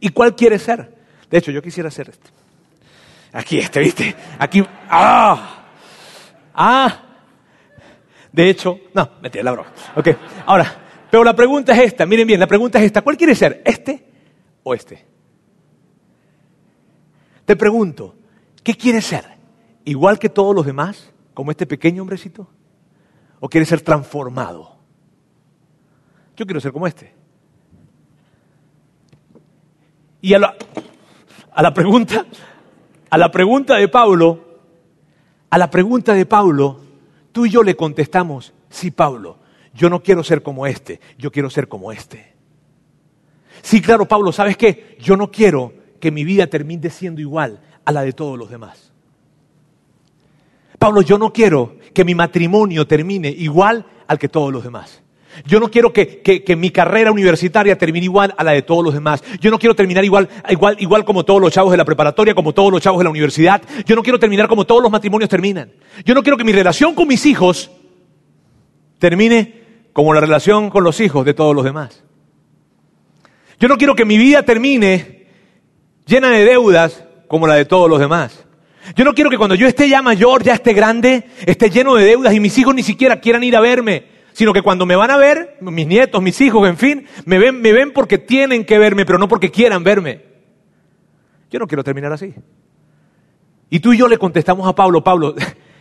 ¿Y 0.00 0.08
cuál 0.08 0.34
quieres 0.34 0.62
ser? 0.62 0.98
De 1.30 1.38
hecho, 1.38 1.52
yo 1.52 1.62
quisiera 1.62 1.92
ser 1.92 2.08
este. 2.08 2.28
Aquí 3.32 3.60
este, 3.60 3.78
¿viste? 3.78 4.16
Aquí, 4.36 4.64
¡ah! 4.88 5.62
¡Ah! 6.54 7.09
De 8.32 8.48
hecho, 8.48 8.78
no, 8.94 9.10
metí 9.20 9.42
la 9.42 9.52
broma. 9.52 9.72
Ok, 9.96 10.08
ahora, 10.46 10.72
pero 11.10 11.24
la 11.24 11.34
pregunta 11.34 11.72
es 11.72 11.80
esta, 11.80 12.06
miren 12.06 12.26
bien, 12.26 12.38
la 12.38 12.46
pregunta 12.46 12.78
es 12.78 12.84
esta, 12.84 13.02
¿cuál 13.02 13.16
quiere 13.16 13.34
ser? 13.34 13.62
¿Este 13.64 14.04
o 14.62 14.74
este? 14.74 15.04
Te 17.44 17.56
pregunto, 17.56 18.14
¿qué 18.62 18.74
quiere 18.74 19.00
ser? 19.00 19.24
¿Igual 19.84 20.18
que 20.18 20.28
todos 20.28 20.54
los 20.54 20.64
demás, 20.64 21.12
como 21.34 21.50
este 21.50 21.66
pequeño 21.66 22.02
hombrecito? 22.02 22.48
¿O 23.40 23.48
quiere 23.48 23.66
ser 23.66 23.80
transformado? 23.80 24.76
Yo 26.36 26.46
quiero 26.46 26.60
ser 26.60 26.72
como 26.72 26.86
este. 26.86 27.12
Y 30.20 30.34
a 30.34 30.38
la, 30.38 30.54
a 31.52 31.62
la 31.62 31.74
pregunta, 31.74 32.26
a 33.08 33.18
la 33.18 33.30
pregunta 33.30 33.76
de 33.76 33.88
Pablo, 33.88 34.60
a 35.48 35.58
la 35.58 35.70
pregunta 35.70 36.14
de 36.14 36.26
Pablo, 36.26 36.89
Tú 37.32 37.46
y 37.46 37.50
yo 37.50 37.62
le 37.62 37.76
contestamos, 37.76 38.52
sí, 38.68 38.90
Pablo, 38.90 39.38
yo 39.74 39.88
no 39.88 40.02
quiero 40.02 40.24
ser 40.24 40.42
como 40.42 40.66
este, 40.66 41.00
yo 41.18 41.30
quiero 41.30 41.50
ser 41.50 41.68
como 41.68 41.92
este. 41.92 42.34
Sí, 43.62 43.80
claro, 43.80 44.06
Pablo, 44.06 44.32
¿sabes 44.32 44.56
qué? 44.56 44.96
Yo 45.00 45.16
no 45.16 45.30
quiero 45.30 45.72
que 46.00 46.10
mi 46.10 46.24
vida 46.24 46.46
termine 46.46 46.90
siendo 46.90 47.20
igual 47.20 47.60
a 47.84 47.92
la 47.92 48.02
de 48.02 48.12
todos 48.12 48.38
los 48.38 48.50
demás. 48.50 48.92
Pablo, 50.78 51.02
yo 51.02 51.18
no 51.18 51.32
quiero 51.32 51.76
que 51.92 52.04
mi 52.04 52.14
matrimonio 52.14 52.86
termine 52.86 53.28
igual 53.28 53.84
al 54.06 54.18
que 54.18 54.28
todos 54.28 54.50
los 54.50 54.64
demás. 54.64 55.02
Yo 55.46 55.60
no 55.60 55.70
quiero 55.70 55.92
que, 55.92 56.54
mi 56.56 56.70
carrera 56.70 57.12
universitaria 57.12 57.76
termine 57.78 58.04
igual 58.04 58.34
a 58.36 58.44
la 58.44 58.52
de 58.52 58.62
todos 58.62 58.84
los 58.84 58.94
demás. 58.94 59.22
Yo 59.40 59.50
no 59.50 59.58
quiero 59.58 59.74
terminar 59.74 60.04
igual, 60.04 60.28
igual, 60.48 60.76
igual 60.78 61.04
como 61.04 61.24
todos 61.24 61.40
los 61.40 61.52
chavos 61.52 61.70
de 61.70 61.76
la 61.76 61.84
preparatoria, 61.84 62.34
como 62.34 62.52
todos 62.52 62.72
los 62.72 62.82
chavos 62.82 62.98
de 62.98 63.04
la 63.04 63.10
universidad. 63.10 63.62
Yo 63.86 63.96
no 63.96 64.02
quiero 64.02 64.18
terminar 64.18 64.48
como 64.48 64.64
todos 64.64 64.82
los 64.82 64.90
matrimonios 64.90 65.30
terminan. 65.30 65.72
Yo 66.04 66.14
no 66.14 66.22
quiero 66.22 66.36
que 66.36 66.44
mi 66.44 66.52
relación 66.52 66.94
con 66.94 67.08
mis 67.08 67.24
hijos 67.26 67.70
termine 68.98 69.60
como 69.92 70.12
la 70.12 70.20
relación 70.20 70.70
con 70.70 70.84
los 70.84 71.00
hijos 71.00 71.24
de 71.24 71.34
todos 71.34 71.54
los 71.54 71.64
demás. 71.64 72.04
Yo 73.58 73.68
no 73.68 73.76
quiero 73.76 73.94
que 73.94 74.04
mi 74.04 74.18
vida 74.18 74.42
termine 74.42 75.26
llena 76.06 76.30
de 76.30 76.44
deudas 76.44 77.04
como 77.28 77.46
la 77.46 77.54
de 77.54 77.64
todos 77.64 77.88
los 77.88 78.00
demás. 78.00 78.46
Yo 78.96 79.04
no 79.04 79.14
quiero 79.14 79.30
que 79.30 79.38
cuando 79.38 79.54
yo 79.54 79.68
esté 79.68 79.88
ya 79.88 80.02
mayor, 80.02 80.42
ya 80.42 80.54
esté 80.54 80.72
grande, 80.72 81.24
esté 81.46 81.70
lleno 81.70 81.94
de 81.94 82.04
deudas 82.04 82.34
y 82.34 82.40
mis 82.40 82.56
hijos 82.58 82.74
ni 82.74 82.82
siquiera 82.82 83.20
quieran 83.20 83.44
ir 83.44 83.54
a 83.54 83.60
verme 83.60 84.09
sino 84.32 84.52
que 84.52 84.62
cuando 84.62 84.86
me 84.86 84.96
van 84.96 85.10
a 85.10 85.16
ver, 85.16 85.56
mis 85.60 85.86
nietos, 85.86 86.22
mis 86.22 86.40
hijos, 86.40 86.68
en 86.68 86.76
fin, 86.76 87.06
me 87.24 87.38
ven, 87.38 87.60
me 87.60 87.72
ven 87.72 87.92
porque 87.92 88.18
tienen 88.18 88.64
que 88.64 88.78
verme, 88.78 89.04
pero 89.04 89.18
no 89.18 89.28
porque 89.28 89.50
quieran 89.50 89.84
verme. 89.84 90.22
Yo 91.50 91.58
no 91.58 91.66
quiero 91.66 91.82
terminar 91.82 92.12
así. 92.12 92.34
Y 93.68 93.80
tú 93.80 93.92
y 93.92 93.98
yo 93.98 94.08
le 94.08 94.18
contestamos 94.18 94.68
a 94.68 94.74
Pablo, 94.74 95.02
Pablo, 95.02 95.34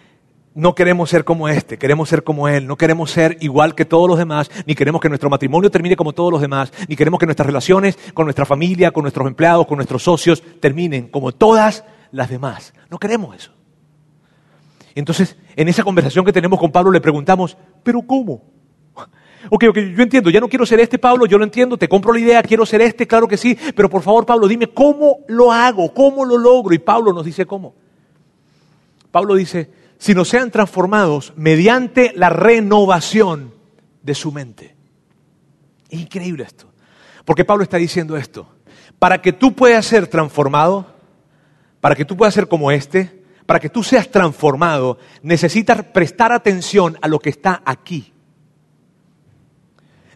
no 0.55 0.75
queremos 0.75 1.09
ser 1.09 1.23
como 1.23 1.47
este, 1.47 1.77
queremos 1.77 2.09
ser 2.09 2.23
como 2.23 2.47
él, 2.47 2.67
no 2.67 2.77
queremos 2.77 3.11
ser 3.11 3.37
igual 3.41 3.75
que 3.75 3.85
todos 3.85 4.07
los 4.07 4.17
demás, 4.17 4.51
ni 4.65 4.75
queremos 4.75 5.01
que 5.01 5.09
nuestro 5.09 5.29
matrimonio 5.29 5.71
termine 5.71 5.95
como 5.95 6.13
todos 6.13 6.31
los 6.31 6.41
demás, 6.41 6.71
ni 6.87 6.95
queremos 6.95 7.19
que 7.19 7.25
nuestras 7.25 7.47
relaciones 7.47 7.97
con 8.13 8.25
nuestra 8.25 8.45
familia, 8.45 8.91
con 8.91 9.03
nuestros 9.03 9.27
empleados, 9.27 9.67
con 9.67 9.77
nuestros 9.77 10.03
socios 10.03 10.43
terminen 10.59 11.07
como 11.07 11.31
todas 11.31 11.83
las 12.11 12.29
demás. 12.29 12.73
No 12.89 12.99
queremos 12.99 13.35
eso. 13.35 13.51
Entonces, 14.95 15.37
en 15.55 15.69
esa 15.69 15.83
conversación 15.83 16.25
que 16.25 16.33
tenemos 16.33 16.59
con 16.59 16.71
Pablo 16.71 16.91
le 16.91 16.99
preguntamos, 16.99 17.57
¿pero 17.89 18.03
cómo? 18.03 18.43
Ok, 19.49 19.63
ok, 19.69 19.77
yo 19.77 20.03
entiendo, 20.03 20.29
ya 20.29 20.39
no 20.39 20.49
quiero 20.49 20.65
ser 20.65 20.79
este, 20.81 20.99
Pablo, 20.99 21.25
yo 21.25 21.37
lo 21.39 21.45
entiendo, 21.45 21.75
te 21.77 21.87
compro 21.87 22.13
la 22.13 22.19
idea, 22.19 22.43
quiero 22.43 22.65
ser 22.67 22.81
este, 22.81 23.07
claro 23.07 23.27
que 23.27 23.37
sí, 23.37 23.57
pero 23.73 23.89
por 23.89 24.03
favor, 24.03 24.25
Pablo, 24.25 24.47
dime 24.47 24.67
cómo 24.67 25.19
lo 25.27 25.51
hago, 25.51 25.91
cómo 25.91 26.23
lo 26.23 26.37
logro. 26.37 26.75
Y 26.75 26.77
Pablo 26.77 27.13
nos 27.13 27.25
dice 27.25 27.47
cómo. 27.47 27.73
Pablo 29.11 29.33
dice, 29.33 29.71
sino 29.97 30.23
sean 30.23 30.51
transformados 30.51 31.33
mediante 31.35 32.11
la 32.15 32.29
renovación 32.29 33.53
de 34.03 34.13
su 34.13 34.31
mente. 34.31 34.75
Increíble 35.89 36.43
esto, 36.43 36.67
porque 37.25 37.45
Pablo 37.45 37.63
está 37.63 37.77
diciendo 37.77 38.17
esto. 38.17 38.45
Para 38.99 39.21
que 39.21 39.33
tú 39.33 39.55
puedas 39.55 39.85
ser 39.85 40.05
transformado, 40.05 40.85
para 41.79 41.95
que 41.95 42.05
tú 42.05 42.17
puedas 42.17 42.35
ser 42.35 42.49
como 42.49 42.69
este, 42.71 43.18
para 43.49 43.59
que 43.59 43.69
tú 43.71 43.81
seas 43.81 44.11
transformado, 44.11 44.99
necesitas 45.23 45.83
prestar 45.85 46.31
atención 46.31 46.99
a 47.01 47.07
lo 47.07 47.17
que 47.17 47.31
está 47.31 47.63
aquí. 47.65 48.13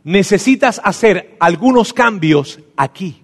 Necesitas 0.03 0.79
hacer 0.83 1.35
algunos 1.39 1.93
cambios 1.93 2.59
aquí. 2.77 3.23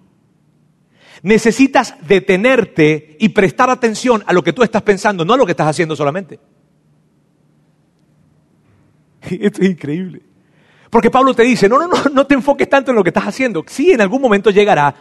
Necesitas 1.21 1.93
detenerte 2.07 3.17
y 3.19 3.29
prestar 3.29 3.69
atención 3.69 4.23
a 4.25 4.33
lo 4.33 4.41
que 4.41 4.51
tú 4.51 4.63
estás 4.63 4.81
pensando, 4.81 5.23
no 5.23 5.35
a 5.35 5.37
lo 5.37 5.45
que 5.45 5.51
estás 5.51 5.67
haciendo 5.67 5.95
solamente. 5.95 6.39
Esto 9.29 9.61
es 9.61 9.69
increíble. 9.69 10.23
Porque 10.89 11.11
Pablo 11.11 11.35
te 11.35 11.43
dice, 11.43 11.69
no, 11.69 11.77
no, 11.77 11.87
no, 11.87 12.03
no 12.11 12.25
te 12.25 12.33
enfoques 12.33 12.67
tanto 12.67 12.89
en 12.89 12.97
lo 12.97 13.03
que 13.03 13.11
estás 13.11 13.27
haciendo. 13.27 13.63
Sí, 13.67 13.91
en 13.91 14.01
algún 14.01 14.23
momento 14.23 14.49
llegará, 14.49 14.91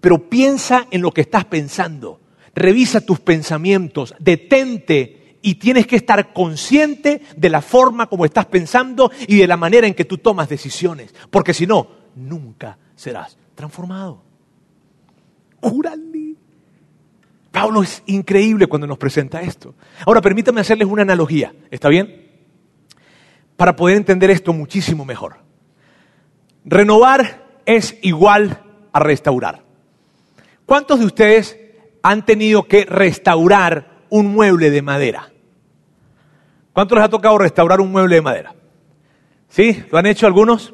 pero 0.00 0.30
piensa 0.30 0.86
en 0.92 1.02
lo 1.02 1.10
que 1.10 1.22
estás 1.22 1.44
pensando. 1.46 2.20
Revisa 2.56 3.00
tus 3.00 3.20
pensamientos, 3.20 4.14
detente 4.18 5.38
y 5.42 5.54
tienes 5.54 5.86
que 5.86 5.94
estar 5.94 6.32
consciente 6.32 7.22
de 7.36 7.48
la 7.48 7.62
forma 7.62 8.08
como 8.08 8.24
estás 8.24 8.46
pensando 8.46 9.12
y 9.28 9.36
de 9.36 9.46
la 9.46 9.56
manera 9.56 9.86
en 9.86 9.94
que 9.94 10.04
tú 10.04 10.18
tomas 10.18 10.48
decisiones. 10.48 11.14
Porque 11.30 11.54
si 11.54 11.68
no, 11.68 11.86
nunca 12.16 12.76
serás 12.96 13.38
transformado. 13.54 14.24
Júrale. 15.60 16.34
Pablo 17.52 17.84
es 17.84 18.02
increíble 18.06 18.66
cuando 18.66 18.88
nos 18.88 18.98
presenta 18.98 19.40
esto. 19.40 19.76
Ahora, 20.04 20.20
permítame 20.20 20.60
hacerles 20.60 20.88
una 20.88 21.02
analogía. 21.02 21.54
¿Está 21.70 21.88
bien? 21.88 22.26
para 23.56 23.74
poder 23.74 23.96
entender 23.96 24.30
esto 24.30 24.52
muchísimo 24.52 25.04
mejor. 25.04 25.38
Renovar 26.64 27.60
es 27.64 27.96
igual 28.02 28.62
a 28.92 29.00
restaurar. 29.00 29.62
¿Cuántos 30.66 30.98
de 31.00 31.06
ustedes 31.06 31.58
han 32.08 32.24
tenido 32.24 32.68
que 32.68 32.84
restaurar 32.84 34.04
un 34.10 34.28
mueble 34.28 34.70
de 34.70 34.80
madera? 34.80 35.32
¿Cuántos 36.72 36.96
les 36.96 37.04
ha 37.04 37.08
tocado 37.08 37.36
restaurar 37.36 37.80
un 37.80 37.90
mueble 37.90 38.14
de 38.14 38.22
madera? 38.22 38.54
¿Sí? 39.48 39.84
¿Lo 39.90 39.98
han 39.98 40.06
hecho 40.06 40.28
algunos? 40.28 40.72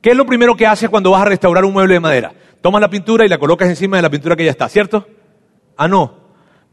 ¿Qué 0.00 0.10
es 0.10 0.16
lo 0.16 0.24
primero 0.24 0.54
que 0.54 0.64
haces 0.64 0.88
cuando 0.88 1.10
vas 1.10 1.22
a 1.22 1.24
restaurar 1.24 1.64
un 1.64 1.72
mueble 1.72 1.94
de 1.94 2.00
madera? 2.00 2.32
Tomas 2.60 2.80
la 2.80 2.88
pintura 2.88 3.24
y 3.24 3.28
la 3.28 3.38
colocas 3.38 3.68
encima 3.68 3.96
de 3.96 4.02
la 4.02 4.10
pintura 4.10 4.36
que 4.36 4.44
ya 4.44 4.52
está, 4.52 4.68
¿cierto? 4.68 5.08
Ah, 5.76 5.88
no. 5.88 6.18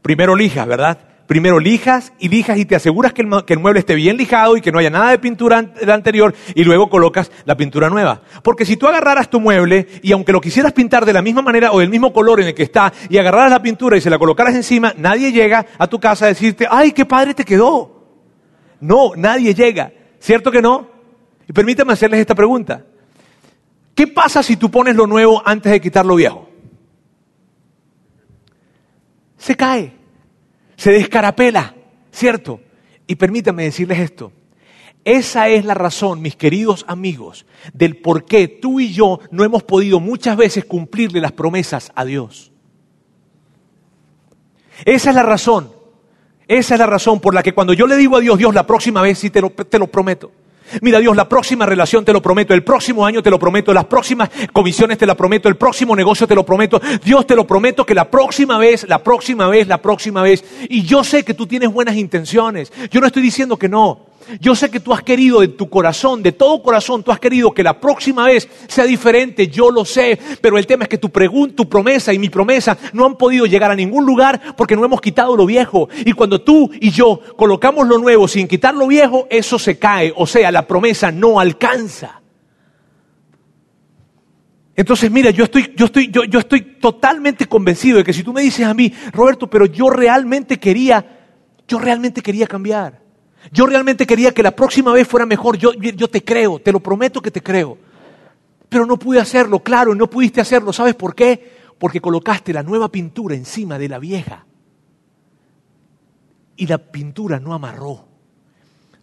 Primero 0.02 0.36
lijas, 0.36 0.68
¿verdad? 0.68 0.98
Primero 1.30 1.60
lijas 1.60 2.12
y 2.18 2.28
lijas 2.28 2.58
y 2.58 2.64
te 2.64 2.74
aseguras 2.74 3.12
que 3.12 3.22
el, 3.22 3.58
mueble 3.60 3.78
esté 3.78 3.94
bien 3.94 4.16
lijado 4.16 4.56
y 4.56 4.60
que 4.60 4.72
no 4.72 4.80
haya 4.80 4.90
nada 4.90 5.12
de 5.12 5.20
pintura 5.20 5.58
anterior 5.86 6.34
y 6.56 6.64
luego 6.64 6.90
colocas 6.90 7.30
la 7.44 7.56
pintura 7.56 7.88
nueva. 7.88 8.22
Porque 8.42 8.64
si 8.64 8.76
tú 8.76 8.88
agarraras 8.88 9.30
tu 9.30 9.38
mueble 9.38 9.86
y 10.02 10.10
aunque 10.10 10.32
lo 10.32 10.40
quisieras 10.40 10.72
pintar 10.72 11.06
de 11.06 11.12
la 11.12 11.22
misma 11.22 11.40
manera 11.40 11.70
o 11.70 11.78
del 11.78 11.88
mismo 11.88 12.12
color 12.12 12.40
en 12.40 12.48
el 12.48 12.54
que 12.54 12.64
está 12.64 12.92
y 13.08 13.16
agarraras 13.16 13.52
la 13.52 13.62
pintura 13.62 13.96
y 13.96 14.00
se 14.00 14.10
la 14.10 14.18
colocaras 14.18 14.56
encima, 14.56 14.92
nadie 14.96 15.30
llega 15.30 15.64
a 15.78 15.86
tu 15.86 16.00
casa 16.00 16.24
a 16.24 16.28
decirte, 16.30 16.66
ay, 16.68 16.90
qué 16.90 17.04
padre 17.06 17.32
te 17.32 17.44
quedó. 17.44 18.08
No, 18.80 19.12
nadie 19.14 19.54
llega. 19.54 19.92
¿Cierto 20.18 20.50
que 20.50 20.60
no? 20.60 20.88
Y 21.48 21.52
permítame 21.52 21.92
hacerles 21.92 22.18
esta 22.18 22.34
pregunta. 22.34 22.84
¿Qué 23.94 24.08
pasa 24.08 24.42
si 24.42 24.56
tú 24.56 24.68
pones 24.68 24.96
lo 24.96 25.06
nuevo 25.06 25.40
antes 25.44 25.70
de 25.70 25.80
quitar 25.80 26.04
lo 26.04 26.16
viejo? 26.16 26.48
Se 29.38 29.56
cae 29.56 29.99
se 30.80 30.92
descarapela, 30.92 31.74
¿cierto? 32.10 32.58
Y 33.06 33.16
permítanme 33.16 33.64
decirles 33.64 33.98
esto. 33.98 34.32
Esa 35.04 35.48
es 35.48 35.66
la 35.66 35.74
razón, 35.74 36.22
mis 36.22 36.36
queridos 36.36 36.86
amigos, 36.88 37.44
del 37.74 37.98
por 37.98 38.24
qué 38.24 38.48
tú 38.48 38.80
y 38.80 38.90
yo 38.90 39.20
no 39.30 39.44
hemos 39.44 39.62
podido 39.62 40.00
muchas 40.00 40.38
veces 40.38 40.64
cumplirle 40.64 41.20
las 41.20 41.32
promesas 41.32 41.92
a 41.94 42.06
Dios. 42.06 42.50
Esa 44.86 45.10
es 45.10 45.16
la 45.16 45.22
razón. 45.22 45.70
Esa 46.48 46.74
es 46.76 46.80
la 46.80 46.86
razón 46.86 47.20
por 47.20 47.34
la 47.34 47.42
que 47.42 47.52
cuando 47.52 47.74
yo 47.74 47.86
le 47.86 47.98
digo 47.98 48.16
a 48.16 48.20
Dios, 48.20 48.38
Dios, 48.38 48.54
la 48.54 48.66
próxima 48.66 49.02
vez 49.02 49.18
sí 49.18 49.28
te 49.28 49.42
lo, 49.42 49.50
te 49.50 49.78
lo 49.78 49.86
prometo. 49.86 50.32
Mira 50.80 50.98
Dios, 50.98 51.16
la 51.16 51.28
próxima 51.28 51.66
relación 51.66 52.04
te 52.04 52.12
lo 52.12 52.22
prometo, 52.22 52.54
el 52.54 52.64
próximo 52.64 53.04
año 53.04 53.22
te 53.22 53.30
lo 53.30 53.38
prometo, 53.38 53.72
las 53.72 53.86
próximas 53.86 54.30
comisiones 54.52 54.98
te 54.98 55.06
lo 55.06 55.16
prometo, 55.16 55.48
el 55.48 55.56
próximo 55.56 55.96
negocio 55.96 56.26
te 56.26 56.34
lo 56.34 56.44
prometo. 56.44 56.80
Dios 57.04 57.26
te 57.26 57.36
lo 57.36 57.46
prometo 57.46 57.84
que 57.84 57.94
la 57.94 58.10
próxima 58.10 58.58
vez, 58.58 58.86
la 58.88 59.02
próxima 59.02 59.48
vez, 59.48 59.66
la 59.66 59.78
próxima 59.78 60.22
vez. 60.22 60.44
Y 60.68 60.82
yo 60.82 61.04
sé 61.04 61.24
que 61.24 61.34
tú 61.34 61.46
tienes 61.46 61.72
buenas 61.72 61.96
intenciones. 61.96 62.72
Yo 62.90 63.00
no 63.00 63.06
estoy 63.06 63.22
diciendo 63.22 63.56
que 63.56 63.68
no. 63.68 64.09
Yo 64.38 64.54
sé 64.54 64.70
que 64.70 64.80
tú 64.80 64.92
has 64.92 65.02
querido 65.02 65.40
de 65.40 65.48
tu 65.48 65.68
corazón, 65.68 66.22
de 66.22 66.32
todo 66.32 66.62
corazón, 66.62 67.02
tú 67.02 67.10
has 67.10 67.18
querido 67.18 67.52
que 67.52 67.62
la 67.62 67.80
próxima 67.80 68.26
vez 68.26 68.48
sea 68.68 68.84
diferente, 68.84 69.48
yo 69.48 69.70
lo 69.70 69.84
sé, 69.84 70.18
pero 70.40 70.58
el 70.58 70.66
tema 70.66 70.84
es 70.84 70.88
que 70.88 70.98
tu, 70.98 71.08
tu 71.08 71.68
promesa 71.68 72.12
y 72.12 72.18
mi 72.18 72.28
promesa 72.28 72.76
no 72.92 73.06
han 73.06 73.16
podido 73.16 73.46
llegar 73.46 73.70
a 73.70 73.76
ningún 73.76 74.06
lugar 74.06 74.54
porque 74.56 74.76
no 74.76 74.84
hemos 74.84 75.00
quitado 75.00 75.36
lo 75.36 75.46
viejo. 75.46 75.88
Y 76.04 76.12
cuando 76.12 76.40
tú 76.40 76.70
y 76.80 76.90
yo 76.90 77.20
colocamos 77.36 77.88
lo 77.88 77.98
nuevo 77.98 78.28
sin 78.28 78.46
quitar 78.46 78.74
lo 78.74 78.86
viejo, 78.86 79.26
eso 79.30 79.58
se 79.58 79.78
cae, 79.78 80.12
o 80.16 80.26
sea, 80.26 80.50
la 80.52 80.66
promesa 80.66 81.10
no 81.10 81.40
alcanza. 81.40 82.20
Entonces, 84.76 85.10
mira, 85.10 85.30
yo 85.30 85.44
estoy, 85.44 85.74
yo, 85.76 85.86
estoy, 85.86 86.10
yo, 86.10 86.24
yo 86.24 86.38
estoy 86.38 86.62
totalmente 86.80 87.46
convencido 87.46 87.98
de 87.98 88.04
que 88.04 88.14
si 88.14 88.22
tú 88.22 88.32
me 88.32 88.40
dices 88.40 88.66
a 88.66 88.72
mí, 88.72 88.92
Roberto, 89.12 89.50
pero 89.50 89.66
yo 89.66 89.90
realmente 89.90 90.58
quería, 90.58 91.04
yo 91.68 91.78
realmente 91.78 92.22
quería 92.22 92.46
cambiar. 92.46 92.99
Yo 93.52 93.66
realmente 93.66 94.06
quería 94.06 94.32
que 94.32 94.42
la 94.42 94.54
próxima 94.54 94.92
vez 94.92 95.08
fuera 95.08 95.26
mejor. 95.26 95.56
Yo, 95.56 95.72
yo, 95.72 96.08
te 96.08 96.22
creo, 96.22 96.58
te 96.58 96.72
lo 96.72 96.80
prometo 96.80 97.22
que 97.22 97.30
te 97.30 97.42
creo. 97.42 97.78
Pero 98.68 98.86
no 98.86 98.98
pude 98.98 99.18
hacerlo, 99.18 99.60
claro, 99.60 99.94
no 99.94 100.08
pudiste 100.08 100.40
hacerlo. 100.40 100.72
¿Sabes 100.72 100.94
por 100.94 101.14
qué? 101.14 101.58
Porque 101.78 102.00
colocaste 102.00 102.52
la 102.52 102.62
nueva 102.62 102.90
pintura 102.90 103.34
encima 103.34 103.78
de 103.78 103.88
la 103.88 103.98
vieja. 103.98 104.46
Y 106.56 106.66
la 106.66 106.78
pintura 106.78 107.40
no 107.40 107.54
amarró. 107.54 108.06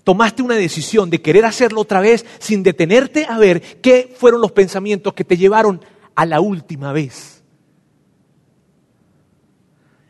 Tomaste 0.04 0.42
una 0.42 0.56
decisión 0.56 1.10
de 1.10 1.22
querer 1.22 1.44
hacerlo 1.44 1.82
otra 1.82 2.00
vez 2.00 2.26
sin 2.40 2.64
detenerte 2.64 3.26
a 3.26 3.38
ver 3.40 3.82
qué 3.82 4.14
fueron 4.18 4.40
los 4.40 4.54
pensamientos 4.54 5.14
que 5.14 5.26
te 5.26 5.36
llevaron 5.36 5.82
a 6.16 6.26
la 6.26 6.40
última 6.40 6.94
vez. 6.94 7.44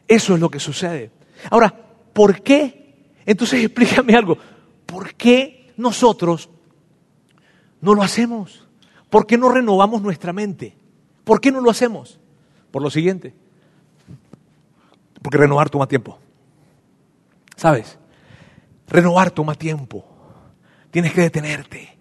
Eso 0.07 0.35
es 0.35 0.39
lo 0.39 0.51
que 0.51 0.59
sucede. 0.59 1.11
Ahora, 1.49 1.73
¿por 2.13 2.43
qué 2.43 2.86
entonces 3.27 3.63
explícame 3.63 4.15
algo, 4.15 4.39
¿por 4.87 5.13
qué 5.13 5.71
nosotros 5.77 6.49
no 7.79 7.93
lo 7.93 8.01
hacemos? 8.01 8.65
¿Por 9.11 9.27
qué 9.27 9.37
no 9.37 9.49
renovamos 9.49 10.01
nuestra 10.01 10.33
mente? 10.33 10.75
¿Por 11.23 11.39
qué 11.39 11.51
no 11.51 11.61
lo 11.61 11.69
hacemos? 11.69 12.19
Por 12.71 12.81
lo 12.81 12.89
siguiente, 12.89 13.33
porque 15.21 15.37
renovar 15.37 15.69
toma 15.69 15.87
tiempo. 15.87 16.17
¿Sabes? 17.55 17.97
Renovar 18.87 19.31
toma 19.31 19.55
tiempo. 19.55 20.05
Tienes 20.91 21.13
que 21.13 21.21
detenerte. 21.21 21.97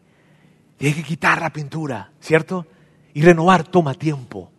Tienes 0.76 0.96
que 0.96 1.02
quitar 1.04 1.40
la 1.40 1.50
pintura, 1.50 2.12
¿cierto? 2.20 2.66
Y 3.14 3.22
renovar 3.22 3.64
toma 3.64 3.94
tiempo 3.94 4.50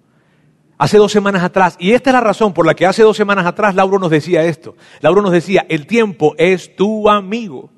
hace 0.77 0.97
dos 0.97 1.11
semanas 1.11 1.43
atrás, 1.43 1.75
y 1.79 1.93
esta 1.93 2.09
es 2.09 2.13
la 2.13 2.21
razón 2.21 2.53
por 2.53 2.65
la 2.65 2.75
que 2.75 2.85
hace 2.85 3.03
dos 3.03 3.17
semanas 3.17 3.45
atrás 3.45 3.75
Lauro 3.75 3.99
nos 3.99 4.11
decía 4.11 4.43
esto. 4.43 4.75
Lauro 5.01 5.21
nos 5.21 5.31
decía, 5.31 5.65
el 5.69 5.87
tiempo 5.87 6.35
es 6.37 6.75
tu 6.75 7.09
amigo. 7.09 7.71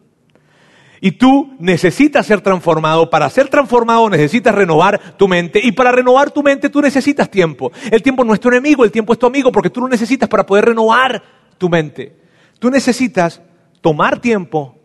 Y 1.02 1.12
tú 1.12 1.56
necesitas 1.60 2.26
ser 2.26 2.42
transformado. 2.42 3.10
Para 3.10 3.30
ser 3.30 3.48
transformado 3.48 4.10
necesitas 4.10 4.54
renovar 4.54 5.16
tu 5.18 5.28
mente. 5.28 5.60
Y 5.64 5.72
para 5.72 5.92
renovar 5.92 6.32
tu 6.32 6.44
mente 6.44 6.70
tú 6.70 6.82
necesitas 6.82 7.32
tiempo. 7.32 7.72
El 7.90 8.02
tiempo 8.02 8.24
no 8.24 8.34
es 8.34 8.40
tu 8.40 8.50
enemigo, 8.50 8.84
el 8.84 8.92
tiempo 8.92 9.14
es 9.14 9.20
tu 9.20 9.26
amigo 9.26 9.52
porque 9.52 9.70
tú 9.70 9.82
lo 9.82 9.88
necesitas 9.88 10.28
para 10.28 10.46
poder 10.46 10.66
renovar 10.66 11.24
tu 11.58 11.70
mente. 11.70 12.18
Tú 12.60 12.70
necesitas 12.70 13.42
tomar 13.82 14.20
tiempo 14.20 14.76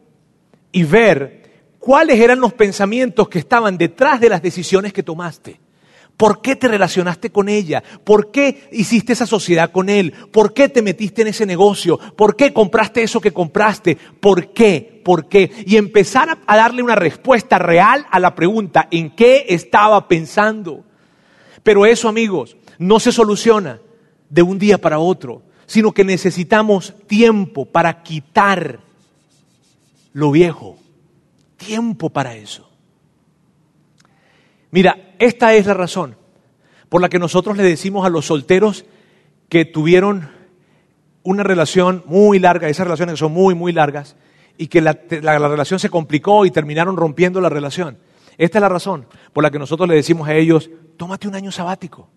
y 0.70 0.84
ver 0.84 1.42
cuáles 1.80 2.20
eran 2.20 2.40
los 2.40 2.52
pensamientos 2.52 3.28
que 3.28 3.40
estaban 3.40 3.76
detrás 3.76 4.20
de 4.20 4.28
las 4.28 4.40
decisiones 4.40 4.92
que 4.92 5.02
tomaste. 5.02 5.60
¿Por 6.16 6.40
qué 6.40 6.54
te 6.54 6.68
relacionaste 6.68 7.30
con 7.30 7.48
ella? 7.48 7.82
¿Por 8.04 8.30
qué 8.30 8.68
hiciste 8.70 9.12
esa 9.12 9.26
sociedad 9.26 9.72
con 9.72 9.88
él? 9.88 10.12
¿Por 10.30 10.54
qué 10.54 10.68
te 10.68 10.82
metiste 10.82 11.22
en 11.22 11.28
ese 11.28 11.44
negocio? 11.44 11.98
¿Por 11.98 12.36
qué 12.36 12.52
compraste 12.52 13.02
eso 13.02 13.20
que 13.20 13.32
compraste? 13.32 13.96
¿Por 13.96 14.52
qué? 14.52 15.02
¿Por 15.04 15.28
qué? 15.28 15.50
Y 15.66 15.76
empezar 15.76 16.38
a 16.46 16.56
darle 16.56 16.82
una 16.82 16.94
respuesta 16.94 17.58
real 17.58 18.06
a 18.10 18.20
la 18.20 18.34
pregunta, 18.34 18.86
¿en 18.90 19.10
qué 19.10 19.46
estaba 19.48 20.06
pensando? 20.06 20.84
Pero 21.64 21.84
eso, 21.84 22.08
amigos, 22.08 22.56
no 22.78 23.00
se 23.00 23.10
soluciona 23.10 23.80
de 24.28 24.42
un 24.42 24.58
día 24.58 24.78
para 24.78 25.00
otro, 25.00 25.42
sino 25.66 25.92
que 25.92 26.04
necesitamos 26.04 26.94
tiempo 27.06 27.66
para 27.66 28.02
quitar 28.02 28.80
lo 30.12 30.30
viejo. 30.30 30.78
Tiempo 31.56 32.10
para 32.10 32.34
eso. 32.34 32.70
Mira, 34.70 35.03
esta 35.18 35.54
es 35.54 35.66
la 35.66 35.74
razón 35.74 36.16
por 36.88 37.00
la 37.00 37.08
que 37.08 37.18
nosotros 37.18 37.56
le 37.56 37.62
decimos 37.62 38.06
a 38.06 38.08
los 38.08 38.26
solteros 38.26 38.84
que 39.48 39.64
tuvieron 39.64 40.30
una 41.22 41.42
relación 41.42 42.02
muy 42.06 42.38
larga, 42.38 42.68
esas 42.68 42.86
relaciones 42.86 43.14
que 43.14 43.18
son 43.18 43.32
muy, 43.32 43.54
muy 43.54 43.72
largas, 43.72 44.16
y 44.56 44.68
que 44.68 44.80
la, 44.80 44.98
la, 45.22 45.38
la, 45.38 45.48
relación 45.48 45.80
se 45.80 45.88
complicó 45.88 46.46
y 46.46 46.50
terminaron 46.50 46.96
rompiendo 46.96 47.40
la 47.40 47.48
relación. 47.48 47.98
Esta 48.38 48.58
es 48.58 48.62
la 48.62 48.68
razón 48.68 49.06
por 49.32 49.42
la 49.42 49.50
que 49.50 49.58
nosotros 49.58 49.88
le 49.88 49.96
decimos 49.96 50.28
a 50.28 50.34
ellos, 50.34 50.70
tómate 50.96 51.26
un 51.26 51.34
año 51.34 51.50
sabático. 51.50 52.08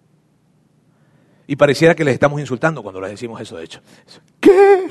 Y 1.48 1.56
pareciera 1.56 1.96
que 1.96 2.04
les 2.04 2.14
estamos 2.14 2.40
insultando 2.40 2.84
cuando 2.84 3.00
les 3.02 3.12
decimos 3.12 3.40
eso, 3.40 3.58
de 3.58 3.64
hecho. 3.64 3.82
¿Qué? 4.40 4.88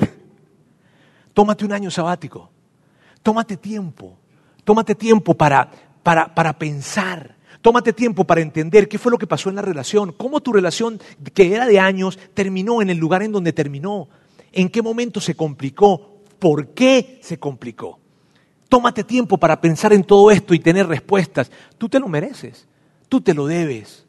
Tómate 1.33 1.63
un 1.63 1.71
año 1.71 1.91
sabático. 1.91 2.49
Tómate 3.21 3.57
tiempo. 3.57 4.17
Tómate 4.63 4.95
tiempo 4.95 5.35
para, 5.35 5.69
para, 6.01 6.33
para 6.33 6.57
pensar. 6.57 7.36
Tómate 7.67 7.91
tiempo 7.91 8.23
para 8.23 8.39
entender 8.39 8.87
qué 8.87 8.97
fue 8.97 9.11
lo 9.11 9.17
que 9.17 9.27
pasó 9.27 9.49
en 9.49 9.57
la 9.57 9.61
relación, 9.61 10.13
cómo 10.13 10.39
tu 10.39 10.53
relación, 10.53 11.01
que 11.33 11.53
era 11.53 11.65
de 11.65 11.81
años, 11.81 12.17
terminó 12.33 12.81
en 12.81 12.89
el 12.89 12.97
lugar 12.97 13.23
en 13.23 13.33
donde 13.33 13.51
terminó, 13.51 14.07
en 14.53 14.69
qué 14.69 14.81
momento 14.81 15.19
se 15.19 15.35
complicó, 15.35 16.21
por 16.39 16.69
qué 16.69 17.19
se 17.21 17.37
complicó. 17.37 17.99
Tómate 18.69 19.03
tiempo 19.03 19.37
para 19.37 19.59
pensar 19.59 19.91
en 19.91 20.05
todo 20.05 20.31
esto 20.31 20.53
y 20.53 20.59
tener 20.59 20.87
respuestas. 20.87 21.51
Tú 21.77 21.89
te 21.89 21.99
lo 21.99 22.07
mereces, 22.07 22.69
tú 23.09 23.19
te 23.19 23.33
lo 23.33 23.47
debes. 23.47 24.05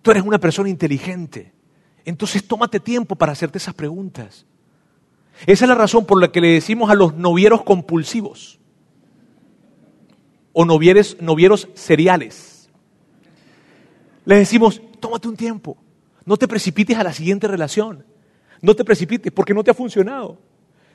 Tú 0.00 0.10
eres 0.10 0.22
una 0.22 0.38
persona 0.38 0.70
inteligente. 0.70 1.52
Entonces 2.06 2.48
tómate 2.48 2.80
tiempo 2.80 3.16
para 3.16 3.32
hacerte 3.32 3.58
esas 3.58 3.74
preguntas. 3.74 4.46
Esa 5.46 5.64
es 5.66 5.68
la 5.68 5.74
razón 5.74 6.06
por 6.06 6.18
la 6.18 6.32
que 6.32 6.40
le 6.40 6.48
decimos 6.48 6.88
a 6.88 6.94
los 6.94 7.14
novieros 7.14 7.62
compulsivos 7.62 8.55
o 10.58 10.64
novieros, 10.64 11.18
novieros 11.20 11.68
seriales. 11.74 12.70
Les 14.24 14.38
decimos, 14.38 14.80
tómate 15.00 15.28
un 15.28 15.36
tiempo, 15.36 15.76
no 16.24 16.38
te 16.38 16.48
precipites 16.48 16.96
a 16.96 17.04
la 17.04 17.12
siguiente 17.12 17.46
relación, 17.46 18.06
no 18.62 18.74
te 18.74 18.82
precipites 18.82 19.30
porque 19.32 19.52
no 19.52 19.62
te 19.62 19.70
ha 19.70 19.74
funcionado. 19.74 20.38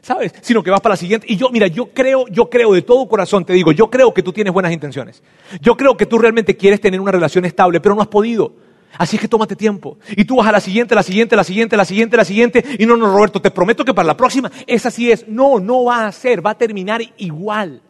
¿Sabes? 0.02 0.34
Sino 0.42 0.64
que 0.64 0.72
vas 0.72 0.82
para 0.82 0.94
la 0.94 0.98
siguiente. 0.98 1.28
Y 1.30 1.38
yo, 1.38 1.52
mira, 1.52 1.68
yo 1.68 1.94
creo, 1.94 2.26
yo 2.28 2.50
creo 2.50 2.74
de 2.74 2.82
todo 2.82 3.08
corazón, 3.08 3.46
te 3.46 3.54
digo, 3.54 3.72
yo 3.72 3.88
creo 3.92 4.12
que 4.16 4.24
tú 4.24 4.34
tienes 4.34 4.52
buenas 4.52 4.74
intenciones. 4.74 5.22
Yo 5.62 5.78
creo 5.78 5.96
que 5.96 6.08
tú 6.08 6.18
realmente 6.18 6.58
quieres 6.58 6.82
tener 6.82 7.00
una 7.00 7.12
relación 7.12 7.46
estable, 7.46 7.80
pero 7.80 7.94
no 7.94 8.02
has 8.02 8.08
podido. 8.08 8.56
Así 8.98 9.18
es 9.18 9.22
que 9.22 9.28
tómate 9.28 9.56
tiempo. 9.56 10.00
Y 10.18 10.26
tú 10.26 10.38
vas 10.38 10.48
a 10.48 10.52
la 10.52 10.60
siguiente, 10.60 10.96
la 10.96 11.04
siguiente, 11.04 11.36
la 11.36 11.44
siguiente, 11.44 11.78
la 11.78 11.86
siguiente, 11.86 12.18
la 12.18 12.26
siguiente. 12.26 12.66
Y 12.80 12.88
no, 12.88 12.98
no, 12.98 13.14
Roberto, 13.14 13.40
te 13.40 13.52
prometo 13.52 13.86
que 13.86 13.94
para 13.94 14.08
la 14.08 14.18
próxima 14.18 14.52
esa 14.66 14.90
sí 14.90 15.12
es. 15.12 15.28
No, 15.28 15.60
no 15.60 15.84
va 15.84 16.08
a 16.08 16.12
ser, 16.12 16.44
va 16.44 16.50
a 16.50 16.58
terminar 16.58 17.04
igual. 17.18 17.84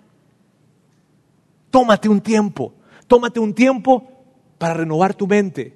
Tómate 1.72 2.08
un 2.08 2.22
tiempo. 2.22 2.76
Tómate 3.08 3.40
un 3.40 3.56
tiempo 3.56 4.24
para 4.60 4.76
renovar 4.76 5.16
tu 5.16 5.26
mente. 5.26 5.76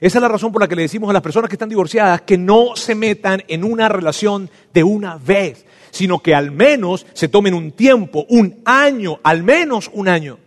Esa 0.00 0.18
es 0.18 0.22
la 0.22 0.28
razón 0.28 0.50
por 0.50 0.60
la 0.60 0.66
que 0.66 0.74
le 0.74 0.82
decimos 0.82 1.08
a 1.08 1.12
las 1.12 1.22
personas 1.22 1.48
que 1.48 1.54
están 1.54 1.68
divorciadas 1.68 2.22
que 2.22 2.36
no 2.36 2.74
se 2.74 2.96
metan 2.96 3.44
en 3.46 3.62
una 3.62 3.88
relación 3.88 4.50
de 4.72 4.82
una 4.82 5.16
vez, 5.16 5.64
sino 5.92 6.18
que 6.18 6.34
al 6.34 6.50
menos 6.50 7.06
se 7.12 7.28
tomen 7.28 7.54
un 7.54 7.72
tiempo, 7.72 8.26
un 8.28 8.60
año, 8.64 9.20
al 9.22 9.44
menos 9.44 9.90
un 9.92 10.08
año, 10.08 10.38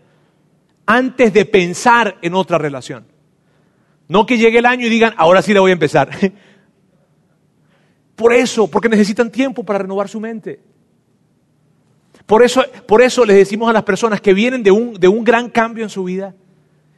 antes 0.86 1.34
de 1.34 1.46
pensar 1.46 2.18
en 2.22 2.34
otra 2.34 2.58
relación. 2.58 3.06
No 4.10 4.26
que 4.26 4.38
llegue 4.38 4.60
el 4.60 4.66
año 4.66 4.88
y 4.88 4.90
digan, 4.90 5.14
ahora 5.18 5.42
sí 5.42 5.54
la 5.54 5.62
voy 5.62 5.72
a 5.72 5.74
empezar. 5.74 6.10
Por 8.16 8.34
eso, 8.34 8.68
porque 8.68 8.90
necesitan 8.90 9.32
tiempo 9.32 9.64
para 9.64 9.80
renovar 9.80 10.10
su 10.10 10.20
mente. 10.20 10.60
Por 12.28 12.44
eso, 12.44 12.62
por 12.86 13.02
eso 13.02 13.26
les 13.26 13.38
decimos 13.38 13.70
a 13.70 13.74
las 13.74 13.84
personas 13.84 14.20
que 14.20 14.34
vienen 14.34 14.62
de 14.62 14.70
un, 14.70 14.94
de 14.94 15.08
un 15.08 15.24
gran 15.24 15.50
cambio 15.50 15.86
en 15.86 15.90
su 15.90 16.04
vida, 16.04 16.36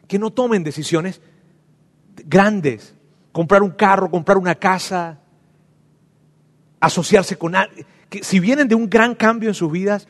que 0.08 0.18
no 0.18 0.32
tomen 0.32 0.64
decisiones 0.64 1.22
grandes, 2.26 2.96
comprar 3.32 3.62
un 3.62 3.70
carro, 3.70 4.10
comprar 4.10 4.40
una 4.40 4.56
casa, 4.56 5.20
asociarse 6.80 7.38
con 7.38 7.56
alguien. 7.56 7.86
Que 8.10 8.24
si 8.24 8.40
vienen 8.40 8.68
de 8.68 8.74
un 8.74 8.90
gran 8.90 9.14
cambio 9.14 9.50
en 9.50 9.54
sus 9.54 9.72
vidas, 9.72 10.08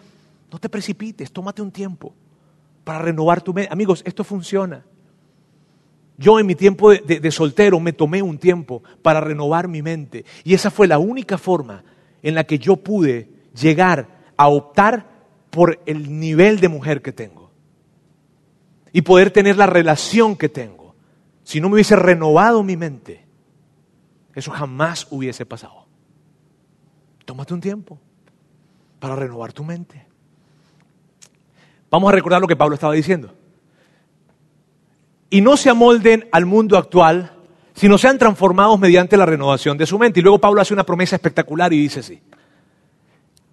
no 0.50 0.58
te 0.58 0.70
precipites, 0.70 1.34
tómate 1.34 1.62
un 1.62 1.72
tiempo 1.72 2.14
para 2.86 3.00
renovar 3.00 3.42
tu 3.42 3.54
mente. 3.54 3.74
Amigos, 3.74 4.02
esto 4.06 4.24
funciona. 4.24 4.86
Yo 6.18 6.40
en 6.40 6.46
mi 6.46 6.56
tiempo 6.56 6.92
de, 6.92 7.00
de, 7.00 7.20
de, 7.20 7.32
soltero 7.32 7.78
me 7.82 7.92
tomé 7.92 8.22
un 8.22 8.38
tiempo 8.38 8.84
para 9.02 9.20
renovar 9.20 9.68
mi 9.68 9.82
mente 9.82 10.24
y 10.46 10.54
esa 10.54 10.72
fue 10.72 10.88
la 10.88 10.98
única 10.98 11.38
forma 11.38 11.84
en 12.24 12.36
la 12.36 12.46
que 12.46 12.58
yo 12.58 12.78
pude 12.78 13.30
llegar 13.54 14.20
a 14.40 14.48
optar 14.48 15.09
por 15.50 15.80
el 15.86 16.20
nivel 16.20 16.60
de 16.60 16.70
mujer 16.70 17.02
que 17.02 17.12
tengo 17.12 17.52
y 18.92 19.02
poder 19.02 19.32
tener 19.32 19.58
la 19.58 19.66
relación 19.66 20.36
que 20.36 20.50
tengo. 20.50 20.96
Si 21.44 21.60
no 21.60 21.70
me 21.70 21.76
hubiese 21.76 21.96
renovado 21.96 22.64
mi 22.64 22.78
mente, 22.78 23.26
eso 24.36 24.52
jamás 24.52 25.08
hubiese 25.10 25.46
pasado. 25.46 25.86
Tómate 27.26 27.54
un 27.54 27.62
tiempo 27.62 28.00
para 29.00 29.16
renovar 29.16 29.54
tu 29.54 29.64
mente. 29.64 30.06
Vamos 31.90 32.10
a 32.10 32.16
recordar 32.16 32.42
lo 32.42 32.48
que 32.48 32.56
Pablo 32.56 32.76
estaba 32.76 32.94
diciendo 32.94 33.34
y 35.30 35.42
no 35.42 35.58
se 35.58 35.70
amolden 35.70 36.28
al 36.32 36.46
mundo 36.46 36.78
actual, 36.78 37.32
sino 37.74 37.98
sean 37.98 38.18
transformados 38.18 38.80
mediante 38.80 39.16
la 39.18 39.26
renovación 39.26 39.78
de 39.78 39.86
su 39.86 40.00
mente. 40.00 40.20
Y 40.20 40.24
luego 40.24 40.40
Pablo 40.40 40.62
hace 40.62 40.74
una 40.74 40.86
promesa 40.86 41.16
espectacular 41.16 41.72
y 41.72 41.82
dice 41.82 42.00
así. 42.00 42.22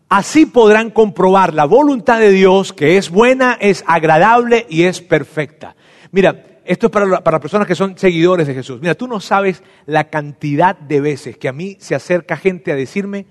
Así 0.09 0.47
podrán 0.47 0.91
comprobar 0.91 1.53
la 1.53 1.65
voluntad 1.65 2.21
de 2.21 2.31
Dios 2.31 2.73
que 2.73 2.97
es 2.97 3.11
buena, 3.11 3.59
es 3.61 3.83
agradable 3.89 4.65
y 4.69 4.85
es 4.85 5.01
perfecta. 5.01 5.75
Mira, 6.13 6.45
esto 6.65 6.87
es 6.87 6.93
para, 6.93 7.25
para 7.25 7.41
personas 7.41 7.67
que 7.67 7.75
son 7.75 7.99
seguidores 7.99 8.47
de 8.47 8.55
Jesús. 8.55 8.81
Mira, 8.81 8.95
tú 8.95 9.09
no 9.09 9.19
sabes 9.19 9.65
la 9.85 10.09
cantidad 10.09 10.79
de 10.79 11.01
veces 11.01 11.37
que 11.39 11.49
a 11.49 11.53
mí 11.53 11.77
se 11.81 11.97
acerca 11.97 12.37
gente 12.37 12.71
a 12.71 12.77
decirme 12.77 13.27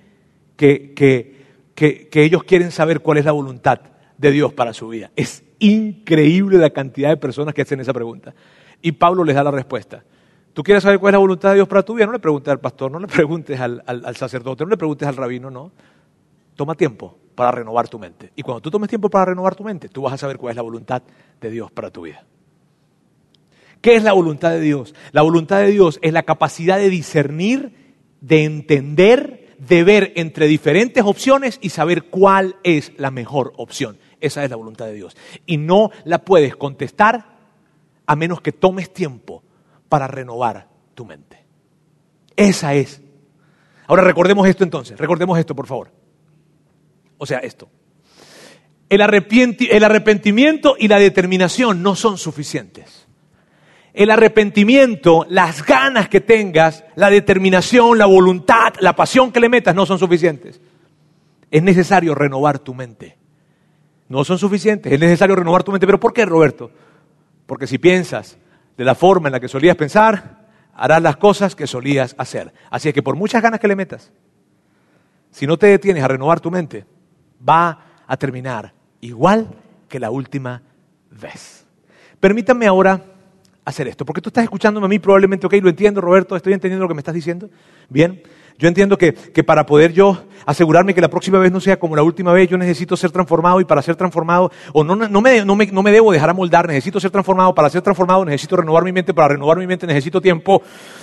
que, 0.58 0.94
que, 0.94 1.36
que, 1.76 2.24
ellos 2.24 2.44
quieren 2.44 2.72
saber 2.72 3.00
cuál 3.00 3.20
es 3.20 3.26
la 3.26 3.32
voluntad 3.32 3.80
de 4.18 4.32
Dios 4.32 4.52
para 4.54 4.74
su 4.74 4.90
vida. 4.90 5.12
Es 5.16 5.44
increíble 5.60 6.58
la 6.58 6.72
cantidad 6.72 7.10
de 7.10 7.18
personas 7.18 7.54
que 7.54 7.62
hacen 7.62 7.80
esa 7.80 7.94
pregunta. 7.94 8.34
Y 8.82 8.94
Pablo 8.94 9.24
les 9.24 9.36
da 9.36 9.44
la 9.44 9.52
respuesta. 9.52 10.04
¿Tú 10.54 10.62
quieres 10.62 10.84
saber 10.84 11.00
cuál 11.00 11.12
es 11.12 11.16
la 11.16 11.20
voluntad 11.20 11.50
de 11.50 11.56
Dios 11.56 11.68
para 11.68 11.84
tu 11.84 11.94
vida? 11.94 12.06
No 12.06 12.14
le 12.14 12.20
preguntes 12.20 12.52
al 12.52 12.60
pastor, 12.60 12.92
no 12.92 13.00
le 13.00 13.08
preguntes 13.08 13.60
al, 13.60 13.82
al 13.86 14.16
sacerdote, 14.18 14.64
no 14.66 14.70
le 14.70 14.78
preguntes 14.78 15.08
al 15.08 15.16
rabino, 15.16 15.50
no. 15.50 15.72
Toma 16.56 16.76
tiempo 16.76 17.18
para 17.36 17.52
renovar 17.52 17.88
tu 17.88 18.00
mente. 18.00 18.32
Y 18.36 18.42
cuando 18.42 18.62
tú 18.62 18.72
tomes 18.72 18.90
tiempo 18.90 19.10
para 19.10 19.26
renovar 19.26 19.56
tu 19.56 19.64
mente, 19.64 19.90
tú 19.90 20.04
vas 20.04 20.14
a 20.14 20.18
saber 20.18 20.38
cuál 20.38 20.52
es 20.52 20.56
la 20.56 20.62
voluntad 20.62 21.04
de 21.40 21.52
Dios 21.52 21.72
para 21.72 21.92
tu 21.92 22.04
vida. 22.04 22.26
¿Qué 23.82 23.96
es 23.96 24.04
la 24.04 24.14
voluntad 24.14 24.52
de 24.52 24.62
Dios? 24.62 24.96
La 25.12 25.22
voluntad 25.22 25.60
de 25.60 25.68
Dios 25.68 26.00
es 26.02 26.12
la 26.12 26.24
capacidad 26.24 26.78
de 26.78 26.90
discernir, 26.90 27.96
de 28.22 28.44
entender, 28.46 29.56
de 29.60 29.84
ver 29.84 30.14
entre 30.16 30.48
diferentes 30.48 31.04
opciones 31.04 31.60
y 31.62 31.70
saber 31.70 32.06
cuál 32.06 32.56
es 32.64 32.94
la 32.98 33.12
mejor 33.12 33.54
opción. 33.58 33.98
Esa 34.22 34.44
es 34.44 34.50
la 34.50 34.56
voluntad 34.56 34.86
de 34.86 34.94
Dios. 34.94 35.16
Y 35.46 35.58
no 35.58 35.92
la 36.04 36.26
puedes 36.26 36.56
contestar 36.56 37.36
a 38.08 38.16
menos 38.16 38.42
que 38.42 38.52
tomes 38.52 38.92
tiempo 38.92 39.44
para 39.90 40.08
renovar 40.08 40.68
tu 40.96 41.06
mente. 41.06 41.46
Esa 42.36 42.74
es. 42.74 43.02
Ahora 43.88 44.04
recordemos 44.04 44.48
esto 44.48 44.64
entonces, 44.64 44.98
recordemos 44.98 45.38
esto 45.38 45.56
por 45.56 45.68
favor. 45.68 46.05
O 47.18 47.26
sea, 47.26 47.40
esto. 47.40 47.70
El, 48.90 49.02
el 49.02 49.84
arrepentimiento 49.84 50.76
y 50.78 50.88
la 50.88 51.00
determinación 51.00 51.82
no 51.82 51.96
son 51.96 52.18
suficientes. 52.18 53.08
El 53.94 54.12
arrepentimiento, 54.12 55.26
las 55.30 55.66
ganas 55.66 56.10
que 56.10 56.22
tengas, 56.22 56.84
la 56.96 57.10
determinación, 57.10 57.98
la 57.98 58.06
voluntad, 58.06 58.74
la 58.80 58.96
pasión 58.96 59.32
que 59.32 59.40
le 59.40 59.50
metas 59.50 59.74
no 59.74 59.86
son 59.86 60.00
suficientes. 60.00 60.60
Es 61.50 61.64
necesario 61.64 62.14
renovar 62.14 62.60
tu 62.60 62.74
mente 62.74 63.18
no 64.08 64.24
son 64.24 64.38
suficientes. 64.38 64.92
Es 64.92 65.00
necesario 65.00 65.36
renovar 65.36 65.64
tu 65.64 65.72
mente. 65.72 65.86
¿Pero 65.86 66.00
por 66.00 66.14
qué, 66.14 66.26
Roberto? 66.26 66.72
Porque 67.46 67.68
si 67.68 67.78
piensas 67.78 68.38
de 68.78 68.84
la 68.84 68.96
forma 68.96 69.28
en 69.28 69.34
la 69.34 69.40
que 69.40 69.48
solías 69.48 69.76
pensar, 69.76 70.46
harás 70.74 71.02
las 71.02 71.18
cosas 71.18 71.56
que 71.56 71.68
solías 71.68 72.16
hacer. 72.18 72.54
Así 72.70 72.90
es 72.90 72.94
que 72.94 73.04
por 73.04 73.16
muchas 73.16 73.42
ganas 73.42 73.60
que 73.60 73.68
le 73.68 73.76
metas, 73.76 74.12
si 75.32 75.48
no 75.48 75.58
te 75.58 75.68
detienes 75.68 76.04
a 76.04 76.08
renovar 76.08 76.40
tu 76.40 76.52
mente, 76.52 76.86
va 77.48 77.80
a 78.08 78.18
terminar 78.18 78.74
igual 79.02 79.48
que 79.88 80.00
la 80.00 80.10
última 80.12 80.62
vez. 81.12 81.66
Permítanme 82.20 82.66
ahora 82.68 83.02
hacer 83.66 83.88
esto, 83.88 84.06
porque 84.06 84.22
tú 84.22 84.30
estás 84.30 84.44
escuchándome 84.44 84.86
a 84.86 84.90
mí 84.90 85.00
probablemente, 85.00 85.48
ok, 85.48 85.56
lo 85.62 85.70
entiendo, 85.70 86.00
Roberto, 86.00 86.36
estoy 86.36 86.54
entendiendo 86.54 86.84
lo 86.84 86.88
que 86.88 86.94
me 86.94 87.02
estás 87.02 87.16
diciendo. 87.16 87.50
Bien, 87.90 88.22
yo 88.60 88.68
entiendo 88.68 88.98
que, 88.98 89.14
que, 89.14 89.44
para 89.44 89.66
poder 89.66 89.92
yo 89.92 90.24
asegurarme 90.46 90.94
que 90.94 91.02
la 91.02 91.10
próxima 91.10 91.40
vez 91.40 91.52
no 91.52 91.60
sea 91.60 91.78
como 91.78 91.96
la 91.96 92.04
última 92.04 92.32
vez, 92.32 92.48
yo 92.48 92.58
necesito 92.58 92.96
ser 92.96 93.12
transformado 93.12 93.60
y 93.60 93.66
para 93.66 93.82
ser 93.82 93.96
transformado, 93.96 94.52
o 94.72 94.84
no, 94.84 94.96
no, 94.96 95.22
me, 95.22 95.44
no, 95.44 95.56
me, 95.56 95.66
no 95.66 95.84
me 95.84 95.92
debo 95.92 96.12
dejar 96.12 96.30
amoldar, 96.30 96.68
necesito 96.68 97.00
ser 97.00 97.10
transformado, 97.10 97.56
para 97.56 97.70
ser 97.70 97.82
transformado 97.82 98.24
necesito 98.24 98.56
renovar 98.56 98.84
mi 98.84 98.92
mente, 98.92 99.14
para 99.14 99.30
renovar 99.30 99.58
mi 99.58 99.68
mente 99.68 99.88
necesito 99.88 100.22
tiempo. 100.22 100.62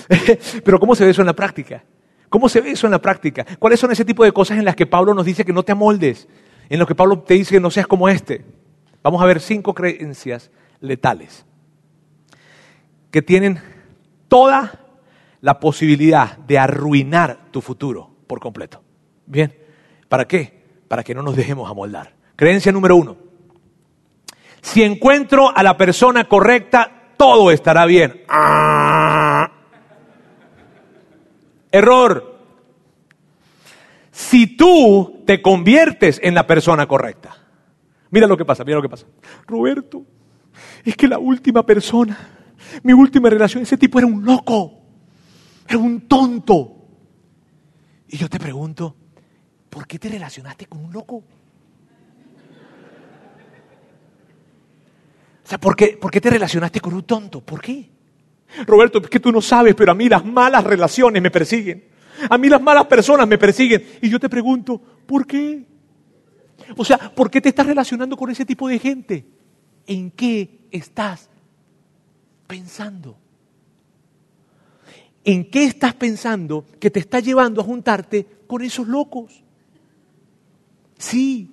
Pero 0.64 0.78
¿cómo 0.78 0.94
se 0.94 1.04
ve 1.04 1.10
eso 1.10 1.22
en 1.22 1.26
la 1.26 1.34
práctica? 1.34 1.82
¿Cómo 2.32 2.48
se 2.48 2.62
ve 2.62 2.70
eso 2.70 2.86
en 2.86 2.92
la 2.92 3.02
práctica? 3.02 3.44
¿Cuáles 3.58 3.78
son 3.78 3.92
ese 3.92 4.06
tipo 4.06 4.24
de 4.24 4.32
cosas 4.32 4.56
en 4.56 4.64
las 4.64 4.74
que 4.74 4.86
Pablo 4.86 5.12
nos 5.12 5.26
dice 5.26 5.44
que 5.44 5.52
no 5.52 5.64
te 5.64 5.72
amoldes? 5.72 6.26
En 6.70 6.78
lo 6.78 6.86
que 6.86 6.94
Pablo 6.94 7.18
te 7.18 7.34
dice 7.34 7.56
que 7.56 7.60
no 7.60 7.70
seas 7.70 7.86
como 7.86 8.08
este. 8.08 8.42
Vamos 9.02 9.20
a 9.20 9.26
ver 9.26 9.38
cinco 9.38 9.74
creencias 9.74 10.50
letales 10.80 11.44
que 13.10 13.20
tienen 13.20 13.60
toda 14.28 14.80
la 15.42 15.60
posibilidad 15.60 16.38
de 16.38 16.58
arruinar 16.58 17.50
tu 17.50 17.60
futuro 17.60 18.16
por 18.26 18.40
completo. 18.40 18.82
Bien, 19.26 19.54
¿para 20.08 20.26
qué? 20.26 20.64
Para 20.88 21.04
que 21.04 21.14
no 21.14 21.22
nos 21.22 21.36
dejemos 21.36 21.70
amoldar. 21.70 22.14
Creencia 22.34 22.72
número 22.72 22.96
uno. 22.96 23.18
Si 24.62 24.82
encuentro 24.82 25.54
a 25.54 25.62
la 25.62 25.76
persona 25.76 26.26
correcta, 26.26 27.12
todo 27.18 27.50
estará 27.50 27.84
bien. 27.84 28.22
Error. 31.72 32.38
Si 34.10 34.56
tú 34.56 35.24
te 35.26 35.40
conviertes 35.40 36.20
en 36.22 36.34
la 36.34 36.46
persona 36.46 36.86
correcta. 36.86 37.34
Mira 38.10 38.26
lo 38.26 38.36
que 38.36 38.44
pasa, 38.44 38.62
mira 38.62 38.76
lo 38.76 38.82
que 38.82 38.90
pasa. 38.90 39.06
Roberto, 39.46 40.04
es 40.84 40.94
que 40.96 41.08
la 41.08 41.18
última 41.18 41.64
persona, 41.64 42.18
mi 42.82 42.92
última 42.92 43.30
relación, 43.30 43.62
ese 43.62 43.78
tipo 43.78 43.98
era 43.98 44.06
un 44.06 44.22
loco, 44.22 44.80
era 45.66 45.78
un 45.78 46.02
tonto. 46.02 46.76
Y 48.08 48.18
yo 48.18 48.28
te 48.28 48.38
pregunto, 48.38 48.94
¿por 49.70 49.86
qué 49.86 49.98
te 49.98 50.10
relacionaste 50.10 50.66
con 50.66 50.84
un 50.84 50.92
loco? 50.92 51.24
O 55.44 55.48
sea, 55.48 55.58
¿por 55.58 55.74
qué, 55.74 55.98
¿por 55.98 56.10
qué 56.10 56.20
te 56.20 56.28
relacionaste 56.28 56.80
con 56.80 56.92
un 56.92 57.04
tonto? 57.04 57.40
¿Por 57.40 57.62
qué? 57.62 57.90
Roberto, 58.66 58.98
es 58.98 59.08
que 59.08 59.20
tú 59.20 59.32
no 59.32 59.40
sabes, 59.40 59.74
pero 59.74 59.92
a 59.92 59.94
mí 59.94 60.08
las 60.08 60.24
malas 60.24 60.64
relaciones 60.64 61.22
me 61.22 61.30
persiguen. 61.30 61.84
A 62.28 62.38
mí 62.38 62.48
las 62.48 62.62
malas 62.62 62.86
personas 62.86 63.26
me 63.26 63.38
persiguen. 63.38 63.84
Y 64.00 64.08
yo 64.08 64.20
te 64.20 64.28
pregunto, 64.28 64.80
¿por 65.06 65.26
qué? 65.26 65.64
O 66.76 66.84
sea, 66.84 66.98
¿por 66.98 67.30
qué 67.30 67.40
te 67.40 67.48
estás 67.48 67.66
relacionando 67.66 68.16
con 68.16 68.30
ese 68.30 68.44
tipo 68.44 68.68
de 68.68 68.78
gente? 68.78 69.26
¿En 69.86 70.10
qué 70.10 70.66
estás 70.70 71.28
pensando? 72.46 73.18
¿En 75.24 75.50
qué 75.50 75.64
estás 75.64 75.94
pensando 75.94 76.66
que 76.80 76.90
te 76.90 77.00
está 77.00 77.20
llevando 77.20 77.60
a 77.60 77.64
juntarte 77.64 78.26
con 78.46 78.62
esos 78.62 78.88
locos? 78.88 79.42
Sí, 80.98 81.50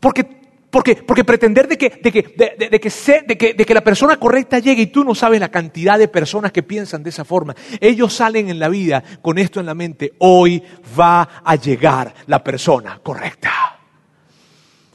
porque 0.00 0.41
porque, 0.72 0.96
porque 0.96 1.22
pretender 1.22 1.68
de 1.68 1.76
que, 1.76 1.90
de, 1.90 2.10
que, 2.10 2.22
de, 2.22 2.80
que 2.80 2.90
de, 3.26 3.36
que, 3.36 3.52
de 3.52 3.66
que 3.66 3.74
la 3.74 3.84
persona 3.84 4.16
correcta 4.16 4.58
llegue 4.58 4.80
y 4.80 4.86
tú 4.86 5.04
no 5.04 5.14
sabes 5.14 5.38
la 5.38 5.50
cantidad 5.50 5.98
de 5.98 6.08
personas 6.08 6.50
que 6.50 6.62
piensan 6.62 7.02
de 7.02 7.10
esa 7.10 7.26
forma. 7.26 7.54
Ellos 7.78 8.14
salen 8.14 8.48
en 8.48 8.58
la 8.58 8.70
vida 8.70 9.04
con 9.20 9.36
esto 9.36 9.60
en 9.60 9.66
la 9.66 9.74
mente. 9.74 10.14
Hoy 10.20 10.62
va 10.98 11.28
a 11.44 11.56
llegar 11.56 12.14
la 12.26 12.42
persona 12.42 12.98
correcta. 13.02 13.50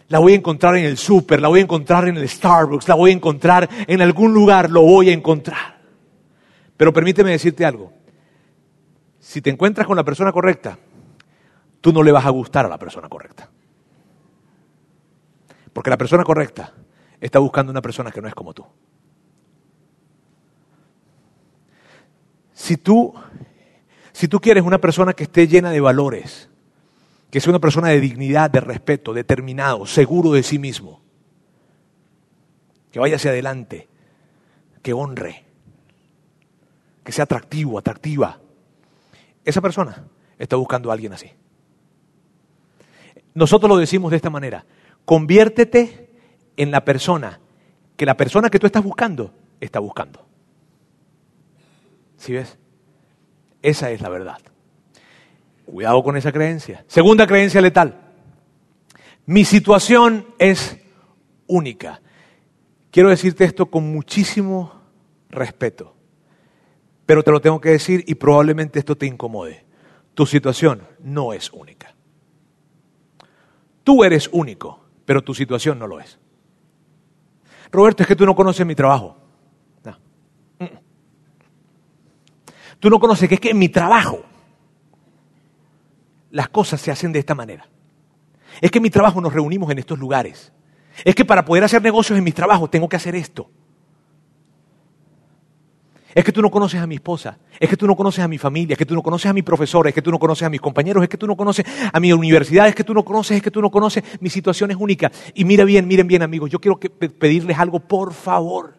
La 0.08 0.18
voy 0.18 0.34
a 0.34 0.38
encontrar 0.38 0.78
en 0.78 0.86
el 0.86 0.98
súper, 0.98 1.40
la 1.40 1.48
voy 1.48 1.60
a 1.60 1.64
encontrar 1.64 2.08
en 2.08 2.18
el 2.18 2.28
Starbucks, 2.28 2.88
la 2.88 2.96
voy 2.96 3.12
a 3.12 3.14
encontrar 3.14 3.70
en 3.86 4.02
algún 4.02 4.34
lugar, 4.34 4.72
lo 4.72 4.82
voy 4.82 5.12
a 5.12 5.14
encontrar. 5.14 5.78
Pero 6.76 6.92
permíteme 6.92 7.30
decirte 7.30 7.64
algo. 7.64 7.94
Si 9.20 9.44
te 9.44 9.52
encuentras 9.52 9.86
con 9.86 9.96
la 9.96 10.04
persona 10.04 10.32
correcta, 10.32 10.76
tú 11.82 11.94
no 11.94 12.02
le 12.02 12.12
vas 12.12 12.26
a 12.26 12.32
gustar 12.32 12.66
a 12.66 12.70
la 12.70 12.80
persona 12.80 13.08
correcta. 13.08 13.52
Porque 15.78 15.92
la 15.92 15.98
persona 16.00 16.24
correcta 16.24 16.74
está 17.22 17.38
buscando 17.38 17.70
una 17.70 17.84
persona 17.84 18.10
que 18.10 18.20
no 18.20 18.28
es 18.28 18.34
como 18.34 18.52
tú. 18.52 18.66
Si 22.52 22.78
tú, 22.78 23.14
si 24.12 24.28
tú 24.28 24.40
quieres 24.40 24.64
una 24.64 24.80
persona 24.80 25.14
que 25.14 25.26
esté 25.26 25.48
llena 25.48 25.70
de 25.70 25.80
valores, 25.80 26.50
que 27.30 27.40
sea 27.40 27.52
una 27.52 27.60
persona 27.60 27.90
de 27.90 28.00
dignidad, 28.00 28.50
de 28.50 28.60
respeto, 28.60 29.14
determinado, 29.14 29.86
seguro 29.86 30.32
de 30.32 30.42
sí 30.42 30.58
mismo, 30.58 31.00
que 32.92 32.98
vaya 32.98 33.18
hacia 33.18 33.30
adelante, 33.30 33.88
que 34.82 34.94
honre, 34.94 35.46
que 37.04 37.12
sea 37.12 37.26
atractivo, 37.26 37.78
atractiva, 37.78 38.40
esa 39.46 39.62
persona 39.62 40.08
está 40.40 40.56
buscando 40.56 40.90
a 40.90 40.94
alguien 40.94 41.14
así. 41.14 41.30
Nosotros 43.36 43.70
lo 43.70 43.78
decimos 43.78 44.10
de 44.10 44.18
esta 44.18 44.32
manera, 44.32 44.66
Conviértete 45.08 46.10
en 46.58 46.70
la 46.70 46.84
persona 46.84 47.40
que 47.96 48.06
la 48.06 48.18
persona 48.18 48.50
que 48.50 48.60
tú 48.60 48.66
estás 48.66 48.84
buscando 48.84 49.34
está 49.62 49.80
buscando. 49.80 50.28
¿Sí 52.18 52.34
ves? 52.34 52.58
Esa 53.62 53.90
es 53.92 54.02
la 54.02 54.10
verdad. 54.10 54.40
Cuidado 55.66 56.04
con 56.04 56.18
esa 56.18 56.34
creencia. 56.34 56.84
Segunda 56.90 57.26
creencia 57.26 57.62
letal. 57.62 58.02
Mi 59.26 59.46
situación 59.46 60.28
es 60.40 60.78
única. 61.48 62.02
Quiero 62.92 63.08
decirte 63.08 63.46
esto 63.46 63.68
con 63.68 63.90
muchísimo 63.90 64.74
respeto, 65.30 65.96
pero 67.06 67.24
te 67.24 67.32
lo 67.32 67.40
tengo 67.40 67.62
que 67.62 67.70
decir 67.70 68.04
y 68.08 68.16
probablemente 68.16 68.78
esto 68.78 68.98
te 68.98 69.06
incomode. 69.06 69.64
Tu 70.16 70.26
situación 70.26 70.82
no 71.00 71.32
es 71.32 71.50
única. 71.54 71.96
Tú 73.86 74.04
eres 74.04 74.30
único 74.34 74.87
pero 75.08 75.24
tu 75.24 75.34
situación 75.34 75.80
no 75.80 75.88
lo 75.88 76.02
es. 76.02 76.20
Roberto, 77.72 78.04
es 78.04 78.08
que 78.08 78.16
tú 78.16 78.26
no 78.26 78.36
conoces 78.36 78.66
mi 78.66 78.76
trabajo. 78.76 79.18
No. 79.86 79.98
Tú 82.78 82.90
no 82.90 83.00
conoces 83.00 83.30
que 83.30 83.36
es 83.36 83.42
que 83.42 83.52
en 83.52 83.58
mi 83.58 83.70
trabajo 83.70 84.20
las 86.30 86.50
cosas 86.50 86.82
se 86.82 86.92
hacen 86.92 87.14
de 87.14 87.20
esta 87.20 87.34
manera. 87.34 87.70
Es 88.60 88.70
que 88.70 88.80
en 88.80 88.84
mi 88.84 88.90
trabajo 88.90 89.22
nos 89.22 89.32
reunimos 89.32 89.72
en 89.72 89.80
estos 89.80 89.98
lugares. 89.98 90.52
Es 91.06 91.16
que 91.16 91.24
para 91.24 91.46
poder 91.46 91.64
hacer 91.64 91.82
negocios 91.82 92.18
en 92.18 92.26
mi 92.26 92.34
trabajo 92.34 92.70
tengo 92.70 92.90
que 92.90 92.98
hacer 92.98 93.16
esto. 93.16 93.50
Es 96.18 96.26
que 96.26 96.32
tú 96.32 96.42
no 96.42 96.50
conoces 96.50 96.82
a 96.82 96.88
mi 96.88 96.96
esposa, 96.96 97.38
es 97.60 97.70
que 97.70 97.78
tú 97.78 97.86
no 97.86 97.96
conoces 97.96 98.24
a 98.24 98.28
mi 98.28 98.40
familia, 98.40 98.74
es 98.74 98.78
que 98.80 98.88
tú 98.88 98.96
no 98.96 99.04
conoces 99.04 99.30
a 99.30 99.34
mi 99.34 99.44
profesor, 99.44 99.88
es 99.88 99.94
que 99.94 100.02
tú 100.02 100.10
no 100.10 100.18
conoces 100.18 100.48
a 100.48 100.50
mis 100.50 100.60
compañeros, 100.60 101.04
es 101.04 101.10
que 101.10 101.18
tú 101.18 101.28
no 101.28 101.38
conoces 101.38 101.64
a 101.94 102.00
mi 102.00 102.12
universidad, 102.12 102.68
es 102.68 102.74
que 102.74 102.84
tú 102.84 102.96
no 102.96 103.06
conoces, 103.06 103.38
es 103.38 103.44
que 103.44 103.52
tú 103.52 103.62
no 103.62 103.70
conoces, 103.70 104.04
mi 104.20 104.32
situación 104.32 104.72
es 104.72 104.78
única. 104.78 105.12
Y 105.36 105.46
mira 105.46 105.64
bien, 105.64 105.88
miren 105.88 106.08
bien 106.08 106.24
amigos, 106.24 106.50
yo 106.50 106.58
quiero 106.58 106.80
pedirles 106.80 107.60
algo, 107.60 107.80
por 107.82 108.16
favor. 108.16 108.74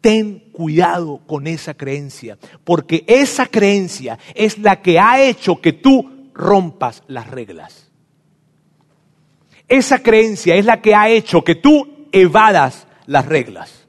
Ten 0.00 0.44
cuidado 0.52 1.20
con 1.26 1.48
esa 1.48 1.74
creencia, 1.74 2.38
porque 2.62 3.02
esa 3.08 3.46
creencia 3.46 4.16
es 4.36 4.56
la 4.56 4.80
que 4.80 5.00
ha 5.00 5.20
hecho 5.20 5.60
que 5.60 5.72
tú 5.72 6.30
rompas 6.32 7.02
las 7.08 7.26
reglas. 7.26 7.90
Esa 9.66 10.04
creencia 10.04 10.54
es 10.54 10.64
la 10.64 10.80
que 10.80 10.94
ha 10.94 11.08
hecho 11.08 11.42
que 11.42 11.56
tú 11.56 12.06
evadas 12.12 12.86
las 13.06 13.26
reglas. 13.26 13.79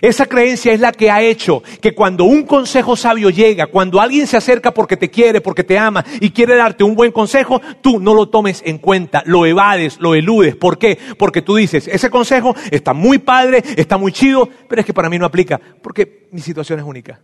Esa 0.00 0.26
creencia 0.26 0.72
es 0.72 0.80
la 0.80 0.92
que 0.92 1.10
ha 1.10 1.22
hecho 1.22 1.62
que 1.80 1.94
cuando 1.94 2.24
un 2.24 2.44
consejo 2.44 2.96
sabio 2.96 3.30
llega, 3.30 3.66
cuando 3.66 4.00
alguien 4.00 4.26
se 4.26 4.36
acerca 4.36 4.72
porque 4.72 4.96
te 4.96 5.10
quiere, 5.10 5.40
porque 5.40 5.64
te 5.64 5.78
ama 5.78 6.04
y 6.20 6.30
quiere 6.30 6.56
darte 6.56 6.84
un 6.84 6.94
buen 6.94 7.12
consejo, 7.12 7.60
tú 7.80 8.00
no 8.00 8.14
lo 8.14 8.28
tomes 8.28 8.62
en 8.64 8.78
cuenta, 8.78 9.22
lo 9.26 9.46
evades, 9.46 9.98
lo 10.00 10.14
eludes. 10.14 10.56
¿Por 10.56 10.78
qué? 10.78 10.98
Porque 11.18 11.42
tú 11.42 11.56
dices, 11.56 11.88
ese 11.88 12.10
consejo 12.10 12.54
está 12.70 12.92
muy 12.92 13.18
padre, 13.18 13.62
está 13.76 13.98
muy 13.98 14.12
chido, 14.12 14.48
pero 14.68 14.80
es 14.80 14.86
que 14.86 14.94
para 14.94 15.08
mí 15.08 15.18
no 15.18 15.26
aplica, 15.26 15.60
porque 15.82 16.28
mi 16.32 16.40
situación 16.40 16.78
es 16.78 16.84
única. 16.84 17.20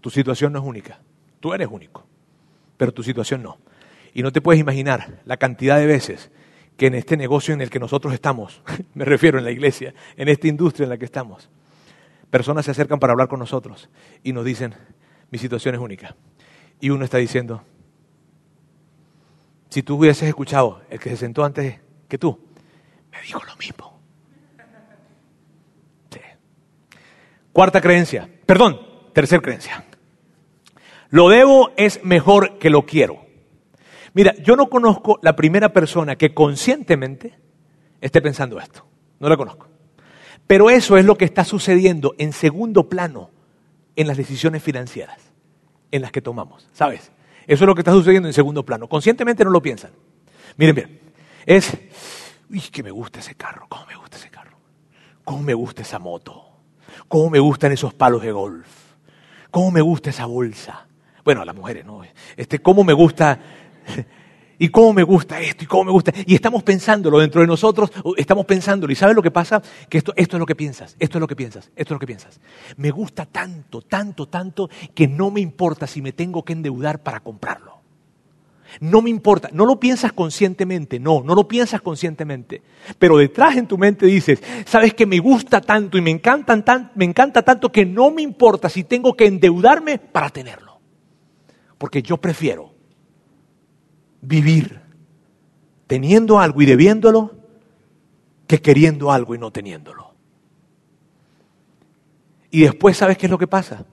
Tu 0.00 0.10
situación 0.10 0.52
no 0.52 0.58
es 0.58 0.64
única, 0.66 1.00
tú 1.40 1.54
eres 1.54 1.68
único, 1.70 2.04
pero 2.76 2.92
tu 2.92 3.02
situación 3.02 3.42
no. 3.42 3.56
Y 4.14 4.22
no 4.22 4.32
te 4.32 4.40
puedes 4.40 4.60
imaginar 4.60 5.20
la 5.26 5.36
cantidad 5.36 5.76
de 5.76 5.86
veces 5.86 6.30
que 6.76 6.86
en 6.86 6.94
este 6.94 7.16
negocio 7.16 7.52
en 7.52 7.60
el 7.60 7.68
que 7.68 7.80
nosotros 7.80 8.14
estamos, 8.14 8.62
me 8.94 9.04
refiero 9.04 9.38
en 9.38 9.44
la 9.44 9.50
iglesia, 9.50 9.92
en 10.16 10.28
esta 10.28 10.48
industria 10.48 10.84
en 10.84 10.90
la 10.90 10.96
que 10.96 11.04
estamos, 11.04 11.50
personas 12.30 12.64
se 12.64 12.70
acercan 12.70 12.98
para 12.98 13.12
hablar 13.12 13.28
con 13.28 13.40
nosotros 13.40 13.90
y 14.22 14.32
nos 14.32 14.44
dicen, 14.44 14.74
mi 15.30 15.38
situación 15.38 15.74
es 15.74 15.80
única. 15.80 16.16
Y 16.80 16.90
uno 16.90 17.04
está 17.04 17.18
diciendo, 17.18 17.62
si 19.68 19.82
tú 19.82 19.96
hubieses 19.96 20.28
escuchado 20.28 20.82
el 20.88 21.00
que 21.00 21.10
se 21.10 21.16
sentó 21.16 21.44
antes 21.44 21.80
que 22.08 22.18
tú, 22.18 22.38
me 23.10 23.20
dijo 23.20 23.42
lo 23.44 23.56
mismo. 23.56 23.94
Cuarta 27.52 27.80
creencia, 27.80 28.28
perdón, 28.46 28.80
tercer 29.12 29.40
creencia. 29.40 29.84
Lo 31.10 31.28
debo 31.28 31.70
es 31.76 32.04
mejor 32.04 32.58
que 32.58 32.68
lo 32.68 32.82
quiero. 32.82 33.23
Mira, 34.14 34.34
yo 34.42 34.56
no 34.56 34.70
conozco 34.70 35.18
la 35.22 35.36
primera 35.36 35.72
persona 35.72 36.16
que 36.16 36.32
conscientemente 36.32 37.34
esté 38.00 38.22
pensando 38.22 38.58
esto. 38.58 38.86
No 39.18 39.28
la 39.28 39.36
conozco. 39.36 39.68
Pero 40.46 40.70
eso 40.70 40.96
es 40.96 41.04
lo 41.04 41.16
que 41.16 41.24
está 41.24 41.44
sucediendo 41.44 42.14
en 42.18 42.32
segundo 42.32 42.88
plano 42.88 43.30
en 43.96 44.06
las 44.06 44.16
decisiones 44.16 44.62
financieras, 44.62 45.18
en 45.90 46.02
las 46.02 46.12
que 46.12 46.22
tomamos. 46.22 46.68
¿Sabes? 46.72 47.10
Eso 47.46 47.64
es 47.64 47.66
lo 47.66 47.74
que 47.74 47.80
está 47.80 47.92
sucediendo 47.92 48.28
en 48.28 48.34
segundo 48.34 48.64
plano. 48.64 48.88
Conscientemente 48.88 49.44
no 49.44 49.50
lo 49.50 49.62
piensan. 49.62 49.90
Miren 50.56 50.74
bien, 50.74 51.00
es, 51.46 51.76
uy, 52.50 52.60
que 52.60 52.82
me 52.82 52.90
gusta 52.90 53.20
ese 53.20 53.34
carro, 53.34 53.66
cómo 53.68 53.86
me 53.86 53.96
gusta 53.96 54.16
ese 54.16 54.30
carro, 54.30 54.56
cómo 55.24 55.42
me 55.42 55.54
gusta 55.54 55.82
esa 55.82 55.98
moto, 55.98 56.44
cómo 57.08 57.30
me 57.30 57.40
gustan 57.40 57.72
esos 57.72 57.92
palos 57.92 58.22
de 58.22 58.32
golf, 58.32 58.68
cómo 59.50 59.70
me 59.70 59.80
gusta 59.80 60.10
esa 60.10 60.26
bolsa. 60.26 60.86
Bueno, 61.24 61.42
a 61.42 61.44
las 61.44 61.56
mujeres, 61.56 61.84
¿no? 61.84 62.02
Este, 62.36 62.60
cómo 62.60 62.84
me 62.84 62.92
gusta 62.92 63.40
y 64.58 64.68
cómo 64.68 64.92
me 64.92 65.02
gusta 65.02 65.40
esto 65.40 65.64
y 65.64 65.66
cómo 65.66 65.84
me 65.84 65.90
gusta. 65.92 66.12
Y 66.26 66.34
estamos 66.34 66.62
pensándolo 66.62 67.18
dentro 67.18 67.40
de 67.40 67.46
nosotros, 67.46 67.90
estamos 68.16 68.46
pensándolo. 68.46 68.92
¿Y 68.92 68.96
sabes 68.96 69.16
lo 69.16 69.22
que 69.22 69.30
pasa? 69.30 69.62
Que 69.88 69.98
esto, 69.98 70.12
esto 70.16 70.36
es 70.36 70.40
lo 70.40 70.46
que 70.46 70.54
piensas, 70.54 70.96
esto 70.98 71.18
es 71.18 71.20
lo 71.20 71.26
que 71.26 71.36
piensas, 71.36 71.70
esto 71.76 71.94
es 71.94 71.96
lo 71.96 71.98
que 71.98 72.06
piensas. 72.06 72.40
Me 72.76 72.90
gusta 72.90 73.26
tanto, 73.26 73.82
tanto, 73.82 74.26
tanto 74.26 74.68
que 74.94 75.08
no 75.08 75.30
me 75.30 75.40
importa 75.40 75.86
si 75.86 76.02
me 76.02 76.12
tengo 76.12 76.44
que 76.44 76.52
endeudar 76.52 77.02
para 77.02 77.20
comprarlo. 77.20 77.74
No 78.80 79.02
me 79.02 79.10
importa, 79.10 79.50
no 79.52 79.66
lo 79.66 79.78
piensas 79.78 80.12
conscientemente, 80.12 80.98
no, 80.98 81.22
no 81.22 81.36
lo 81.36 81.46
piensas 81.46 81.80
conscientemente. 81.80 82.62
Pero 82.98 83.18
detrás 83.18 83.56
en 83.56 83.68
tu 83.68 83.78
mente 83.78 84.06
dices, 84.06 84.42
sabes 84.66 84.94
que 84.94 85.06
me 85.06 85.20
gusta 85.20 85.60
tanto 85.60 85.96
y 85.96 86.00
me, 86.00 86.10
encantan 86.10 86.64
tan, 86.64 86.90
me 86.96 87.04
encanta 87.04 87.42
tanto 87.42 87.70
que 87.70 87.84
no 87.84 88.10
me 88.10 88.22
importa 88.22 88.68
si 88.68 88.82
tengo 88.82 89.14
que 89.14 89.26
endeudarme 89.26 89.98
para 89.98 90.30
tenerlo. 90.30 90.80
Porque 91.78 92.02
yo 92.02 92.16
prefiero 92.16 92.73
vivir 94.26 94.80
teniendo 95.86 96.38
algo 96.38 96.62
y 96.62 96.66
debiéndolo 96.66 97.34
que 98.46 98.60
queriendo 98.60 99.12
algo 99.12 99.34
y 99.34 99.38
no 99.38 99.50
teniéndolo. 99.50 100.12
Y 102.50 102.62
después, 102.62 102.96
¿sabes 102.96 103.18
qué 103.18 103.26
es 103.26 103.30
lo 103.30 103.38
que 103.38 103.46
pasa? 103.46 103.84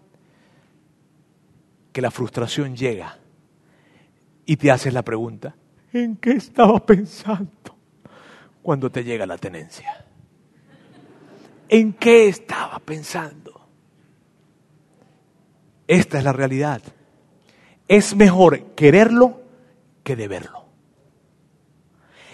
Que 1.91 2.01
la 2.01 2.11
frustración 2.11 2.75
llega 2.75 3.17
y 4.45 4.57
te 4.57 4.71
haces 4.71 4.93
la 4.93 5.03
pregunta, 5.03 5.55
¿en 5.93 6.15
qué 6.17 6.31
estaba 6.31 6.85
pensando 6.85 7.75
cuando 8.61 8.89
te 8.91 9.03
llega 9.03 9.25
la 9.25 9.37
tenencia? 9.37 10.05
¿En 11.67 11.93
qué 11.93 12.27
estaba 12.27 12.79
pensando? 12.79 13.61
Esta 15.87 16.19
es 16.19 16.23
la 16.23 16.33
realidad. 16.33 16.81
Es 17.87 18.15
mejor 18.15 18.75
quererlo 18.75 19.40
que 20.03 20.15
deberlo. 20.15 20.65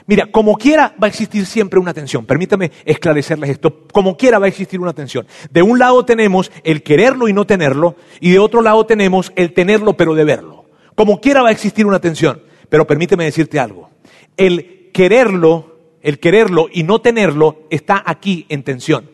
Mira, 0.08 0.28
como 0.28 0.56
quiera 0.56 0.96
va 1.02 1.08
a 1.08 1.10
existir 1.10 1.46
siempre 1.46 1.80
una 1.80 1.94
tensión. 1.94 2.26
Permítame 2.26 2.72
esclarecerles 2.86 3.50
esto. 3.50 3.88
Como 3.92 4.16
quiera 4.16 4.40
va 4.40 4.46
a 4.46 4.50
existir 4.50 4.80
una 4.80 4.94
tensión. 4.94 5.28
De 5.52 5.62
un 5.62 5.80
lado 5.80 6.06
tenemos 6.06 6.50
el 6.64 6.82
quererlo 6.82 7.28
y 7.28 7.34
no 7.34 7.46
tenerlo, 7.46 7.98
y 8.22 8.32
de 8.32 8.40
otro 8.40 8.62
lado 8.62 8.86
tenemos 8.86 9.34
el 9.36 9.54
tenerlo 9.54 9.98
pero 9.98 10.16
deberlo. 10.16 10.66
Como 10.96 11.20
quiera 11.20 11.42
va 11.42 11.50
a 11.50 11.52
existir 11.52 11.86
una 11.86 12.00
tensión. 12.00 12.42
Pero 12.70 12.88
permíteme 12.88 13.26
decirte 13.26 13.60
algo. 13.60 13.90
El 14.36 14.90
quererlo, 14.94 15.78
el 16.02 16.20
quererlo 16.20 16.68
y 16.72 16.84
no 16.84 17.02
tenerlo 17.02 17.68
está 17.70 18.02
aquí 18.06 18.46
en 18.50 18.64
tensión. 18.64 19.12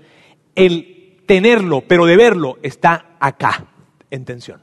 El 0.55 1.23
tenerlo 1.25 1.83
pero 1.87 2.05
deberlo 2.05 2.59
está 2.61 3.15
acá 3.19 3.67
en 4.11 4.25
tensión. 4.25 4.61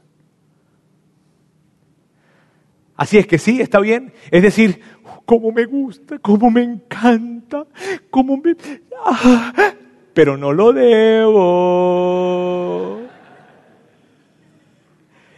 Así 3.01 3.17
es 3.17 3.25
que 3.25 3.39
sí, 3.39 3.59
está 3.59 3.79
bien. 3.79 4.13
Es 4.29 4.43
decir, 4.43 4.79
cómo 5.25 5.51
me 5.51 5.65
gusta, 5.65 6.19
cómo 6.19 6.51
me 6.51 6.61
encanta, 6.61 7.65
cómo 8.11 8.37
me... 8.37 8.55
Ah, 9.03 9.73
pero 10.13 10.37
no 10.37 10.53
lo 10.53 10.71
debo. 10.71 11.41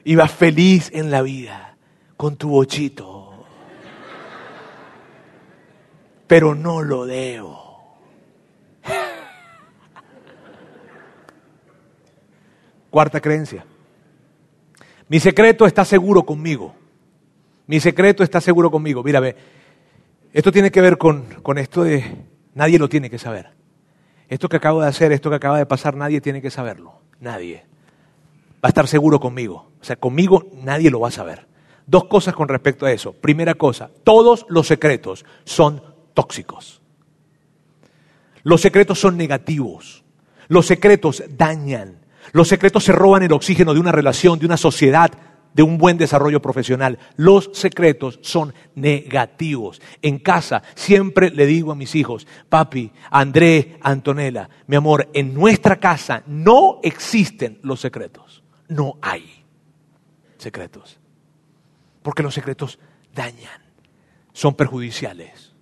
Iba 0.04 0.28
feliz 0.28 0.92
en 0.94 1.10
la 1.10 1.22
vida 1.22 1.78
con 2.18 2.36
tu 2.36 2.50
bochito. 2.50 3.46
Pero 6.28 6.56
no 6.56 6.82
lo 6.82 7.06
debo. 7.06 7.98
Cuarta 12.90 13.22
creencia. 13.22 13.66
Mi 15.08 15.22
secreto 15.22 15.66
está 15.66 15.86
seguro 15.86 16.26
conmigo. 16.26 16.83
Mi 17.74 17.80
secreto 17.80 18.22
está 18.22 18.40
seguro 18.40 18.70
conmigo. 18.70 19.02
Mira, 19.02 19.20
ve, 19.20 19.36
esto 20.32 20.52
tiene 20.52 20.70
que 20.70 20.80
ver 20.80 21.00
con, 21.00 21.24
con 21.42 21.58
esto 21.58 21.84
de 21.84 22.06
nadie 22.54 22.78
lo 22.78 22.88
tiene 22.88 23.10
que 23.10 23.18
saber. 23.18 23.50
Esto 24.30 24.48
que 24.48 24.58
acabo 24.58 24.84
de 24.84 24.90
hacer, 24.90 25.12
esto 25.12 25.32
que 25.32 25.38
acaba 25.38 25.58
de 25.58 25.66
pasar, 25.66 25.96
nadie 25.96 26.22
tiene 26.22 26.40
que 26.40 26.52
saberlo. 26.52 27.00
Nadie. 27.20 27.66
Va 28.58 28.62
a 28.62 28.68
estar 28.68 28.88
seguro 28.88 29.20
conmigo. 29.20 29.72
O 29.82 29.84
sea, 29.84 29.96
conmigo 29.96 30.52
nadie 30.54 30.92
lo 30.92 31.00
va 31.00 31.08
a 31.08 31.12
saber. 31.12 31.48
Dos 31.88 32.04
cosas 32.04 32.36
con 32.36 32.48
respecto 32.48 32.86
a 32.86 32.92
eso. 32.92 33.12
Primera 33.12 33.56
cosa, 33.56 33.90
todos 34.04 34.46
los 34.50 34.68
secretos 34.68 35.26
son 35.44 35.82
tóxicos. 36.14 36.80
Los 38.44 38.62
secretos 38.62 39.00
son 39.00 39.18
negativos. 39.18 40.04
Los 40.48 40.68
secretos 40.68 41.24
dañan. 41.28 42.06
Los 42.34 42.50
secretos 42.50 42.84
se 42.84 42.92
roban 42.92 43.24
el 43.24 43.34
oxígeno 43.34 43.74
de 43.74 43.80
una 43.80 43.92
relación, 43.92 44.38
de 44.38 44.46
una 44.46 44.58
sociedad, 44.58 45.12
de 45.54 45.64
un 45.64 45.78
buen 45.78 45.98
desarrollo 45.98 46.42
profesional. 46.42 47.00
Los 47.16 47.50
secretos 47.54 48.20
son 48.22 48.54
negativos. 48.76 49.82
En 50.02 50.20
casa 50.20 50.64
siempre 50.76 51.30
le 51.30 51.46
digo 51.46 51.72
a 51.72 51.76
mis 51.76 51.96
hijos, 51.96 52.28
papi, 52.50 52.92
André, 53.12 53.78
Antonella, 53.82 54.50
mi 54.68 54.76
amor, 54.76 55.10
en 55.14 55.34
nuestra 55.34 55.80
casa 55.80 56.24
no 56.28 56.80
existen 56.84 57.60
los 57.64 57.80
secretos. 57.80 58.44
No 58.68 58.98
hay 59.02 59.44
secretos. 60.38 61.00
Porque 62.02 62.24
los 62.24 62.34
secretos 62.34 62.80
dañan, 63.14 63.62
son 64.34 64.56
perjudiciales. 64.56 65.54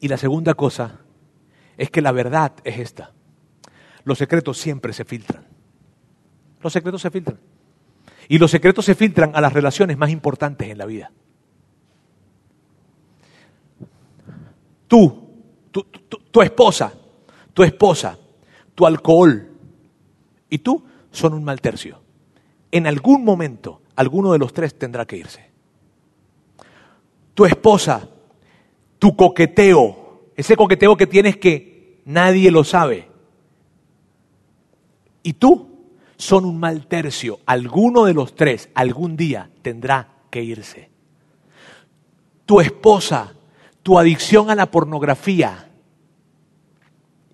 Y 0.00 0.08
la 0.08 0.18
segunda 0.18 0.54
cosa 0.54 1.00
es 1.76 1.90
que 1.90 2.02
la 2.02 2.12
verdad 2.12 2.52
es 2.62 2.78
esta. 2.78 3.12
Los 4.04 4.18
secretos 4.18 4.58
siempre 4.58 4.92
se 4.92 5.04
filtran. 5.04 5.53
Los 6.64 6.72
secretos 6.72 7.02
se 7.02 7.10
filtran. 7.10 7.38
Y 8.26 8.38
los 8.38 8.50
secretos 8.50 8.86
se 8.86 8.94
filtran 8.94 9.32
a 9.34 9.40
las 9.42 9.52
relaciones 9.52 9.98
más 9.98 10.08
importantes 10.08 10.66
en 10.66 10.78
la 10.78 10.86
vida. 10.86 11.12
Tú, 14.88 15.28
tu, 15.70 15.82
tu, 15.82 16.40
esposa, 16.40 16.90
tu 17.52 17.62
esposa, 17.62 18.18
tu 18.74 18.86
alcohol 18.86 19.46
y 20.48 20.58
tú 20.58 20.82
son 21.10 21.34
un 21.34 21.44
mal 21.44 21.60
tercio. 21.60 22.00
En 22.70 22.86
algún 22.86 23.24
momento, 23.24 23.82
alguno 23.94 24.32
de 24.32 24.38
los 24.38 24.54
tres 24.54 24.78
tendrá 24.78 25.04
que 25.04 25.18
irse. 25.18 25.50
Tu 27.34 27.44
esposa, 27.44 28.08
tu 28.98 29.14
coqueteo, 29.14 30.30
ese 30.34 30.56
coqueteo 30.56 30.96
que 30.96 31.06
tienes 31.06 31.36
que 31.36 32.00
nadie 32.06 32.50
lo 32.50 32.64
sabe. 32.64 33.06
Y 35.22 35.34
tú 35.34 35.73
son 36.16 36.44
un 36.44 36.58
mal 36.58 36.86
tercio. 36.86 37.40
Alguno 37.46 38.04
de 38.04 38.14
los 38.14 38.34
tres 38.34 38.68
algún 38.74 39.16
día 39.16 39.50
tendrá 39.62 40.08
que 40.30 40.42
irse. 40.42 40.90
Tu 42.46 42.60
esposa, 42.60 43.34
tu 43.82 43.98
adicción 43.98 44.50
a 44.50 44.54
la 44.54 44.70
pornografía 44.70 45.70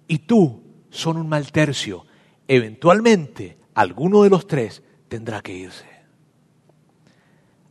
y 0.06 0.18
tú 0.18 0.62
son 0.90 1.16
un 1.16 1.28
mal 1.28 1.50
tercio. 1.52 2.06
Eventualmente, 2.48 3.58
alguno 3.74 4.22
de 4.22 4.30
los 4.30 4.46
tres 4.46 4.82
tendrá 5.08 5.40
que 5.40 5.54
irse. 5.54 5.86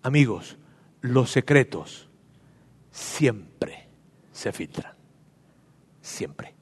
Amigos, 0.01 0.57
los 1.01 1.30
secretos 1.30 2.10
siempre 2.91 3.88
se 4.32 4.51
filtran. 4.51 4.93
Siempre. 6.01 6.55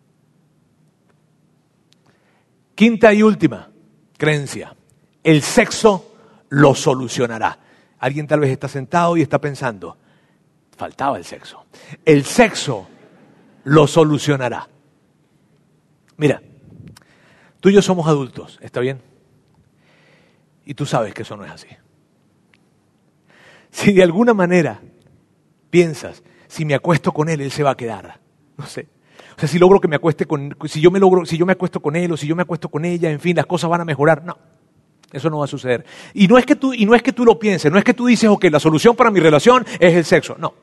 Quinta 2.75 3.13
y 3.13 3.23
última 3.23 3.71
creencia. 4.17 4.75
El 5.23 5.41
sexo 5.41 6.15
lo 6.49 6.75
solucionará. 6.75 7.59
Alguien 7.99 8.27
tal 8.27 8.41
vez 8.41 8.51
está 8.51 8.67
sentado 8.67 9.17
y 9.17 9.21
está 9.21 9.39
pensando, 9.39 9.97
faltaba 10.75 11.17
el 11.17 11.25
sexo. 11.25 11.65
El 12.05 12.25
sexo 12.25 12.87
lo 13.63 13.87
solucionará. 13.87 14.67
Mira, 16.17 16.41
tú 17.59 17.69
y 17.69 17.73
yo 17.73 17.81
somos 17.81 18.07
adultos, 18.07 18.59
¿está 18.61 18.79
bien? 18.79 19.01
Y 20.65 20.73
tú 20.73 20.85
sabes 20.85 21.13
que 21.13 21.23
eso 21.23 21.37
no 21.37 21.45
es 21.45 21.51
así. 21.51 21.67
Si 23.71 23.93
de 23.93 24.03
alguna 24.03 24.33
manera 24.33 24.81
piensas, 25.69 26.23
si 26.47 26.65
me 26.65 26.75
acuesto 26.75 27.11
con 27.11 27.29
él, 27.29 27.41
él 27.41 27.51
se 27.51 27.63
va 27.63 27.71
a 27.71 27.77
quedar. 27.77 28.19
No 28.57 28.65
sé. 28.65 28.87
O 29.37 29.39
sea, 29.39 29.47
si 29.47 29.59
logro 29.59 29.79
que 29.79 29.87
me 29.87 29.97
acueste 29.97 30.25
con, 30.25 30.57
si 30.65 30.81
yo 30.81 30.89
me 30.89 30.99
logro, 30.99 31.23
si 31.23 31.37
yo 31.37 31.45
me 31.45 31.53
acuesto 31.53 31.79
con 31.79 31.95
él 31.95 32.11
o 32.11 32.17
si 32.17 32.25
yo 32.25 32.35
me 32.35 32.41
acuesto 32.41 32.69
con 32.69 32.85
ella, 32.85 33.11
en 33.11 33.19
fin, 33.19 33.35
las 33.35 33.45
cosas 33.45 33.69
van 33.69 33.81
a 33.81 33.85
mejorar. 33.85 34.25
No, 34.25 34.35
eso 35.11 35.29
no 35.29 35.37
va 35.37 35.45
a 35.45 35.47
suceder. 35.47 35.85
Y 36.15 36.27
no 36.27 36.39
es 36.39 36.45
que 36.45 36.55
tú, 36.55 36.73
y 36.73 36.87
no 36.87 36.95
es 36.95 37.03
que 37.03 37.13
tú 37.13 37.23
lo 37.23 37.37
pienses, 37.37 37.71
no 37.71 37.77
es 37.77 37.83
que 37.83 37.93
tú 37.93 38.07
dices, 38.07 38.27
ok, 38.27 38.45
la 38.45 38.59
solución 38.59 38.95
para 38.95 39.11
mi 39.11 39.19
relación 39.19 39.63
es 39.79 39.93
el 39.93 40.05
sexo. 40.05 40.35
No. 40.39 40.55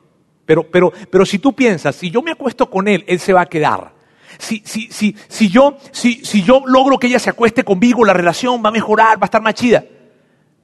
Pero, 0.45 0.69
pero, 0.69 0.91
pero 1.09 1.25
si 1.25 1.39
tú 1.39 1.53
piensas, 1.53 1.95
si 1.95 2.11
yo 2.11 2.21
me 2.21 2.31
acuesto 2.31 2.69
con 2.69 2.89
él, 2.89 3.05
él 3.07 3.19
se 3.19 3.31
va 3.31 3.41
a 3.41 3.45
quedar. 3.45 3.93
Si, 4.37 4.61
si, 4.65 4.91
si, 4.91 5.15
si, 5.29 5.49
yo, 5.49 5.77
si, 5.93 6.25
si 6.25 6.43
yo 6.43 6.61
logro 6.65 6.99
que 6.99 7.07
ella 7.07 7.19
se 7.19 7.29
acueste 7.29 7.63
conmigo, 7.63 8.03
la 8.03 8.13
relación 8.13 8.61
va 8.61 8.69
a 8.69 8.73
mejorar, 8.73 9.17
va 9.17 9.23
a 9.23 9.25
estar 9.25 9.41
más 9.41 9.53
chida. 9.53 9.85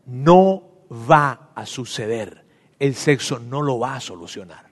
No 0.06 0.64
va 0.92 1.52
a 1.56 1.66
suceder. 1.66 2.44
El 2.78 2.94
sexo 2.94 3.40
no 3.40 3.62
lo 3.62 3.80
va 3.80 3.96
a 3.96 4.02
solucionar. 4.02 4.66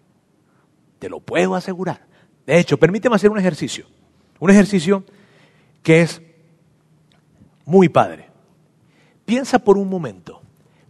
Te 0.99 1.07
lo 1.07 1.21
puedo 1.21 1.55
asegurar. 1.55 2.08
De 2.49 2.57
hecho, 2.57 2.79
permíteme 2.79 3.15
hacer 3.15 3.29
un 3.29 3.37
ejercicio. 3.37 3.85
Un 4.39 4.49
ejercicio 4.49 5.03
que 5.83 6.01
es 6.01 6.19
muy 7.63 7.89
padre. 7.89 8.25
Piensa 9.23 9.59
por 9.59 9.77
un 9.77 9.87
momento 9.87 10.41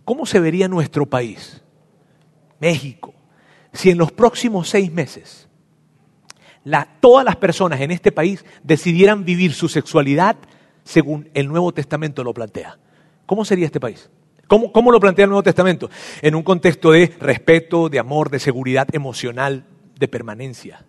¿cómo 0.05 0.25
se 0.25 0.39
vería 0.39 0.69
nuestro 0.69 1.05
país, 1.05 1.61
México, 2.61 3.13
si 3.73 3.89
en 3.89 3.97
los 3.97 4.09
próximos 4.13 4.69
seis 4.69 4.89
meses 4.89 5.49
todas 7.01 7.25
las 7.25 7.35
personas 7.35 7.81
en 7.81 7.91
este 7.91 8.13
país 8.13 8.45
decidieran 8.63 9.25
vivir 9.25 9.51
su 9.51 9.67
sexualidad 9.67 10.37
según 10.85 11.27
el 11.33 11.49
Nuevo 11.49 11.73
Testamento 11.73 12.23
lo 12.23 12.33
plantea? 12.33 12.79
¿Cómo 13.25 13.43
sería 13.43 13.65
este 13.65 13.81
país? 13.81 14.09
¿Cómo, 14.47 14.71
¿Cómo, 14.71 14.93
lo 14.93 15.01
plantea 15.01 15.25
el 15.25 15.29
Nuevo 15.29 15.43
Testamento? 15.43 15.89
En 16.21 16.35
un 16.35 16.43
contexto 16.43 16.91
de 16.91 17.13
respeto, 17.19 17.89
de 17.89 17.99
amor, 17.99 18.29
de 18.29 18.39
seguridad 18.39 18.87
emocional, 18.93 19.65
de 19.99 20.07
permanencia, 20.07 20.85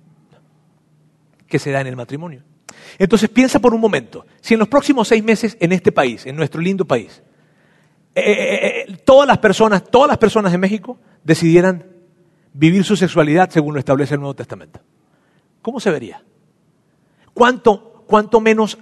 que 1.51 1.59
se 1.59 1.71
da 1.71 1.83
en 1.83 1.89
el 1.89 1.97
matrimonio. 1.97 2.43
Entonces 2.99 3.29
piensa 3.29 3.59
por 3.59 3.75
un 3.75 3.81
momento, 3.81 4.25
si 4.41 4.55
en 4.55 4.61
los 4.61 4.69
próximos 4.69 5.09
seis 5.09 5.23
meses 5.23 5.57
en 5.61 5.73
este 5.73 5.93
país, 5.93 6.25
en 6.25 6.37
nuestro 6.37 6.61
lindo 6.61 6.87
país, 6.87 7.23
eh, 8.15 8.23
eh, 8.23 8.85
eh, 8.89 8.97
todas 9.05 9.27
las 9.27 9.39
personas, 9.39 9.85
todas 9.85 10.09
las 10.09 10.19
personas 10.19 10.53
de 10.53 10.59
México 10.59 10.99
decidieran 11.23 11.85
vivir 12.53 12.85
su 12.85 12.97
sexualidad 12.97 13.51
según 13.51 13.75
lo 13.75 13.81
establece 13.81 14.15
el 14.15 14.21
Nuevo 14.21 14.35
Testamento. 14.35 14.81
¿Cómo 15.61 15.81
se 15.81 15.91
vería? 15.91 16.23
¿Cuánto, 17.35 18.05
cuánto 18.07 18.41
menos 18.41 18.79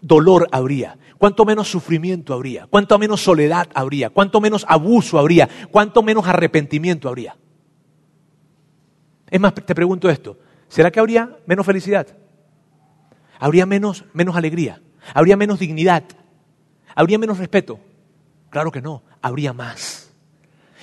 dolor 0.00 0.48
habría? 0.52 0.98
¿Cuánto 1.18 1.44
menos 1.44 1.68
sufrimiento 1.70 2.34
habría? 2.34 2.66
¿Cuánto 2.66 2.98
menos 2.98 3.22
soledad 3.22 3.68
habría? 3.74 4.10
¿Cuánto 4.10 4.40
menos 4.40 4.64
abuso 4.68 5.18
habría? 5.18 5.48
¿Cuánto 5.70 6.02
menos 6.02 6.26
arrepentimiento 6.26 7.08
habría? 7.08 7.36
Es 9.30 9.40
más, 9.40 9.54
te 9.54 9.74
pregunto 9.74 10.10
esto, 10.10 10.38
¿será 10.72 10.90
que 10.90 11.00
habría 11.00 11.36
menos 11.46 11.66
felicidad? 11.66 12.06
¿Habría 13.38 13.66
menos, 13.66 14.06
menos 14.14 14.36
alegría? 14.36 14.80
¿Habría 15.12 15.36
menos 15.36 15.58
dignidad? 15.58 16.04
¿Habría 16.94 17.18
menos 17.18 17.36
respeto? 17.36 17.78
Claro 18.48 18.72
que 18.72 18.80
no, 18.80 19.02
habría 19.20 19.52
más. 19.52 20.14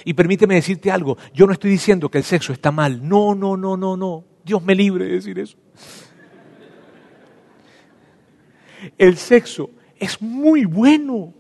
Y 0.06 0.14
permíteme 0.14 0.54
decirte 0.54 0.92
algo, 0.92 1.18
yo 1.34 1.48
no 1.48 1.54
estoy 1.54 1.72
diciendo 1.72 2.10
que 2.10 2.20
el 2.20 2.24
sexo 2.24 2.54
está 2.54 2.72
mal, 2.72 3.08
no, 3.08 3.34
no, 3.34 3.58
no, 3.58 3.76
no, 3.76 3.98
no, 3.98 4.26
Dios 4.46 4.62
me 4.64 4.76
libre 4.76 5.06
de 5.06 5.14
decir 5.14 5.40
eso. 5.40 5.58
El 8.96 9.18
sexo 9.18 9.72
es 9.98 10.22
muy 10.22 10.66
bueno. 10.66 11.34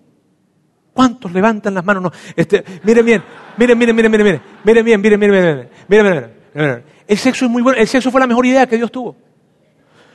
¿Cuántos 0.92 1.32
levantan 1.32 1.76
las 1.76 1.86
manos? 1.86 2.02
No, 2.04 2.12
este, 2.36 2.64
miren 2.84 3.06
bien, 3.06 3.24
miren, 3.58 3.78
miren, 3.78 3.96
miren, 3.96 4.12
miren, 4.12 4.26
miren, 4.26 4.42
miren 4.64 4.86
bien, 4.86 5.02
miren, 5.02 5.20
miren, 5.20 5.32
miren, 5.32 5.70
miren, 5.88 6.04
miren, 6.04 6.14
miren. 6.16 6.39
El 6.54 7.18
sexo 7.18 7.46
es 7.46 7.52
muy 7.52 7.62
bueno, 7.62 7.80
el 7.80 7.88
sexo 7.88 8.12
fue 8.12 8.22
la 8.22 8.28
mejor 8.28 8.46
idea 8.46 8.68
que 8.68 8.78
Dios 8.78 8.92
tuvo. 8.92 9.16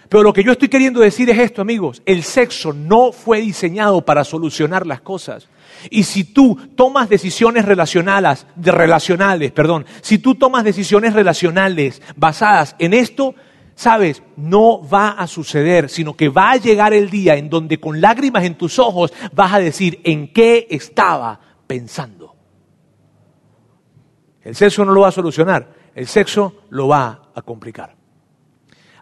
Pero 0.09 0.23
lo 0.23 0.33
que 0.33 0.45
yo 0.45 0.53
estoy 0.53 0.69
queriendo 0.69 1.01
decir 1.01 1.29
es 1.31 1.39
esto, 1.39 1.63
amigos, 1.63 2.03
el 2.07 2.23
sexo 2.23 2.73
no 2.73 3.11
fue 3.11 3.41
diseñado 3.41 4.05
para 4.05 4.23
solucionar 4.23 4.87
las 4.87 5.01
cosas. 5.01 5.49
Y 5.91 6.05
si 6.05 6.25
tú 6.25 6.57
tomas 6.77 7.09
decisiones 7.09 7.65
relacionales, 7.65 8.47
relacionales, 8.57 9.53
perdón, 9.53 9.87
si 10.03 10.19
tú 10.19 10.35
tomas 10.35 10.65
decisiones 10.65 11.15
relacionales 11.15 12.01
basadas 12.17 12.77
en 12.79 12.95
esto, 12.95 13.35
sabes, 13.75 14.23
no 14.37 14.87
va 14.87 15.11
a 15.11 15.27
suceder, 15.27 15.89
sino 15.89 16.15
que 16.15 16.29
va 16.29 16.53
a 16.53 16.57
llegar 16.59 16.93
el 16.93 17.11
día 17.11 17.37
en 17.37 17.51
donde 17.51 17.81
con 17.81 18.01
lágrimas 18.01 18.45
en 18.45 18.57
tus 18.57 18.79
ojos 18.79 19.13
vas 19.33 19.53
a 19.53 19.59
decir 19.59 20.01
en 20.05 20.33
qué 20.33 20.67
estaba 20.71 21.41
pensando. 21.67 22.35
El 24.43 24.55
sexo 24.55 24.85
no 24.85 24.93
lo 24.93 25.01
va 25.01 25.09
a 25.09 25.13
solucionar, 25.13 25.84
el 25.95 26.07
sexo 26.07 26.65
lo 26.71 26.89
va 26.89 27.31
a 27.35 27.43
complicar. 27.43 27.95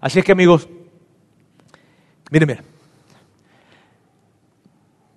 Así 0.01 0.19
es 0.19 0.25
que 0.25 0.33
amigos, 0.33 0.69
miren, 2.31 2.49
miren, 2.49 2.65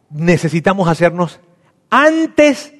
necesitamos 0.10 0.88
hacernos 0.88 1.40
antes 1.90 2.74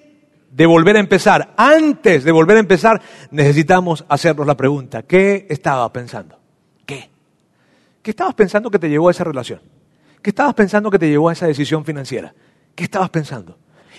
de 0.52 0.66
volver 0.66 0.96
a 0.96 1.00
empezar, 1.00 1.54
antes 1.58 2.24
de 2.24 2.32
volver 2.32 2.58
a 2.58 2.62
empezar, 2.62 3.02
necesitamos 3.32 4.06
hacernos 4.08 4.48
la 4.48 4.56
pregunta, 4.56 5.04
¿qué 5.04 5.48
estaba 5.50 5.92
pensando? 5.92 6.40
¿Qué? 6.86 7.10
¿Qué 8.02 8.12
estabas 8.12 8.36
pensando 8.36 8.72
que 8.72 8.80
te 8.80 8.90
llevó 8.90 9.10
a 9.10 9.12
esa 9.12 9.24
relación? 9.24 9.62
¿Qué 10.22 10.30
estabas 10.30 10.54
pensando 10.54 10.90
que 10.90 11.00
te 11.00 11.10
llevó 11.10 11.30
a 11.30 11.34
esa 11.34 11.48
decisión 11.48 11.84
financiera? 11.84 12.34
¿Qué 12.74 12.86
estabas 12.86 13.10
pensando? 13.10 13.58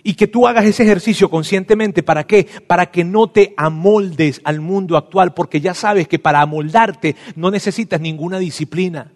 Y 0.09 0.15
que 0.15 0.29
tú 0.29 0.47
hagas 0.47 0.65
ese 0.65 0.85
ejercicio 0.85 1.29
conscientemente, 1.29 2.05
¿para 2.05 2.29
qué? 2.29 2.47
Para 2.69 2.93
que 2.93 3.03
no 3.03 3.29
te 3.29 3.55
amoldes 3.57 4.41
al 4.45 4.61
mundo 4.61 4.97
actual, 4.97 5.35
porque 5.35 5.61
ya 5.61 5.75
sabes 5.75 6.07
que 6.07 6.21
para 6.21 6.41
amoldarte 6.41 7.17
no 7.35 7.51
necesitas 7.51 8.01
ninguna 8.01 8.39
disciplina, 8.39 9.11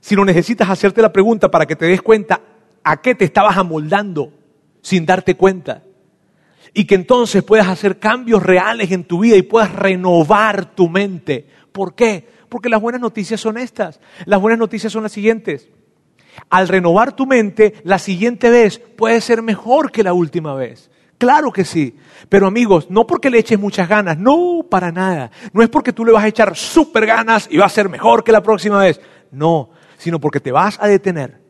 sino 0.00 0.24
necesitas 0.24 0.70
hacerte 0.70 1.02
la 1.02 1.12
pregunta 1.12 1.50
para 1.50 1.66
que 1.66 1.76
te 1.76 1.84
des 1.84 2.00
cuenta 2.00 2.40
a 2.82 3.02
qué 3.02 3.14
te 3.14 3.26
estabas 3.26 3.58
amoldando 3.58 4.32
sin 4.80 5.04
darte 5.04 5.34
cuenta. 5.34 5.82
Y 6.72 6.86
que 6.86 6.94
entonces 6.94 7.42
puedas 7.42 7.68
hacer 7.68 7.98
cambios 7.98 8.42
reales 8.42 8.90
en 8.90 9.04
tu 9.04 9.18
vida 9.18 9.36
y 9.36 9.42
puedas 9.42 9.74
renovar 9.74 10.74
tu 10.74 10.88
mente. 10.88 11.46
¿Por 11.72 11.94
qué? 11.94 12.26
Porque 12.48 12.70
las 12.70 12.80
buenas 12.80 13.02
noticias 13.02 13.38
son 13.38 13.58
estas. 13.58 14.00
Las 14.24 14.40
buenas 14.40 14.58
noticias 14.58 14.90
son 14.90 15.02
las 15.02 15.12
siguientes. 15.12 15.68
Al 16.50 16.68
renovar 16.68 17.12
tu 17.12 17.26
mente, 17.26 17.74
la 17.84 17.98
siguiente 17.98 18.50
vez 18.50 18.78
puede 18.78 19.20
ser 19.20 19.42
mejor 19.42 19.90
que 19.90 20.02
la 20.02 20.12
última 20.12 20.54
vez. 20.54 20.90
Claro 21.18 21.52
que 21.52 21.64
sí. 21.64 21.96
Pero 22.28 22.46
amigos, 22.46 22.90
no 22.90 23.06
porque 23.06 23.30
le 23.30 23.38
eches 23.38 23.58
muchas 23.58 23.88
ganas, 23.88 24.18
no, 24.18 24.64
para 24.70 24.92
nada. 24.92 25.30
No 25.52 25.62
es 25.62 25.68
porque 25.68 25.92
tú 25.92 26.04
le 26.04 26.12
vas 26.12 26.24
a 26.24 26.28
echar 26.28 26.56
súper 26.56 27.06
ganas 27.06 27.48
y 27.50 27.58
va 27.58 27.66
a 27.66 27.70
ser 27.70 27.88
mejor 27.88 28.22
que 28.22 28.32
la 28.32 28.42
próxima 28.42 28.78
vez. 28.78 29.00
No, 29.32 29.70
sino 29.98 30.20
porque 30.20 30.40
te 30.40 30.52
vas 30.52 30.78
a 30.80 30.86
detener 30.86 31.40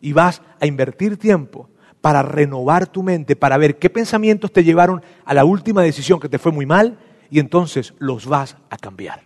y 0.00 0.12
vas 0.12 0.42
a 0.60 0.66
invertir 0.66 1.16
tiempo 1.16 1.70
para 2.02 2.22
renovar 2.22 2.86
tu 2.86 3.02
mente, 3.02 3.34
para 3.34 3.56
ver 3.56 3.78
qué 3.78 3.88
pensamientos 3.88 4.52
te 4.52 4.62
llevaron 4.62 5.02
a 5.24 5.32
la 5.32 5.46
última 5.46 5.82
decisión 5.82 6.20
que 6.20 6.28
te 6.28 6.38
fue 6.38 6.52
muy 6.52 6.66
mal 6.66 6.98
y 7.30 7.38
entonces 7.38 7.94
los 7.98 8.26
vas 8.26 8.58
a 8.68 8.76
cambiar. 8.76 9.22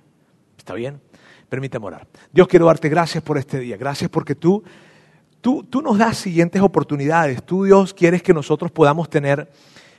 ¿Está 0.57 0.75
bien? 0.75 1.01
Permítame 1.49 1.87
orar. 1.87 2.07
Dios 2.33 2.47
quiero 2.47 2.67
darte 2.67 2.89
gracias 2.89 3.25
por 3.25 3.37
este 3.37 3.59
día. 3.59 3.77
Gracias 3.77 4.09
porque 4.11 4.37
tú, 4.37 4.63
tú, 5.41 5.65
tú 5.65 5.83
nos 5.83 5.99
das 5.99 6.17
siguientes 6.17 6.63
oportunidades. 6.63 7.43
Tú, 7.43 7.65
Dios, 7.65 7.95
quieres 7.95 8.23
que 8.23 8.35
nosotros 8.35 8.71
podamos 8.71 9.09
tener 9.09 9.51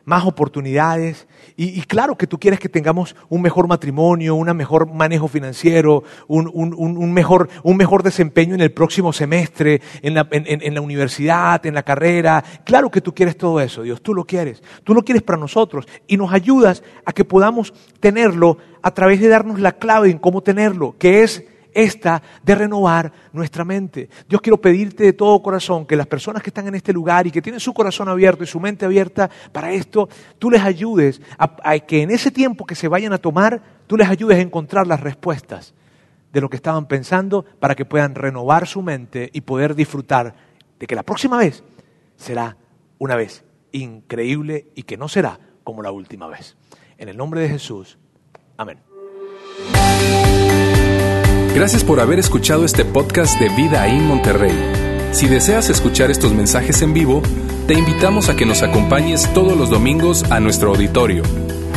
más 0.10 0.26
oportunidades. 0.26 1.28
Y, 1.56 1.82
claro 1.84 2.18
que 2.18 2.26
tú 2.26 2.40
quieres 2.40 2.60
que 2.60 2.70
tengamos 2.70 3.16
un 3.28 3.42
mejor 3.42 3.68
matrimonio, 3.68 4.36
un 4.36 4.56
mejor 4.56 4.92
manejo 4.92 5.28
financiero, 5.28 6.04
un, 6.28 7.14
mejor, 7.14 7.50
un 7.64 7.78
mejor, 7.78 8.02
desempeño 8.02 8.56
en 8.56 8.62
el 8.62 8.72
próximo 8.72 9.14
semestre, 9.14 9.82
en 10.02 10.14
la, 10.14 10.28
en 10.32 10.74
la 10.74 10.82
universidad, 10.82 11.66
en 11.66 11.76
la 11.76 11.84
carrera. 11.84 12.44
Claro 12.64 12.90
que 12.90 13.02
tú 13.02 13.14
quieres 13.14 13.38
todo 13.38 13.60
eso, 13.60 13.84
Dios, 13.84 14.02
tú 14.02 14.14
lo 14.14 14.24
quieres. 14.24 14.64
Tú 14.84 14.94
lo 14.94 15.04
quieres 15.04 15.22
para 15.22 15.38
nosotros 15.38 15.86
y 16.08 16.18
nos 16.18 16.34
ayudas 16.34 16.82
a 17.06 17.12
que 17.12 17.26
podamos 17.26 17.74
tenerlo 18.00 18.58
a 18.82 18.92
través 18.92 19.20
de 19.20 19.28
darnos 19.28 19.60
la 19.60 19.74
clave 19.74 20.10
en 20.10 20.18
cómo 20.18 20.42
tenerlo, 20.42 20.96
que 20.98 21.24
es 21.24 21.44
esta 21.74 22.22
de 22.44 22.56
renovar 22.56 23.12
nuestra 23.34 23.64
mente. 23.64 24.10
Dios 24.28 24.42
quiero 24.42 24.60
pedirte 24.60 25.04
de 25.04 25.14
todo 25.14 25.42
corazón 25.42 25.86
que 25.86 25.96
las 25.96 26.08
personas 26.08 26.42
que 26.44 26.50
están 26.50 26.68
en 26.68 26.76
este 26.76 26.94
lugar 26.94 27.28
y 27.28 27.32
que 27.32 27.42
tienen 27.42 27.60
su 27.60 27.74
corazón 27.74 28.10
abierto 28.10 28.44
y 28.44 28.48
su 28.48 28.60
mente 28.60 28.86
abierta 28.86 29.30
para 29.52 29.72
esto, 29.72 30.10
tú 30.38 30.50
les 30.50 30.62
ayudes 30.62 31.22
a, 31.38 31.80
que 31.80 32.02
en 32.02 32.12
ese 32.12 32.32
tiempo 32.32 32.66
que 32.66 32.76
se 32.76 32.88
vayan 32.88 33.14
a 33.14 33.18
tomar, 33.18 33.62
tú 33.88 33.98
les 33.98 34.10
ayudes 34.10 34.38
a 34.38 34.42
encontrar 34.42 34.88
las 34.88 35.00
respuestas 35.00 35.74
de 36.32 36.42
lo 36.42 36.50
que 36.50 36.58
estaban 36.58 36.88
pensando 36.88 37.46
para 37.60 37.76
que 37.76 37.86
puedan 37.86 38.16
renovar 38.16 38.68
su 38.68 38.82
mente 38.82 39.30
y 39.34 39.42
poder 39.42 39.76
disfrutar 39.76 40.36
de 40.80 40.88
que 40.88 40.96
la 40.96 41.04
próxima 41.04 41.38
vez 41.38 41.64
será 42.16 42.58
una 42.98 43.16
vez 43.16 43.44
increíble 43.72 44.68
y 44.76 44.84
que 44.84 44.98
no 44.98 45.08
será 45.08 45.40
como 45.64 45.82
la 45.82 45.92
última 45.92 46.28
vez. 46.28 46.56
En 46.98 47.10
el 47.10 47.18
nombre 47.18 47.42
de 47.42 47.50
Jesús. 47.50 47.98
Amén. 48.58 48.80
Gracias 51.60 51.84
por 51.84 52.00
haber 52.00 52.20
escuchado 52.20 52.64
este 52.64 52.86
podcast 52.86 53.38
de 53.38 53.50
Vida 53.50 53.86
en 53.86 54.08
Monterrey. 54.08 54.56
Si 55.12 55.28
deseas 55.28 55.70
escuchar 55.70 56.10
estos 56.10 56.32
mensajes 56.32 56.82
en 56.82 56.94
vivo, 56.94 57.22
te 57.68 57.74
invitamos 57.74 58.30
a 58.30 58.38
que 58.38 58.46
nos 58.46 58.64
acompañes 58.64 59.28
todos 59.34 59.58
los 59.58 59.70
domingos 59.70 60.24
a 60.32 60.40
nuestro 60.40 60.70
auditorio. 60.70 61.22